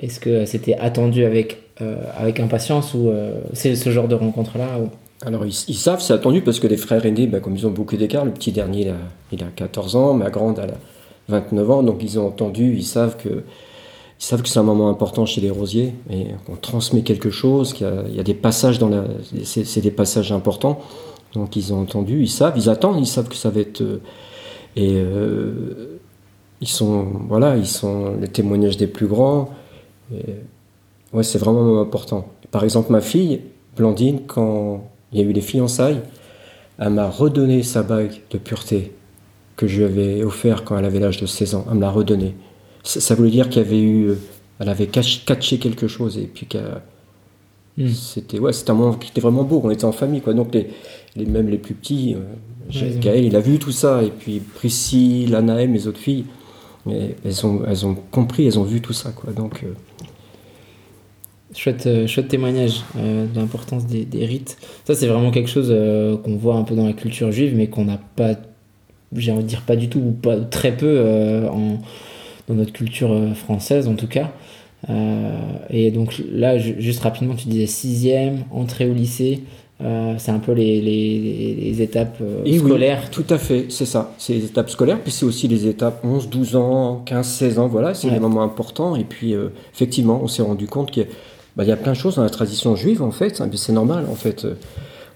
Est-ce 0.00 0.20
que 0.20 0.44
c'était 0.44 0.74
attendu 0.74 1.24
avec, 1.24 1.58
euh, 1.80 1.96
avec 2.16 2.40
impatience 2.40 2.94
ou 2.94 3.08
euh, 3.08 3.40
c'est 3.52 3.74
ce 3.74 3.90
genre 3.90 4.08
de 4.08 4.14
rencontre-là 4.14 4.80
Alors, 5.26 5.44
ils, 5.44 5.52
savent, 5.52 6.00
c'est 6.00 6.12
attendu 6.12 6.40
parce 6.40 6.60
que 6.60 6.66
les 6.66 6.76
frères 6.76 7.04
aînés, 7.04 7.26
ben, 7.26 7.40
comme 7.40 7.56
ils 7.56 7.66
ont 7.66 7.72
beaucoup 7.72 7.96
d'écart, 7.96 8.24
le 8.24 8.30
petit 8.30 8.52
dernier, 8.52 8.82
il 8.82 8.88
a, 8.88 8.96
il 9.32 9.42
a 9.42 9.48
14 9.54 9.96
ans, 9.96 10.14
ma 10.14 10.30
grande, 10.30 10.60
elle 10.62 10.70
a 10.70 10.78
29 11.28 11.70
ans, 11.70 11.82
donc 11.82 12.02
ils 12.02 12.18
ont 12.18 12.26
entendu, 12.26 12.74
ils 12.76 12.84
savent 12.84 13.16
que 13.16 13.42
ils 14.20 14.24
savent 14.24 14.42
que 14.42 14.48
c'est 14.48 14.58
un 14.58 14.64
moment 14.64 14.88
important 14.88 15.26
chez 15.26 15.40
les 15.40 15.50
rosiers 15.50 15.94
et 16.10 16.26
qu'on 16.44 16.56
transmet 16.56 17.02
quelque 17.02 17.30
chose, 17.30 17.72
qu'il 17.72 17.86
y, 18.12 18.18
a 18.18 18.22
des 18.24 18.34
passages 18.34 18.80
dans 18.80 18.88
la. 18.88 19.04
C'est 19.44 19.80
des 19.80 19.92
passages 19.92 20.32
importants. 20.32 20.80
Donc 21.34 21.54
ils 21.54 21.72
ont 21.72 21.80
entendu, 21.82 22.22
ils 22.22 22.28
savent, 22.28 22.54
ils 22.56 22.68
attendent, 22.68 22.98
ils 22.98 23.06
savent 23.06 23.28
que 23.28 23.36
ça 23.36 23.50
va 23.50 23.60
être. 23.60 23.80
Euh, 23.80 24.00
et 24.74 24.94
euh, 24.96 26.00
ils 26.60 26.68
sont. 26.68 27.06
Voilà, 27.28 27.56
ils 27.56 27.66
sont 27.66 28.16
les 28.20 28.26
témoignages 28.26 28.76
des 28.76 28.88
plus 28.88 29.06
grands. 29.06 29.50
ouais, 30.10 31.22
c'est 31.22 31.38
vraiment 31.38 31.60
un 31.60 31.64
moment 31.64 31.80
important. 31.80 32.28
Par 32.50 32.64
exemple, 32.64 32.90
ma 32.90 33.00
fille, 33.00 33.42
Blandine, 33.76 34.22
quand 34.26 34.82
il 35.12 35.20
y 35.20 35.22
a 35.22 35.24
eu 35.24 35.32
les 35.32 35.40
fiançailles, 35.40 36.00
elle 36.80 36.90
m'a 36.90 37.08
redonné 37.08 37.62
sa 37.62 37.84
bague 37.84 38.20
de 38.32 38.38
pureté 38.38 38.92
que 39.54 39.68
je 39.68 39.78
lui 39.78 39.84
avais 39.84 40.24
offert 40.24 40.64
quand 40.64 40.76
elle 40.76 40.84
avait 40.84 40.98
l'âge 40.98 41.20
de 41.20 41.26
16 41.26 41.54
ans. 41.54 41.64
Elle 41.68 41.76
me 41.76 41.82
l'a 41.82 41.90
redonnée 41.90 42.34
ça, 42.88 43.14
voulait 43.14 43.30
dire 43.30 43.48
qu'il 43.48 43.62
y 43.62 43.64
avait 43.64 43.80
eu, 43.80 44.08
euh, 44.08 44.14
elle 44.60 44.68
avait 44.68 44.86
catché 44.86 45.58
quelque 45.58 45.86
chose 45.86 46.16
et 46.16 46.26
puis 46.26 46.46
qu'elle 46.46 46.80
hmm. 47.76 47.88
c'était 47.88 48.38
ouais, 48.38 48.52
c'était 48.52 48.70
un 48.70 48.74
moment 48.74 48.94
qui 48.94 49.10
était 49.10 49.20
vraiment 49.20 49.44
beau. 49.44 49.60
On 49.62 49.70
était 49.70 49.84
en 49.84 49.92
famille 49.92 50.20
quoi. 50.20 50.34
Donc 50.34 50.54
les, 50.54 50.68
les 51.16 51.26
même 51.26 51.48
les 51.48 51.58
plus 51.58 51.74
petits, 51.74 52.16
euh, 52.16 52.98
Gaël, 52.98 53.24
il 53.24 53.36
a 53.36 53.40
vu 53.40 53.58
tout 53.58 53.72
ça 53.72 54.02
et 54.02 54.10
puis 54.10 54.40
Priscille, 54.40 55.34
Anaël, 55.34 55.68
mes 55.68 55.86
autres 55.86 55.98
filles, 55.98 56.24
elles 56.86 57.46
ont 57.46 57.62
elles 57.66 57.84
ont 57.84 57.94
compris, 58.10 58.46
elles 58.46 58.58
ont 58.58 58.64
vu 58.64 58.80
tout 58.80 58.94
ça 58.94 59.10
quoi. 59.10 59.32
Donc 59.32 59.62
euh, 59.64 59.74
Chouette, 61.54 62.06
chouette 62.06 62.28
témoignage 62.28 62.82
de 62.94 63.34
l'importance 63.34 63.86
des, 63.86 64.04
des, 64.04 64.26
rites. 64.26 64.58
Ça, 64.84 64.94
c'est 64.94 65.06
vraiment 65.06 65.30
quelque 65.30 65.48
chose 65.48 65.74
qu'on 66.22 66.36
voit 66.36 66.56
un 66.56 66.62
peu 66.62 66.74
dans 66.74 66.86
la 66.86 66.92
culture 66.92 67.32
juive, 67.32 67.56
mais 67.56 67.68
qu'on 67.68 67.86
n'a 67.86 67.96
pas, 67.96 68.34
j'ai 69.16 69.32
envie 69.32 69.44
de 69.44 69.48
dire 69.48 69.62
pas 69.62 69.74
du 69.74 69.88
tout, 69.88 69.98
ou 69.98 70.12
pas 70.12 70.36
très 70.36 70.76
peu 70.76 71.02
en, 71.50 71.78
dans 72.48 72.54
notre 72.54 72.72
culture 72.72 73.12
euh, 73.12 73.34
française 73.34 73.88
en 73.88 73.94
tout 73.94 74.06
cas. 74.06 74.30
Euh, 74.90 75.30
et 75.70 75.90
donc 75.90 76.22
là, 76.32 76.58
juste 76.58 77.00
rapidement, 77.02 77.34
tu 77.34 77.48
disais 77.48 77.66
sixième, 77.66 78.44
entrée 78.50 78.88
au 78.88 78.94
lycée. 78.94 79.42
Euh, 79.80 80.14
c'est 80.18 80.32
un 80.32 80.40
peu 80.40 80.52
les, 80.52 80.80
les, 80.80 81.82
étapes 81.82 82.20
scolaires. 82.56 83.10
tout 83.10 83.24
à 83.30 83.38
fait, 83.38 83.66
c'est 83.68 83.86
ça. 83.86 84.12
C'est 84.18 84.34
les 84.34 84.44
étapes 84.46 84.70
scolaires, 84.70 85.00
puis 85.00 85.12
c'est 85.12 85.24
aussi 85.24 85.46
les 85.46 85.68
étapes 85.68 86.04
11, 86.04 86.28
12 86.28 86.56
ans, 86.56 87.02
15, 87.06 87.24
16 87.24 87.58
ans, 87.60 87.68
voilà, 87.68 87.94
c'est 87.94 88.10
des 88.10 88.18
moments 88.18 88.42
importants. 88.42 88.96
Et 88.96 89.04
puis, 89.04 89.36
effectivement, 89.72 90.18
on 90.20 90.26
s'est 90.26 90.42
rendu 90.42 90.66
compte 90.66 90.90
qu'il 90.90 91.06
bah, 91.54 91.62
y 91.62 91.70
a 91.70 91.76
plein 91.76 91.92
de 91.92 91.96
choses 91.96 92.16
dans 92.16 92.24
la 92.24 92.30
tradition 92.30 92.74
juive, 92.74 93.02
en 93.02 93.12
fait. 93.12 93.40
Hein, 93.40 93.48
c'est 93.54 93.72
normal, 93.72 94.06
en 94.10 94.16
fait. 94.16 94.48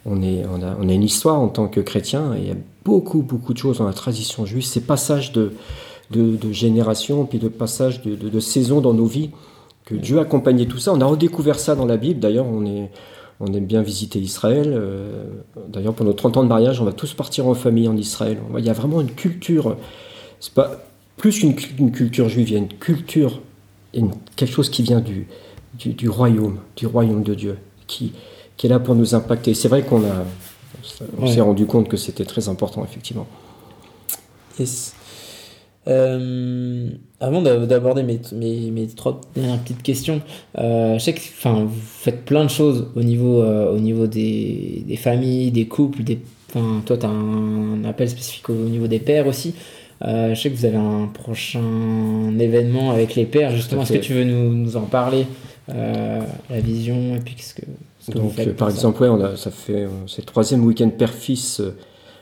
On, 0.06 0.22
est, 0.22 0.44
on, 0.48 0.62
a, 0.62 0.76
on 0.80 0.88
a 0.88 0.92
une 0.92 1.02
histoire 1.02 1.40
en 1.40 1.48
tant 1.48 1.66
que 1.66 1.80
chrétien, 1.80 2.32
et 2.34 2.42
il 2.42 2.46
y 2.46 2.52
a 2.52 2.56
beaucoup, 2.84 3.22
beaucoup 3.22 3.54
de 3.54 3.58
choses 3.58 3.78
dans 3.78 3.86
la 3.86 3.92
tradition 3.92 4.46
juive. 4.46 4.62
Ces 4.62 4.82
passages 4.82 5.32
de, 5.32 5.54
de, 6.12 6.52
génération, 6.52 7.24
puis 7.24 7.38
de 7.38 7.48
passage 7.48 8.02
de, 8.02 8.14
de, 8.14 8.40
saison 8.40 8.80
dans 8.80 8.94
nos 8.94 9.06
vies, 9.06 9.30
que 9.84 9.94
Dieu 9.94 10.20
accompagnait 10.20 10.66
tout 10.66 10.78
ça. 10.78 10.92
On 10.92 11.00
a 11.00 11.06
redécouvert 11.06 11.58
ça 11.58 11.74
dans 11.74 11.86
la 11.86 11.96
Bible. 11.96 12.20
D'ailleurs, 12.20 12.46
on, 12.46 12.64
est, 12.66 12.90
on 13.40 13.52
aime 13.52 13.66
bien 13.66 13.82
visiter 13.82 14.20
Israël. 14.20 14.72
Euh, 14.74 15.24
d'ailleurs, 15.68 15.94
pour 15.94 16.06
nos 16.06 16.12
30 16.12 16.36
ans 16.36 16.42
de 16.44 16.48
mariage, 16.48 16.80
on 16.80 16.84
va 16.84 16.92
tous 16.92 17.14
partir 17.14 17.46
en 17.46 17.54
famille 17.54 17.88
en 17.88 17.96
Israël. 17.96 18.38
Il 18.58 18.64
y 18.64 18.70
a 18.70 18.74
vraiment 18.74 19.00
une 19.00 19.10
culture. 19.10 19.76
C'est 20.38 20.54
pas 20.54 20.84
plus 21.16 21.40
qu'une 21.40 21.92
culture 21.92 22.28
juive, 22.28 22.48
il 22.50 22.52
y 22.52 22.56
a 22.56 22.58
une 22.58 22.68
culture, 22.68 23.40
quelque 24.36 24.52
chose 24.52 24.70
qui 24.70 24.82
vient 24.82 25.00
du, 25.00 25.28
du, 25.74 26.08
royaume, 26.08 26.58
du 26.76 26.86
royaume 26.86 27.22
de 27.22 27.34
Dieu, 27.34 27.58
qui, 27.86 28.12
qui 28.56 28.66
est 28.66 28.70
là 28.70 28.80
pour 28.80 28.94
nous 28.94 29.14
impacter. 29.14 29.54
C'est 29.54 29.68
vrai 29.68 29.82
qu'on 29.82 30.02
a, 30.02 30.24
on 31.18 31.26
s'est 31.26 31.40
rendu 31.40 31.66
compte 31.66 31.88
que 31.88 31.96
c'était 31.96 32.24
très 32.24 32.48
important, 32.48 32.84
effectivement. 32.84 33.26
Yes. 34.58 34.94
Euh, 35.88 36.90
avant 37.18 37.42
d'aborder 37.42 38.02
mes, 38.04 38.20
mes, 38.32 38.70
mes, 38.70 38.86
trois 38.86 39.20
dernières 39.34 39.58
petites 39.58 39.82
questions, 39.82 40.20
euh, 40.58 40.94
je 40.94 40.98
sais 41.00 41.12
que 41.12 41.20
vous 41.20 41.70
faites 41.74 42.24
plein 42.24 42.44
de 42.44 42.50
choses 42.50 42.86
au 42.94 43.02
niveau, 43.02 43.42
euh, 43.42 43.72
au 43.72 43.78
niveau 43.78 44.06
des, 44.06 44.84
des, 44.86 44.96
familles, 44.96 45.50
des 45.50 45.66
couples. 45.66 46.04
Des, 46.04 46.20
toi, 46.52 46.96
tu 46.96 47.06
as 47.06 47.08
un, 47.08 47.84
appel 47.84 48.08
spécifique 48.08 48.48
au, 48.50 48.54
niveau 48.54 48.86
des 48.86 49.00
pères 49.00 49.26
aussi. 49.26 49.54
je 50.00 50.34
sais 50.34 50.50
que 50.50 50.56
vous 50.56 50.64
avez 50.64 50.76
un 50.76 51.08
prochain 51.12 52.38
événement 52.38 52.90
avec 52.90 53.14
les 53.16 53.24
pères, 53.24 53.50
justement. 53.50 53.82
Est-ce 53.82 53.94
que 53.94 53.98
tu 53.98 54.14
veux 54.14 54.24
nous, 54.24 54.54
nous 54.54 54.76
en 54.76 54.82
parler 54.82 55.26
La 55.68 56.60
vision 56.60 57.16
et 57.16 57.20
puis 57.20 57.36
ce 57.38 57.54
que, 57.54 57.62
ce 58.00 58.12
que 58.12 58.18
vous 58.18 58.30
faites 58.30 58.56
Par 58.56 58.70
exemple, 58.70 59.02
ouais, 59.02 59.08
on 59.08 59.20
a, 59.20 59.36
ça 59.36 59.50
fait 59.50 59.86
c'est 60.06 60.22
le 60.22 60.26
troisième 60.26 60.64
week-end 60.64 60.90
père-fils 60.90 61.60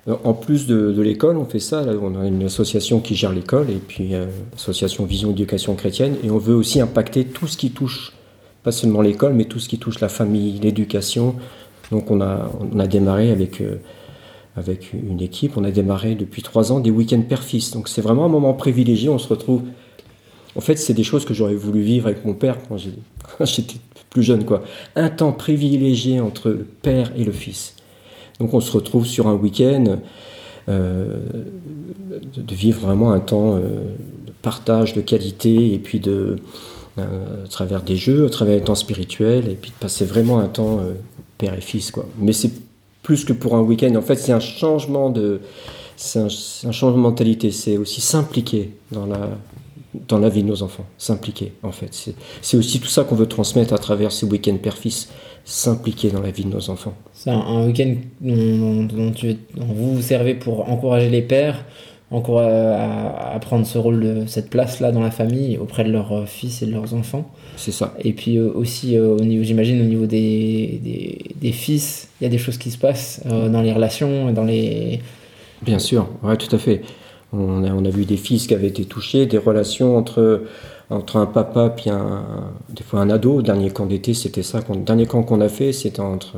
en 0.07 0.33
plus 0.33 0.67
de, 0.67 1.01
l'école, 1.01 1.37
on 1.37 1.45
fait 1.45 1.61
ça. 1.61 1.85
on 2.01 2.19
a 2.19 2.27
une 2.27 2.45
association 2.45 3.01
qui 3.01 3.15
gère 3.15 3.33
l'école 3.33 3.71
et 3.71 3.81
puis 3.87 4.15
euh, 4.15 4.27
l'association 4.53 5.05
Vision 5.05 5.31
Éducation 5.31 5.75
Chrétienne. 5.75 6.17
Et 6.25 6.31
on 6.31 6.39
veut 6.39 6.55
aussi 6.55 6.81
impacter 6.81 7.25
tout 7.25 7.47
ce 7.47 7.57
qui 7.57 7.71
touche, 7.71 8.13
pas 8.63 8.73
seulement 8.73 9.03
l'école, 9.03 9.35
mais 9.35 9.45
tout 9.45 9.59
ce 9.59 9.69
qui 9.69 9.79
touche 9.79 10.01
la 10.01 10.09
famille, 10.09 10.59
l'éducation. 10.59 11.35
Donc 11.91 12.11
on 12.11 12.21
a, 12.23 12.51
on 12.73 12.79
a 12.79 12.87
démarré 12.87 13.31
avec, 13.31 13.61
euh, 13.61 13.77
une 14.95 15.21
équipe, 15.21 15.57
on 15.57 15.65
a 15.65 15.71
démarré 15.71 16.15
depuis 16.15 16.43
trois 16.43 16.73
ans 16.73 16.81
des 16.81 16.91
week-ends 16.91 17.23
père-fils. 17.23 17.73
Donc 17.73 17.89
c'est 17.89 18.03
vraiment 18.03 18.25
un 18.25 18.31
moment 18.31 18.55
privilégié. 18.55 19.11
On 19.11 19.19
se 19.19 19.29
retrouve. 19.29 19.63
En 20.57 20.61
fait, 20.61 20.77
c'est 20.77 20.95
des 20.95 21.05
choses 21.05 21.27
que 21.27 21.35
j'aurais 21.35 21.55
voulu 21.55 21.83
vivre 21.83 22.07
avec 22.07 22.25
mon 22.25 22.35
père 22.35 22.57
quand 22.69 22.79
j'étais 23.45 23.77
plus 24.09 24.23
jeune. 24.23 24.45
Un 24.97 25.11
temps 25.11 25.33
privilégié 25.33 26.21
entre 26.21 26.49
le 26.49 26.65
père 26.65 27.13
et 27.17 27.25
le 27.25 27.33
fils. 27.33 27.77
Donc 28.41 28.55
on 28.55 28.61
se 28.61 28.73
retrouve 28.73 29.07
sur 29.07 29.29
un 29.29 29.35
week-end 29.35 29.99
euh, 30.69 31.19
de 32.37 32.55
vivre 32.55 32.81
vraiment 32.81 33.13
un 33.13 33.21
temps 33.21 33.55
euh, 33.55 33.61
de 34.27 34.33
partage, 34.43 34.95
de 34.95 35.01
qualité 35.01 35.73
et 35.73 35.79
puis 35.79 36.01
de, 36.01 36.37
à 36.99 37.49
travers 37.49 37.83
des 37.83 37.97
jeux, 37.97 38.27
à 38.27 38.31
travers 38.31 38.57
les 38.57 38.65
temps 38.65 38.75
spirituels, 38.75 39.49
et 39.49 39.55
puis 39.55 39.71
de 39.71 39.77
passer 39.77 40.05
vraiment 40.05 40.39
un 40.39 40.49
temps 40.49 40.81
père 41.39 41.55
et 41.55 41.61
fils. 41.61 41.91
Quoi. 41.91 42.07
Mais 42.19 42.33
c'est 42.33 42.51
plus 43.03 43.25
que 43.25 43.33
pour 43.33 43.57
un 43.57 43.61
week-end. 43.61 43.95
En 43.95 44.03
fait, 44.03 44.17
c'est 44.17 44.33
un 44.33 44.41
changement 44.41 45.11
de, 45.11 45.41
changement 45.97 46.93
de 46.93 46.97
mentalité. 46.97 47.51
C'est 47.51 47.77
aussi 47.77 48.01
s'impliquer 48.01 48.71
dans 48.93 49.07
la, 49.07 49.31
dans 50.09 50.19
la 50.19 50.29
vie 50.29 50.43
de 50.43 50.49
nos 50.49 50.63
enfants. 50.63 50.87
S'impliquer, 50.99 51.53
en 51.63 51.73
fait. 51.73 52.15
C'est 52.43 52.57
aussi 52.57 52.81
tout 52.81 52.89
ça 52.89 53.05
qu'on 53.05 53.17
veut 53.17 53.27
transmettre 53.27 53.73
à 53.73 53.79
travers 53.79 54.13
ces 54.13 54.27
week-ends 54.27 54.57
père-fils. 54.57 55.09
S'impliquer 55.45 56.11
dans 56.11 56.21
la 56.21 56.31
vie 56.31 56.45
de 56.45 56.51
nos 56.51 56.71
enfants. 56.71 56.95
C'est 57.13 57.31
un, 57.31 57.67
week-end 57.67 57.95
dont, 58.21 58.85
dont, 58.85 59.13
vous 59.57 59.95
vous 59.97 60.03
servez 60.03 60.35
pour 60.35 60.69
encourager 60.69 61.09
les 61.09 61.23
pères 61.23 61.65
encore 62.11 62.41
à, 62.41 63.39
prendre 63.41 63.65
ce 63.67 63.79
rôle 63.79 64.01
de 64.01 64.27
cette 64.27 64.51
place 64.51 64.81
là 64.81 64.91
dans 64.91 65.01
la 65.01 65.11
famille 65.11 65.57
auprès 65.59 65.85
de 65.85 65.93
leurs 65.93 66.29
fils 66.29 66.63
et 66.63 66.67
de 66.67 66.73
leurs 66.73 66.95
enfants. 66.95 67.31
C'est 67.57 67.73
ça. 67.73 67.95
Et 68.03 68.13
puis 68.13 68.37
euh, 68.37 68.51
aussi 68.53 68.97
euh, 68.97 69.17
au 69.17 69.21
niveau 69.21 69.45
j'imagine 69.45 69.81
au 69.81 69.85
niveau 69.85 70.07
des, 70.07 70.81
des, 70.83 71.19
des, 71.37 71.53
fils 71.53 72.09
il 72.21 72.25
y 72.25 72.27
a 72.27 72.31
des 72.31 72.39
choses 72.39 72.59
qui 72.59 72.71
se 72.71 72.79
passent 72.79 73.23
euh, 73.27 73.49
dans 73.49 73.63
les 73.63 73.73
relations 73.73 74.33
dans 74.33 74.45
les 74.45 75.01
bien 75.63 75.79
sûr. 75.79 76.09
Ouais 76.23 76.37
tout 76.37 76.55
à 76.55 76.59
fait. 76.59 76.83
On 77.33 77.63
a, 77.63 77.71
on 77.73 77.85
a 77.85 77.91
vu 77.91 78.05
des 78.05 78.17
fils 78.17 78.49
qui 78.49 78.55
avaient 78.55 78.69
été 78.69 78.85
touchés 78.85 79.27
des 79.27 79.39
relations 79.39 79.97
entre 79.97 80.43
entre 80.91 81.17
un 81.17 81.27
papa 81.27 81.71
puis 81.71 81.89
un 81.89 82.25
des 82.69 82.83
fois 82.83 83.01
un 83.01 83.11
ado 83.11 83.43
dernier 83.43 83.71
camp 83.71 83.87
d'été 83.87 84.13
c'était 84.13 84.43
ça 84.43 84.61
le 84.69 84.81
dernier 84.81 85.07
camp 85.07 85.23
qu'on 85.23 85.41
a 85.41 85.49
fait 85.49 85.73
c'était 85.73 86.01
entre 86.01 86.37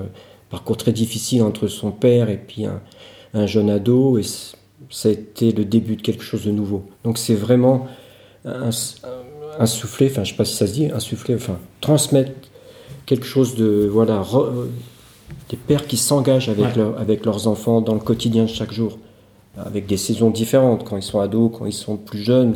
parcours 0.50 0.76
très 0.76 0.92
difficile 0.92 1.42
entre 1.42 1.66
son 1.66 1.90
père 1.90 2.28
et 2.28 2.36
puis 2.36 2.66
un, 2.66 2.80
un 3.34 3.46
jeune 3.46 3.70
ado 3.70 4.18
et 4.18 4.22
ça 4.92 5.09
a 5.09 5.12
été 5.12 5.53
le 5.53 5.64
début 5.64 5.96
de 5.96 6.03
quelque 6.03 6.22
chose 6.22 6.44
de 6.44 6.50
nouveau. 6.50 6.84
Donc 7.05 7.18
c'est 7.18 7.34
vraiment 7.34 7.86
insuffler, 9.59 10.09
enfin 10.11 10.24
je 10.24 10.30
sais 10.30 10.36
pas 10.36 10.44
si 10.44 10.55
ça 10.55 10.66
se 10.66 10.72
dit, 10.72 10.86
insuffler, 10.86 11.34
enfin 11.34 11.59
transmettre 11.80 12.32
quelque 13.07 13.26
chose 13.26 13.55
de 13.57 13.88
voilà 13.90 14.22
des 15.48 15.57
pères 15.57 15.86
qui 15.86 15.96
s'engagent 15.96 16.48
avec, 16.48 16.76
avec 16.98 17.24
leurs 17.24 17.46
enfants 17.46 17.80
dans 17.80 17.94
le 17.94 18.00
quotidien 18.00 18.44
de 18.44 18.48
chaque 18.48 18.72
jour, 18.72 18.98
avec 19.57 19.86
des 19.86 19.96
saisons 19.96 20.30
différentes 20.30 20.84
quand 20.84 20.96
ils 20.96 21.03
sont 21.03 21.20
ados, 21.20 21.50
quand 21.57 21.66
ils 21.66 21.72
sont 21.72 21.96
plus 21.96 22.22
jeunes, 22.22 22.55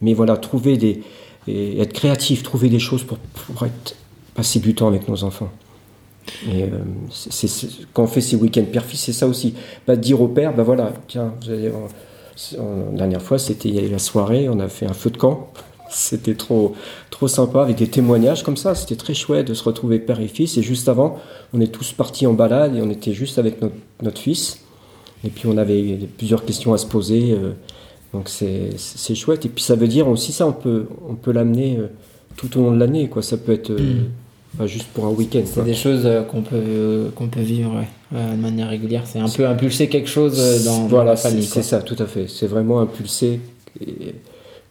mais 0.00 0.14
voilà 0.14 0.36
trouver 0.36 0.76
des 0.76 1.02
et 1.48 1.80
être 1.80 1.92
créatif, 1.92 2.42
trouver 2.42 2.68
des 2.68 2.78
choses 2.78 3.04
pour, 3.04 3.18
pour 3.18 3.66
être, 3.66 3.96
passer 4.34 4.58
du 4.58 4.74
temps 4.74 4.88
avec 4.88 5.08
nos 5.08 5.24
enfants. 5.24 5.50
Et 6.48 6.64
euh, 6.64 6.68
c'est, 7.10 7.48
quand 7.92 8.04
on 8.04 8.06
fait 8.06 8.20
ces 8.20 8.36
week-ends 8.36 8.64
père-fils, 8.70 9.00
c'est 9.00 9.12
ça 9.12 9.26
aussi. 9.26 9.54
Pas 9.84 9.96
dire 9.96 10.20
au 10.20 10.28
père, 10.28 10.54
ben 10.54 10.62
voilà, 10.62 10.92
tiens, 11.08 11.34
vous 11.40 11.50
allez, 11.50 11.70
la 12.58 12.96
dernière 12.96 13.22
fois, 13.22 13.38
c'était 13.38 13.70
la 13.70 13.98
soirée, 13.98 14.48
on 14.48 14.60
a 14.60 14.68
fait 14.68 14.86
un 14.86 14.92
feu 14.92 15.10
de 15.10 15.16
camp. 15.16 15.50
C'était 15.88 16.34
trop, 16.34 16.74
trop 17.10 17.28
sympa 17.28 17.62
avec 17.62 17.76
des 17.76 17.86
témoignages 17.86 18.42
comme 18.42 18.56
ça. 18.56 18.74
C'était 18.74 18.96
très 18.96 19.14
chouette 19.14 19.46
de 19.46 19.54
se 19.54 19.62
retrouver 19.62 20.00
père 20.00 20.18
et 20.18 20.26
fils. 20.26 20.58
Et 20.58 20.62
juste 20.62 20.88
avant, 20.88 21.20
on 21.54 21.60
est 21.60 21.68
tous 21.68 21.92
partis 21.92 22.26
en 22.26 22.32
balade 22.32 22.74
et 22.74 22.82
on 22.82 22.90
était 22.90 23.12
juste 23.12 23.38
avec 23.38 23.62
notre, 23.62 23.76
notre 24.02 24.18
fils. 24.20 24.64
Et 25.24 25.30
puis 25.30 25.46
on 25.46 25.56
avait 25.56 25.96
plusieurs 26.18 26.44
questions 26.44 26.74
à 26.74 26.78
se 26.78 26.86
poser. 26.86 27.30
Euh, 27.30 27.52
donc 28.16 28.28
c'est, 28.28 29.14
chouette. 29.14 29.46
Et 29.46 29.48
puis 29.48 29.62
ça 29.62 29.74
veut 29.74 29.88
dire 29.88 30.08
aussi 30.08 30.32
ça, 30.32 30.46
on 30.46 30.52
peut, 30.52 30.86
on 31.08 31.14
peut 31.14 31.32
l'amener 31.32 31.76
euh, 31.78 31.88
tout 32.36 32.58
au 32.58 32.62
long 32.62 32.72
de 32.72 32.78
l'année. 32.78 33.08
Quoi. 33.08 33.22
Ça 33.22 33.36
peut 33.36 33.52
être. 33.52 33.70
Mm 33.72 34.06
pas 34.56 34.66
juste 34.66 34.88
pour 34.88 35.04
un 35.04 35.10
week-end. 35.10 35.42
C'est 35.44 35.64
des 35.64 35.74
choses 35.74 36.02
euh, 36.04 36.22
qu'on 36.22 36.42
peut, 36.42 36.56
euh, 36.56 37.10
qu'on 37.10 37.28
peut 37.28 37.40
vivre 37.40 37.84
euh, 38.14 38.32
de 38.32 38.40
manière 38.40 38.68
régulière. 38.68 39.02
C'est 39.04 39.18
un 39.18 39.28
peu 39.28 39.46
impulser 39.46 39.88
quelque 39.88 40.08
chose 40.08 40.64
dans, 40.64 40.86
voilà, 40.86 41.12
la 41.12 41.16
famille. 41.16 41.44
C'est 41.44 41.62
ça, 41.62 41.80
tout 41.80 41.96
à 41.98 42.06
fait. 42.06 42.26
C'est 42.28 42.46
vraiment 42.46 42.80
impulser 42.80 43.40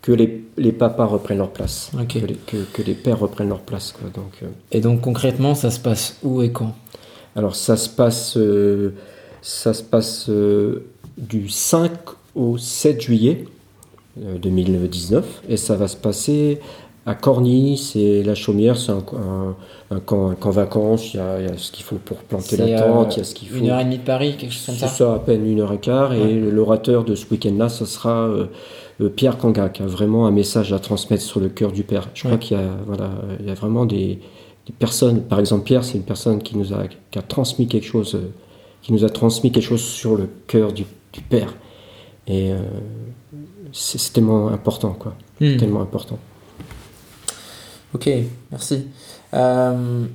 que 0.02 0.12
les, 0.12 0.44
les, 0.58 0.72
papas 0.72 1.06
reprennent 1.06 1.40
leur 1.40 1.52
place, 1.52 1.92
que, 2.10 2.20
les, 2.20 2.36
que, 2.36 2.82
les, 2.82 2.94
pères 2.94 3.20
reprennent 3.20 3.50
leur 3.50 3.62
place. 3.62 3.92
Quoi. 3.92 4.10
Donc, 4.14 4.52
Et 4.72 4.82
donc 4.82 5.02
concrètement, 5.02 5.56
ça 5.56 5.72
se 5.72 5.80
passe 5.80 6.18
où 6.24 6.42
et 6.42 6.52
quand? 6.52 6.76
Alors 7.36 7.56
ça 7.56 7.76
se 7.76 7.90
passe, 7.90 8.38
ça 9.42 9.74
se 9.74 9.84
passe 9.84 10.30
du 11.18 11.50
5 11.50 11.92
au 12.36 12.58
7 12.58 13.02
juillet 13.02 13.46
2019 14.18 15.44
et 15.50 15.58
ça 15.58 15.76
va 15.76 15.88
se 15.88 15.98
passer 15.98 16.60
à 17.06 17.14
Corny, 17.14 17.78
c'est 17.78 18.24
la 18.24 18.34
chaumière, 18.34 18.78
c'est 18.78 18.92
un, 18.92 19.04
un, 19.92 20.00
camp, 20.00 20.30
un, 20.30 20.36
camp, 20.36 20.50
vacances, 20.50 21.14
il 21.14 21.18
y, 21.18 21.20
a, 21.20 21.40
il 21.40 21.48
y, 21.48 21.52
a, 21.52 21.56
ce 21.56 21.72
qu'il 21.72 21.84
faut 21.84 21.98
pour 21.98 22.18
planter 22.18 22.58
la 22.58 22.82
tente, 22.82 23.16
il 23.16 23.20
y 23.20 23.22
a 23.22 23.24
ce 23.24 23.36
qu'il 23.36 23.48
faut. 23.48 23.58
Une 23.58 23.70
heure 23.70 23.80
et 23.80 23.84
demie 23.84 24.00
de 24.00 24.04
Paris, 24.04 24.36
quelque 24.40 24.52
chose 24.52 24.66
comme 24.66 24.76
ça 24.76 24.88
C'est 24.88 25.04
ça, 25.04 25.14
à 25.14 25.20
peine 25.20 25.48
une 25.48 25.60
heure 25.60 25.72
et 25.72 25.78
quart, 25.78 26.14
et 26.14 26.34
l'orateur 26.34 27.04
de 27.04 27.14
ce 27.14 27.30
week-end-là, 27.30 27.70
ce 27.70 27.86
sera 27.86 28.28
euh, 28.28 28.48
euh, 29.02 29.10
Pierre 29.10 29.38
Kanga, 29.38 29.70
qui 29.70 29.84
a 29.84 29.86
vraiment 29.86 30.26
un 30.26 30.32
message 30.32 30.74
à 30.74 30.80
transmettre 30.80 31.22
sur 31.22 31.40
le 31.40 31.50
cœur 31.50 31.72
du 31.72 31.84
Père. 31.84 32.10
Je 32.16 32.24
crois 32.24 32.40
qu'il 32.40 32.58
y 32.58 32.60
a, 32.60 32.66
voilà, 32.88 33.12
il 33.40 33.46
y 33.46 33.52
a 33.52 33.56
vraiment 33.56 33.86
des, 33.86 34.20
des, 34.66 34.74
personnes, 34.78 35.22
par 35.22 35.40
exemple 35.40 35.64
Pierre, 35.64 35.84
c'est 35.84 35.98
une 35.98 36.06
personne 36.06 36.42
qui 36.42 36.58
nous 36.58 36.74
a, 36.74 36.86
qui 37.12 37.20
a 37.20 37.22
transmis 37.22 37.68
quelque 37.68 37.86
chose, 37.86 38.16
euh, 38.16 38.32
qui 38.82 38.94
nous 38.94 39.06
a 39.06 39.10
transmis 39.10 39.52
quelque 39.52 39.64
chose 39.64 39.84
sur 39.84 40.16
le 40.16 40.28
cœur 40.48 40.74
du, 40.74 40.86
du 41.14 41.22
Père. 41.22 41.54
Et 42.28 42.52
euh, 42.52 42.58
c'est 43.72 44.14
tellement 44.14 44.48
important, 44.50 44.94
quoi. 44.94 45.14
Hmm. 45.40 45.58
Tellement 45.58 45.82
important. 45.82 46.18
Ok, 47.94 48.10
merci. 48.52 48.88
Euh, 49.34 50.06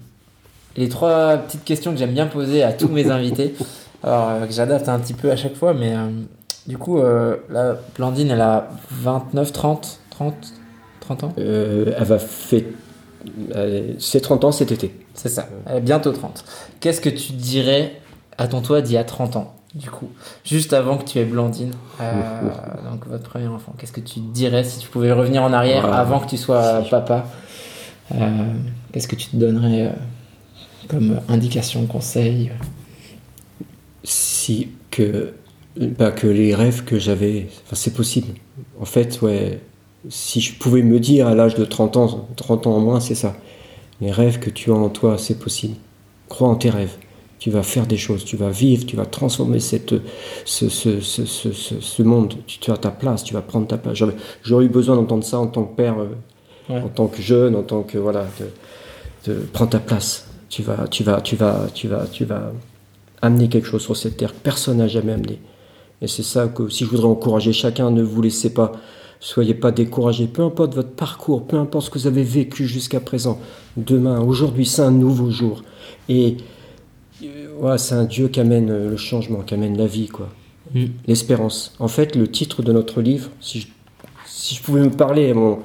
les 0.77 0.89
trois 0.89 1.37
petites 1.39 1.65
questions 1.65 1.93
que 1.93 1.99
j'aime 1.99 2.13
bien 2.13 2.27
poser 2.27 2.63
à 2.63 2.73
tous 2.73 2.89
mes 2.89 3.07
invités, 3.11 3.55
alors 4.03 4.29
euh, 4.31 4.47
que 4.47 4.53
j'adapte 4.53 4.89
un 4.89 4.99
petit 4.99 5.15
peu 5.15 5.31
à 5.31 5.37
chaque 5.37 5.55
fois, 5.55 5.73
mais 5.73 5.95
du 6.67 6.79
coup, 6.79 7.01
là, 7.01 7.77
Blandine, 7.97 8.31
elle 8.31 8.41
a 8.41 8.71
29, 8.91 9.53
30, 9.53 10.01
30, 10.11 10.35
30 11.01 11.25
ans? 11.25 11.33
Elle 11.37 11.95
va 12.05 12.19
faire. 12.19 12.63
C'est 13.99 14.21
30 14.21 14.45
ans 14.45 14.53
cet 14.53 14.73
été. 14.73 14.95
C'est 15.15 15.29
ça, 15.29 15.49
elle 15.67 15.79
a 15.79 15.81
bientôt 15.81 16.13
30. 16.13 16.45
Qu'est-ce 16.81 17.01
que 17.01 17.09
tu 17.09 17.33
dirais 17.33 18.01
à 18.39 18.47
ton 18.47 18.63
toi 18.63 18.83
d'il 18.83 18.95
y 18.95 18.99
a 18.99 19.05
30 19.05 19.37
ans? 19.37 19.55
Du 19.75 19.91
coup, 19.91 20.11
juste 20.45 20.73
avant 20.73 20.99
que 20.99 21.05
tu 21.05 21.19
aies 21.19 21.25
Blandine, 21.25 21.73
donc 21.99 23.07
votre 23.07 23.23
premier 23.23 23.47
enfant, 23.47 23.75
qu'est-ce 23.79 23.93
que 23.93 24.01
tu 24.01 24.21
dirais 24.21 24.65
si 24.65 24.81
tu 24.81 24.89
pouvais 24.89 25.13
revenir 25.13 25.43
en 25.43 25.53
arrière 25.53 25.93
avant 25.93 26.19
que 26.19 26.29
tu 26.29 26.37
sois 26.37 26.83
papa 26.91 27.27
euh, 28.15 28.53
qu'est-ce 28.93 29.09
que 29.09 29.17
tu 29.17 29.29
te 29.29 29.37
donnerais 29.37 29.87
euh, 29.87 29.93
comme 30.89 31.21
indication, 31.29 31.87
conseil 31.87 32.51
Si 34.03 34.69
que, 34.91 35.33
bah, 35.77 36.11
que 36.11 36.27
les 36.27 36.55
rêves 36.55 36.85
que 36.85 36.99
j'avais, 36.99 37.49
c'est 37.73 37.95
possible. 37.95 38.35
En 38.81 38.85
fait, 38.85 39.21
ouais, 39.23 39.61
si 40.09 40.41
je 40.41 40.55
pouvais 40.55 40.83
me 40.83 40.99
dire 40.99 41.29
à 41.29 41.35
l'âge 41.35 41.55
de 41.55 41.65
30 41.65 41.97
ans, 41.97 42.29
30 42.37 42.67
ans 42.67 42.77
en 42.77 42.81
moins, 42.81 43.01
c'est 43.01 43.15
ça. 43.15 43.37
Les 44.01 44.11
rêves 44.11 44.39
que 44.39 44.51
tu 44.51 44.71
as 44.71 44.75
en 44.75 44.89
toi, 44.89 45.19
c'est 45.19 45.39
possible. 45.39 45.77
Crois 46.29 46.49
en 46.49 46.57
tes 46.57 46.71
rêves. 46.71 46.97
Tu 47.41 47.51
vas 47.51 47.65
faire 47.65 47.87
des 47.87 47.97
choses, 47.97 48.25
tu 48.25 48.37
vas 48.37 48.51
vivre, 48.51 48.87
tu 48.87 48.95
vas 48.97 49.07
transformer 49.07 49.59
cette, 49.59 49.95
ce, 50.45 50.69
ce, 50.69 51.01
ce, 51.01 51.25
ce 51.53 52.03
monde. 52.03 52.35
Tu, 52.47 52.71
as 52.71 52.77
ta 52.77 52.91
place, 52.91 53.25
tu 53.25 53.35
vas 53.35 53.43
prendre 53.43 53.67
ta 53.67 53.79
place. 53.79 53.99
J'aurais 54.43 54.67
eu 54.67 54.69
besoin 54.69 54.95
d'entendre 54.95 55.25
ça 55.25 55.39
en 55.41 55.49
tant 55.49 55.65
que 55.65 55.75
père 55.75 55.97
euh, 55.99 56.15
en 56.69 56.89
tant 56.89 57.07
que 57.09 57.21
jeune, 57.21 57.57
en 57.57 57.63
tant 57.63 57.83
que 57.83 57.99
voilà, 57.99 58.27
de, 59.27 59.35
prends 59.53 59.67
ta 59.67 59.79
place. 59.79 60.29
Tu 60.49 60.63
vas, 60.63 60.87
tu 60.89 61.03
vas, 61.03 61.21
tu 61.21 61.37
vas, 61.37 61.67
tu 61.73 61.89
vas, 61.89 62.07
tu 62.07 62.25
vas 62.25 62.53
amener 63.23 63.49
quelque 63.49 63.67
chose 63.67 63.83
sur 63.83 63.97
cette 63.97 64.17
terre 64.17 64.33
que 64.33 64.41
personne 64.43 64.79
n'a 64.79 64.89
jamais 64.89 65.13
amené. 65.13 65.41
Et 66.03 66.09
c'est 66.09 66.23
ça 66.23 66.49
que 66.49 66.69
si 66.69 66.85
je 66.85 66.91
voudrais 66.91 67.09
encourager 67.09 67.53
chacun, 67.53 67.91
ne 67.91 68.03
vous 68.03 68.23
laissez 68.23 68.53
pas, 68.53 68.73
soyez 69.21 69.55
pas 69.55 69.71
découragés, 69.71 70.27
peu 70.27 70.43
importe 70.43 70.75
votre 70.75 70.91
parcours, 70.91 71.47
peu 71.47 71.57
importe 71.57 71.87
ce 71.87 71.91
que 71.91 71.99
vous 71.99 72.07
avez 72.07 72.23
vécu 72.23 72.67
jusqu'à 72.67 73.01
présent. 73.01 73.39
Demain, 73.77 74.21
aujourd'hui, 74.21 74.67
c'est 74.67 74.83
un 74.83 74.91
nouveau 74.91 75.31
jour. 75.31 75.63
Et 76.09 76.39
voilà, 77.59 77.79
c'est 77.79 77.95
un 77.95 78.05
Dieu 78.05 78.29
qui 78.29 78.41
amène 78.41 78.69
le 78.69 78.97
changement, 78.97 79.41
qui 79.41 79.55
amène 79.55 79.77
la 79.77 79.87
vie, 79.87 80.09
quoi. 80.09 80.29
Mm. 80.75 80.87
L'espérance. 81.07 81.75
En 81.79 81.89
fait, 81.89 82.17
le 82.17 82.29
titre 82.29 82.63
de 82.63 82.73
notre 82.73 83.01
livre, 83.01 83.31
si 83.41 83.61
je, 83.61 83.67
si 84.27 84.55
je 84.55 84.63
pouvais 84.63 84.81
me 84.81 84.91
parler 84.91 85.31
à 85.31 85.35
mon, 85.35 85.61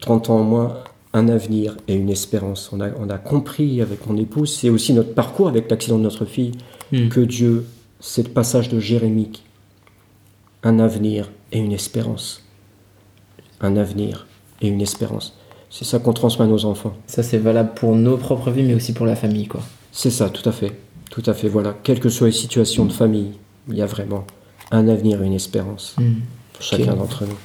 30 0.00 0.30
ans 0.30 0.38
en 0.40 0.44
moins, 0.44 0.78
un 1.12 1.28
avenir 1.28 1.76
et 1.88 1.94
une 1.94 2.10
espérance. 2.10 2.70
On 2.72 2.80
a, 2.80 2.90
on 2.98 3.08
a 3.10 3.18
compris 3.18 3.82
avec 3.82 4.06
mon 4.06 4.16
épouse, 4.16 4.54
c'est 4.54 4.70
aussi 4.70 4.92
notre 4.92 5.14
parcours 5.14 5.48
avec 5.48 5.70
l'accident 5.70 5.98
de 5.98 6.04
notre 6.04 6.24
fille, 6.24 6.52
hmm. 6.92 7.08
que 7.08 7.20
Dieu, 7.20 7.66
c'est 7.98 8.26
le 8.26 8.32
passage 8.32 8.68
de 8.68 8.78
Jérémie, 8.80 9.42
un 10.62 10.78
avenir 10.78 11.30
et 11.52 11.58
une 11.58 11.72
espérance. 11.72 12.44
Un 13.60 13.76
avenir 13.76 14.26
et 14.60 14.68
une 14.68 14.80
espérance. 14.80 15.36
C'est 15.68 15.84
ça 15.84 15.98
qu'on 15.98 16.12
transmet 16.12 16.44
à 16.44 16.48
nos 16.48 16.64
enfants. 16.64 16.94
Ça, 17.06 17.22
c'est 17.22 17.38
valable 17.38 17.74
pour 17.74 17.94
nos 17.94 18.16
propres 18.16 18.50
vies, 18.50 18.62
mais 18.62 18.74
aussi 18.74 18.92
pour 18.92 19.06
la 19.06 19.16
famille, 19.16 19.46
quoi. 19.46 19.62
C'est 19.92 20.10
ça, 20.10 20.30
tout 20.30 20.48
à 20.48 20.52
fait. 20.52 20.72
Tout 21.10 21.22
à 21.26 21.34
fait, 21.34 21.48
voilà. 21.48 21.74
Quelles 21.82 22.00
que 22.00 22.08
soient 22.08 22.28
les 22.28 22.32
situations 22.32 22.84
de 22.84 22.92
famille, 22.92 23.32
il 23.68 23.76
y 23.76 23.82
a 23.82 23.86
vraiment 23.86 24.24
un 24.70 24.88
avenir 24.88 25.22
et 25.22 25.26
une 25.26 25.32
espérance 25.32 25.96
hmm. 25.98 26.20
pour 26.52 26.62
chacun 26.62 26.94
d'entre 26.94 27.24
nous. 27.24 27.36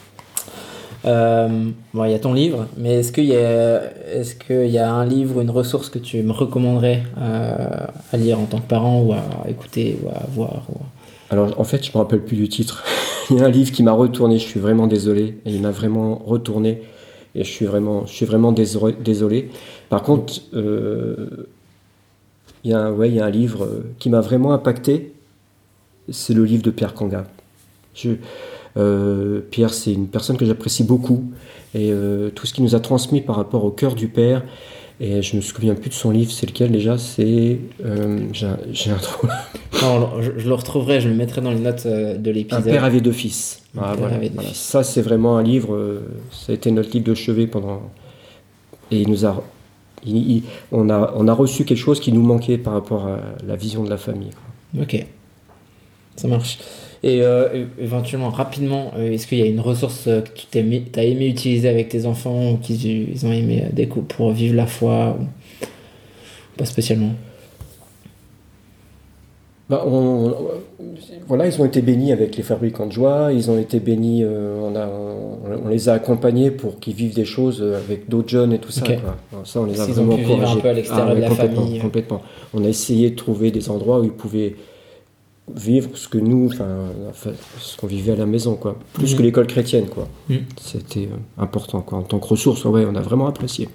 Euh, 1.06 1.70
bon, 1.94 2.06
il 2.06 2.12
y 2.12 2.16
a 2.16 2.20
ton 2.20 2.34
livre, 2.34 2.68
mais 2.78 2.96
est-ce 2.96 3.12
qu'il 3.12 3.26
y, 3.26 3.34
est 3.34 4.70
y, 4.70 4.78
a 4.78 4.92
un 4.92 5.06
livre, 5.06 5.42
une 5.42 5.52
ressource 5.52 5.90
que 5.90 6.00
tu 6.00 6.22
me 6.24 6.32
recommanderais 6.32 7.04
euh, 7.20 7.68
à 8.12 8.18
lire 8.18 8.40
en 8.40 8.46
tant 8.46 8.60
que 8.60 8.68
parent 8.68 9.02
ou 9.02 9.14
à 9.14 9.24
écouter 9.48 10.00
ou 10.04 10.10
à 10.10 10.24
voir 10.34 10.64
Alors 11.30 11.60
en 11.60 11.64
fait, 11.64 11.86
je 11.86 11.92
me 11.92 11.98
rappelle 11.98 12.24
plus 12.24 12.38
du 12.38 12.50
titre. 12.50 12.84
il 13.30 13.38
y 13.38 13.40
a 13.40 13.46
un 13.46 13.50
livre 13.50 13.72
qui 13.72 13.84
m'a 13.84 13.92
retourné, 13.92 14.40
je 14.40 14.46
suis 14.46 14.60
vraiment 14.60 14.88
désolé, 14.88 15.38
et 15.46 15.52
il 15.52 15.62
m'a 15.62 15.72
vraiment 15.72 16.22
retourné. 16.26 16.82
Et 17.36 17.44
je 17.44 17.52
suis 17.52 17.66
vraiment, 17.66 18.06
je 18.06 18.14
suis 18.14 18.26
vraiment 18.26 18.54
désolé. 18.54 19.50
Par 19.90 20.02
contre, 20.04 20.42
il 22.66 22.72
y, 22.72 22.74
a 22.74 22.80
un, 22.80 22.92
ouais, 22.92 23.10
y 23.10 23.22
a 23.22 23.26
un 23.26 23.30
livre 23.30 23.70
qui 23.98 24.10
m'a 24.10 24.20
vraiment 24.20 24.52
impacté. 24.52 25.14
C'est 26.10 26.34
le 26.34 26.44
livre 26.44 26.64
de 26.64 26.72
Pierre 26.72 26.94
Kanga. 26.94 27.26
Pierre, 27.94 29.74
c'est 29.74 29.94
une 29.94 30.08
personne 30.08 30.36
que 30.36 30.46
j'apprécie 30.46 30.84
beaucoup. 30.84 31.32
Et 31.74 31.94
tout 32.36 32.46
ce 32.46 32.54
qu'il 32.54 32.64
nous 32.64 32.76
a 32.76 32.82
transmis 32.82 33.22
par 33.22 33.38
rapport 33.38 33.64
au 33.64 33.72
cœur 33.72 33.96
du 33.96 34.08
Père, 34.10 34.44
et 35.02 35.22
je 35.22 35.36
me 35.36 35.42
souviens 35.42 35.76
plus 35.76 35.90
de 35.90 35.94
son 35.94 36.10
livre, 36.10 36.32
c'est 36.32 36.46
lequel 36.46 36.72
déjà 36.72 36.98
C'est. 36.98 37.60
Euh, 37.84 38.20
j'ai 38.72 38.92
un 38.92 38.98
trou. 38.98 39.28
je, 39.74 40.48
le 40.48 40.54
retrouverai, 40.54 41.02
je 41.02 41.10
le 41.10 41.16
mettrai 41.16 41.42
dans 41.42 41.52
les 41.52 41.60
notes 41.60 41.86
euh, 41.86 42.18
de 42.18 42.32
l'épisode. 42.32 42.66
Un 42.66 42.72
père 42.72 42.84
avait 42.86 43.02
deux 43.02 43.12
fils. 43.12 43.62
Ah, 43.78 43.94
voilà, 43.98 44.18
Ça, 44.54 44.84
c'est 44.84 45.02
vraiment 45.02 45.38
un 45.38 45.44
livre. 45.44 45.76
Euh, 45.76 46.08
ça 46.32 46.54
a 46.54 46.56
été 46.56 46.72
notre 46.72 46.92
livre 46.92 47.06
de 47.06 47.14
chevet 47.14 47.46
pendant. 47.46 47.82
Et 48.90 49.02
il 49.02 49.10
nous 49.10 49.26
a. 49.26 49.44
on, 50.72 50.90
a, 50.90 51.14
on 51.16 51.28
a 51.28 51.34
reçu 51.34 51.66
quelque 51.66 51.78
chose 51.78 52.00
qui 52.00 52.12
nous 52.12 52.22
manquait 52.22 52.58
par 52.58 52.74
rapport 52.74 53.08
à 53.08 53.20
la 53.46 53.56
vision 53.56 53.84
de 53.84 53.90
la 53.90 53.98
famille. 53.98 54.32
Ok. 54.80 55.06
Ça 56.16 56.28
marche. 56.28 56.60
Et 57.04 57.22
euh, 57.22 57.66
éventuellement, 57.78 58.30
rapidement, 58.30 58.92
euh, 58.98 59.12
est-ce 59.12 59.28
qu'il 59.28 59.38
y 59.38 59.44
a 59.44 59.46
une 59.46 59.60
ressource 59.60 60.08
euh, 60.08 60.22
que 60.22 60.42
tu 60.50 60.58
as 60.58 61.04
aimé 61.04 61.28
utiliser 61.28 61.70
avec 61.70 61.90
tes 61.90 62.06
enfants 62.06 62.54
ou 62.54 62.58
qu'ils 62.58 63.10
ils 63.12 63.26
ont 63.26 63.32
aimé 63.32 63.64
pour 64.08 64.32
vivre 64.32 64.56
la 64.56 64.66
foi 64.66 65.18
Pas 66.58 66.66
spécialement? 66.66 67.14
Bah, 69.68 69.84
voilà, 71.28 71.48
ils 71.48 71.60
ont 71.60 71.66
été 71.66 71.82
bénis 71.82 72.12
avec 72.12 72.38
les 72.38 72.44
fabricants 72.44 72.86
de 72.86 72.92
joie, 72.92 73.32
ils 73.34 73.50
ont 73.50 73.58
été 73.58 73.80
bénis, 73.80 74.24
on, 74.24 74.76
a, 74.76 74.88
on, 74.88 75.68
les 75.70 75.90
a 75.90 75.94
accompagnés 75.94 76.52
pour 76.52 76.80
qu'ils 76.80 76.94
vivent 76.94 77.16
des 77.16 77.26
choses 77.26 77.64
avec 77.64 78.08
d'autres 78.08 78.30
jeunes 78.30 78.54
et 78.54 78.60
tout 78.60 78.72
ça. 78.72 78.86
Ça, 79.44 79.62
on 79.62 79.66
les 79.66 79.82
a 79.82 79.86
vraiment 79.86 80.14
encouragés. 80.14 80.58
un 80.60 80.62
peu 80.62 80.70
à 80.70 80.74
l'extérieur 80.74 81.08
ah 81.10 81.16
de 81.16 81.22
la 81.22 81.32
famille. 81.32 81.80
Complètement. 81.80 82.22
On 82.54 82.64
a 82.64 82.68
essayé 82.68 83.10
de 83.10 83.16
trouver 83.16 83.50
des 83.50 83.72
endroits 83.72 84.02
où 84.02 84.04
ils 84.04 84.12
pouvaient 84.12 84.56
vivre 85.54 85.90
ce 85.96 86.08
que 86.08 86.18
nous, 86.18 86.48
enfin, 86.48 87.32
ce 87.60 87.78
qu'on 87.78 87.88
vivait 87.88 88.14
à 88.14 88.16
la 88.16 88.26
maison, 88.26 88.56
quoi. 88.56 88.78
Plus 88.94 89.14
mm. 89.14 89.18
que 89.18 89.24
l'école 89.24 89.48
chrétienne, 89.48 89.86
quoi. 89.88 90.08
Mm. 90.30 90.36
C'était 90.60 91.08
euh, 91.12 91.42
important, 91.42 91.82
quoi. 91.82 92.00
En 92.00 92.04
tant 92.04 92.20
que 92.20 92.28
ressource, 92.28 92.66
ouais, 92.66 92.86
on 92.90 92.96
a 92.96 93.02
vraiment 93.02 93.28
apprécié. 93.28 93.70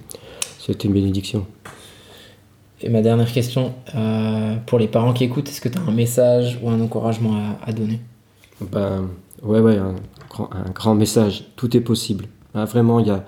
C'était 0.59 0.88
une 0.88 0.95
bénédiction. 0.95 1.47
Et 2.82 2.88
ma 2.88 3.02
dernière 3.02 3.30
question, 3.30 3.74
euh, 3.94 4.56
pour 4.66 4.78
les 4.78 4.88
parents 4.88 5.12
qui 5.12 5.24
écoutent, 5.24 5.48
est-ce 5.48 5.60
que 5.60 5.68
tu 5.68 5.78
as 5.78 5.82
un 5.82 5.92
message 5.92 6.58
ou 6.62 6.70
un 6.70 6.80
encouragement 6.80 7.56
à, 7.62 7.72
donner? 7.72 8.00
Ben, 8.60 9.08
ouais, 9.42 9.60
ouais, 9.60 9.76
un 9.76 9.94
grand, 10.74 10.94
message. 10.94 11.44
Tout 11.56 11.76
est 11.76 11.80
possible. 11.80 12.26
Vraiment, 12.54 13.00
y 13.00 13.10
a, 13.10 13.24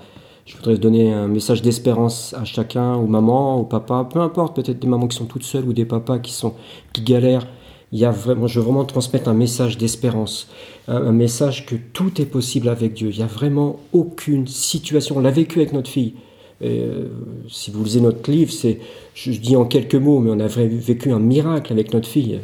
je 0.46 0.56
voudrais 0.56 0.78
donner 0.78 1.12
un 1.12 1.28
message 1.28 1.62
d'espérance 1.62 2.34
à 2.34 2.44
chacun, 2.44 2.94
aux 2.94 3.06
mamans, 3.06 3.56
aux 3.56 3.64
papas, 3.64 4.04
peu 4.04 4.20
importe, 4.20 4.56
peut-être 4.56 4.78
des 4.78 4.88
mamans 4.88 5.06
qui 5.06 5.16
sont 5.16 5.26
toutes 5.26 5.44
seules 5.44 5.68
ou 5.68 5.72
des 5.72 5.84
papas 5.84 6.18
qui, 6.18 6.32
sont, 6.32 6.54
qui 6.92 7.02
galèrent 7.02 7.46
il 7.92 7.98
y 7.98 8.06
a 8.06 8.10
vraiment, 8.10 8.46
je 8.46 8.58
veux 8.58 8.64
vraiment 8.64 8.84
transmettre 8.86 9.28
un 9.28 9.34
message 9.34 9.76
d'espérance, 9.76 10.48
un, 10.88 11.12
message 11.12 11.66
que 11.66 11.74
tout 11.74 12.20
est 12.20 12.26
possible 12.26 12.68
avec 12.70 12.94
Dieu. 12.94 13.10
Il 13.10 13.18
n'y 13.18 13.22
a 13.22 13.26
vraiment 13.26 13.80
aucune 13.92 14.46
situation. 14.46 15.18
On 15.18 15.20
l'a 15.20 15.30
vécu 15.30 15.58
avec 15.60 15.74
notre 15.74 15.90
fille. 15.90 16.14
Euh, 16.62 17.08
si 17.48 17.70
vous 17.70 17.82
lisez 17.84 18.00
notre 18.00 18.30
livre, 18.30 18.52
c'est, 18.52 18.78
je, 19.14 19.32
dis 19.32 19.56
en 19.56 19.64
quelques 19.64 19.94
mots, 19.94 20.20
mais 20.20 20.30
on 20.30 20.40
a 20.40 20.46
vécu 20.46 21.10
un 21.10 21.18
miracle 21.18 21.72
avec 21.72 21.92
notre 21.92 22.08
fille. 22.08 22.40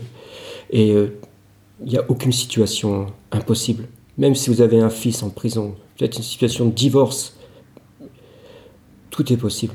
Et 0.71 0.93
euh, 0.93 1.19
il 1.85 1.91
n'y 1.91 1.99
a 1.99 2.05
aucune 2.09 2.33
situation 2.33 3.07
impossible. 3.31 3.85
Même 4.17 4.35
si 4.35 4.51
vous 4.51 4.61
avez 4.61 4.81
un 4.81 4.91
fils 4.91 5.23
en 5.23 5.31
prison, 5.31 5.75
peut-être 5.97 6.17
une 6.17 6.25
situation 6.25 6.67
de 6.67 6.73
divorce, 6.73 7.37
tout 9.11 9.33
est 9.33 9.37
possible. 9.37 9.75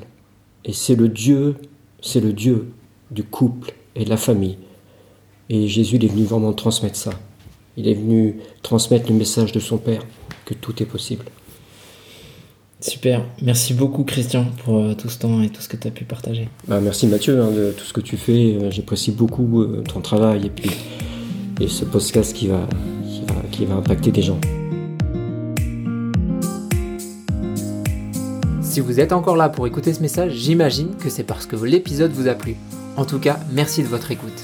Et 0.66 0.74
c'est 0.74 0.96
le 0.96 1.08
Dieu, 1.08 1.56
c'est 2.02 2.20
le 2.20 2.34
Dieu 2.34 2.68
du 3.12 3.24
couple 3.24 3.74
et 3.96 4.04
de 4.06 4.10
la 4.10 4.18
famille. 4.18 4.58
Et 5.50 5.68
Jésus 5.68 5.96
est 5.96 6.08
venu 6.08 6.24
vraiment 6.24 6.54
transmettre 6.54 6.98
ça. 6.98 7.12
Il 7.78 7.88
est 7.88 7.94
venu 7.94 8.38
transmettre 8.62 9.10
le 9.10 9.16
message 9.16 9.52
de 9.52 9.60
son 9.60 9.78
Père, 9.78 10.04
que 10.46 10.54
tout 10.54 10.82
est 10.82 10.86
possible. 10.86 11.26
Super, 12.84 13.24
merci 13.42 13.74
beaucoup 13.74 14.04
Christian 14.04 14.46
pour 14.66 14.80
euh, 14.80 14.94
tout 14.94 15.08
ce 15.08 15.18
temps 15.18 15.42
et 15.42 15.48
tout 15.48 15.62
ce 15.62 15.70
que 15.70 15.78
tu 15.78 15.88
as 15.88 15.92
pu 15.92 16.04
partager. 16.04 16.50
Bah, 16.68 16.82
merci 16.82 17.08
Mathieu 17.08 17.40
hein, 17.40 17.50
de 17.50 17.72
tout 17.72 17.86
ce 17.86 17.94
que 17.94 18.02
tu 18.02 18.18
fais, 18.18 18.58
euh, 18.58 18.72
j'apprécie 18.72 19.12
beaucoup 19.12 19.62
euh, 19.62 19.86
ton 19.88 20.02
travail 20.02 20.48
et 20.48 20.50
puis 20.50 20.70
et 21.62 21.70
ce 21.70 21.86
podcast 21.86 22.36
qui 22.36 22.48
va, 22.48 22.68
qui 23.08 23.22
va, 23.22 23.36
qui 23.52 23.66
va 23.66 23.76
impacter 23.76 24.12
des 24.12 24.22
gens. 24.22 24.38
Si 28.62 28.82
vous 28.82 29.00
êtes 29.00 29.14
encore 29.14 29.38
là 29.38 29.48
pour 29.48 29.66
écouter 29.66 29.94
ce 29.94 30.02
message, 30.02 30.34
j'imagine 30.34 30.98
que 30.98 31.10
c'est 31.10 31.24
parce 31.24 31.46
que 31.46 31.56
l'épisode 31.56 32.12
vous 32.12 32.28
a 32.28 32.34
plu. 32.34 32.58
En 32.98 33.06
tout 33.06 33.20
cas, 33.20 33.40
merci 33.54 33.82
de 33.82 33.88
votre 33.88 34.12
écoute. 34.12 34.44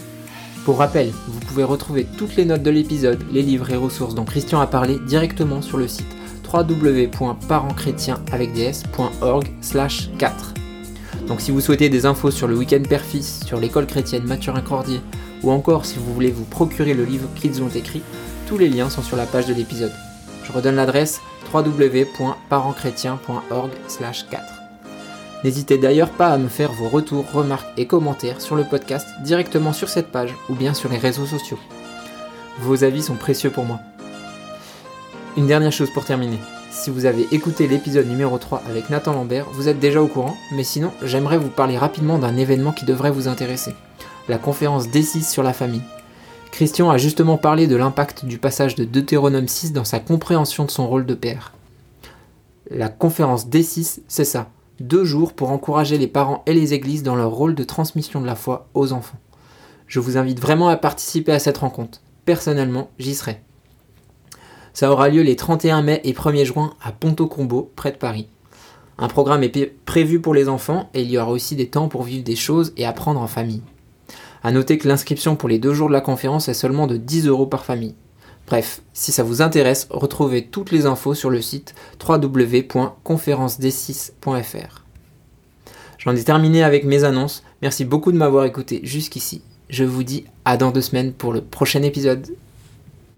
Pour 0.63 0.77
rappel, 0.77 1.11
vous 1.27 1.39
pouvez 1.41 1.65
retrouver 1.65 2.07
toutes 2.17 2.37
les 2.37 2.45
notes 2.45 2.63
de 2.63 2.71
l'épisode, 2.71 3.19
les 3.33 3.41
livres 3.41 3.69
et 3.71 3.75
ressources 3.75 4.15
dont 4.15 4.23
Christian 4.23 4.61
a 4.61 4.67
parlé 4.67 4.97
directement 5.09 5.61
sur 5.61 5.77
le 5.77 5.89
site 5.89 6.18
www.parentschrétienavecds.org 6.51 9.47
4. 10.17 10.53
Donc 11.27 11.41
si 11.41 11.51
vous 11.51 11.61
souhaitez 11.61 11.89
des 11.89 12.05
infos 12.05 12.31
sur 12.31 12.47
le 12.47 12.57
week-end 12.57 12.81
père 12.87 13.03
sur 13.21 13.59
l'école 13.59 13.85
chrétienne 13.85 14.23
Mathurin 14.25 14.61
Cordier, 14.61 15.01
ou 15.43 15.51
encore 15.51 15.85
si 15.85 15.99
vous 15.99 16.13
voulez 16.13 16.31
vous 16.31 16.45
procurer 16.45 16.93
le 16.93 17.03
livre 17.05 17.29
qu'ils 17.35 17.61
ont 17.61 17.69
écrit, 17.69 18.01
tous 18.47 18.57
les 18.57 18.69
liens 18.69 18.89
sont 18.89 19.03
sur 19.03 19.15
la 19.15 19.25
page 19.25 19.45
de 19.45 19.53
l'épisode. 19.53 19.93
Je 20.43 20.51
redonne 20.51 20.75
l'adresse 20.75 21.21
www.parentschrétien.org 21.53 23.69
4. 24.29 24.59
N'hésitez 25.43 25.77
d'ailleurs 25.77 26.09
pas 26.09 26.29
à 26.29 26.37
me 26.37 26.49
faire 26.49 26.73
vos 26.73 26.89
retours, 26.89 27.31
remarques 27.31 27.71
et 27.77 27.85
commentaires 27.85 28.41
sur 28.41 28.55
le 28.55 28.63
podcast 28.63 29.07
directement 29.23 29.71
sur 29.71 29.87
cette 29.87 30.11
page 30.11 30.35
ou 30.49 30.55
bien 30.55 30.73
sur 30.73 30.89
les 30.89 30.97
réseaux 30.97 31.25
sociaux. 31.25 31.59
Vos 32.59 32.83
avis 32.83 33.03
sont 33.03 33.15
précieux 33.15 33.51
pour 33.51 33.65
moi. 33.65 33.79
Une 35.37 35.47
dernière 35.47 35.71
chose 35.71 35.91
pour 35.91 36.05
terminer. 36.05 36.39
Si 36.71 36.89
vous 36.89 37.05
avez 37.05 37.27
écouté 37.31 37.67
l'épisode 37.67 38.07
numéro 38.07 38.37
3 38.37 38.63
avec 38.67 38.89
Nathan 38.89 39.13
Lambert, 39.13 39.45
vous 39.51 39.67
êtes 39.67 39.79
déjà 39.79 40.01
au 40.01 40.07
courant, 40.07 40.35
mais 40.51 40.63
sinon 40.63 40.91
j'aimerais 41.03 41.37
vous 41.37 41.49
parler 41.49 41.77
rapidement 41.77 42.17
d'un 42.17 42.35
événement 42.35 42.71
qui 42.71 42.85
devrait 42.85 43.11
vous 43.11 43.27
intéresser. 43.27 43.73
La 44.27 44.39
conférence 44.39 44.87
D6 44.87 45.29
sur 45.29 45.43
la 45.43 45.53
famille. 45.53 45.83
Christian 46.51 46.89
a 46.89 46.97
justement 46.97 47.37
parlé 47.37 47.67
de 47.67 47.75
l'impact 47.75 48.25
du 48.25 48.39
passage 48.39 48.75
de 48.75 48.85
Deutéronome 48.85 49.47
6 49.47 49.71
dans 49.71 49.83
sa 49.83 49.99
compréhension 49.99 50.65
de 50.65 50.71
son 50.71 50.87
rôle 50.87 51.05
de 51.05 51.13
père. 51.13 51.53
La 52.71 52.89
conférence 52.89 53.47
D6, 53.47 53.99
c'est 54.07 54.25
ça, 54.25 54.49
deux 54.79 55.05
jours 55.05 55.33
pour 55.33 55.51
encourager 55.51 55.99
les 55.99 56.07
parents 56.07 56.43
et 56.47 56.53
les 56.53 56.73
églises 56.73 57.03
dans 57.03 57.15
leur 57.15 57.31
rôle 57.31 57.55
de 57.55 57.63
transmission 57.63 58.19
de 58.19 58.25
la 58.25 58.35
foi 58.35 58.67
aux 58.73 58.93
enfants. 58.93 59.19
Je 59.85 59.99
vous 59.99 60.17
invite 60.17 60.39
vraiment 60.39 60.69
à 60.69 60.75
participer 60.75 61.31
à 61.31 61.39
cette 61.39 61.59
rencontre. 61.59 62.01
Personnellement, 62.25 62.89
j'y 62.97 63.15
serai. 63.15 63.41
Ça 64.79 64.89
aura 64.89 65.09
lieu 65.09 65.23
les 65.23 65.35
31 65.35 65.81
mai 65.81 65.99
et 66.05 66.13
1er 66.13 66.45
juin 66.45 66.73
à 66.81 66.93
Ponto-Combo, 66.93 67.69
près 67.75 67.91
de 67.91 67.97
Paris. 67.97 68.29
Un 68.97 69.09
programme 69.09 69.43
est 69.43 69.73
prévu 69.83 70.21
pour 70.21 70.33
les 70.33 70.47
enfants 70.47 70.89
et 70.93 71.01
il 71.01 71.11
y 71.11 71.17
aura 71.17 71.31
aussi 71.31 71.57
des 71.57 71.67
temps 71.67 71.89
pour 71.89 72.03
vivre 72.03 72.23
des 72.23 72.37
choses 72.37 72.71
et 72.77 72.85
apprendre 72.85 73.19
en 73.19 73.27
famille. 73.27 73.61
A 74.41 74.53
noter 74.53 74.77
que 74.77 74.87
l'inscription 74.87 75.35
pour 75.35 75.49
les 75.49 75.59
deux 75.59 75.73
jours 75.73 75.89
de 75.89 75.93
la 75.93 75.99
conférence 75.99 76.47
est 76.47 76.53
seulement 76.53 76.87
de 76.87 76.95
10 76.95 77.27
euros 77.27 77.45
par 77.45 77.65
famille. 77.65 77.95
Bref, 78.47 78.81
si 78.93 79.11
ça 79.11 79.21
vous 79.21 79.41
intéresse, 79.41 79.85
retrouvez 79.89 80.45
toutes 80.45 80.71
les 80.71 80.85
infos 80.85 81.13
sur 81.13 81.29
le 81.29 81.41
site 81.41 81.75
www.conférenced6.fr. 82.01 84.85
J'en 85.97 86.15
ai 86.15 86.23
terminé 86.23 86.63
avec 86.63 86.85
mes 86.85 87.03
annonces. 87.03 87.43
Merci 87.61 87.83
beaucoup 87.83 88.13
de 88.13 88.17
m'avoir 88.17 88.45
écouté 88.45 88.79
jusqu'ici. 88.83 89.41
Je 89.69 89.83
vous 89.83 90.03
dis 90.03 90.23
à 90.45 90.55
dans 90.55 90.71
deux 90.71 90.79
semaines 90.79 91.11
pour 91.11 91.33
le 91.33 91.41
prochain 91.41 91.83
épisode. 91.83 92.29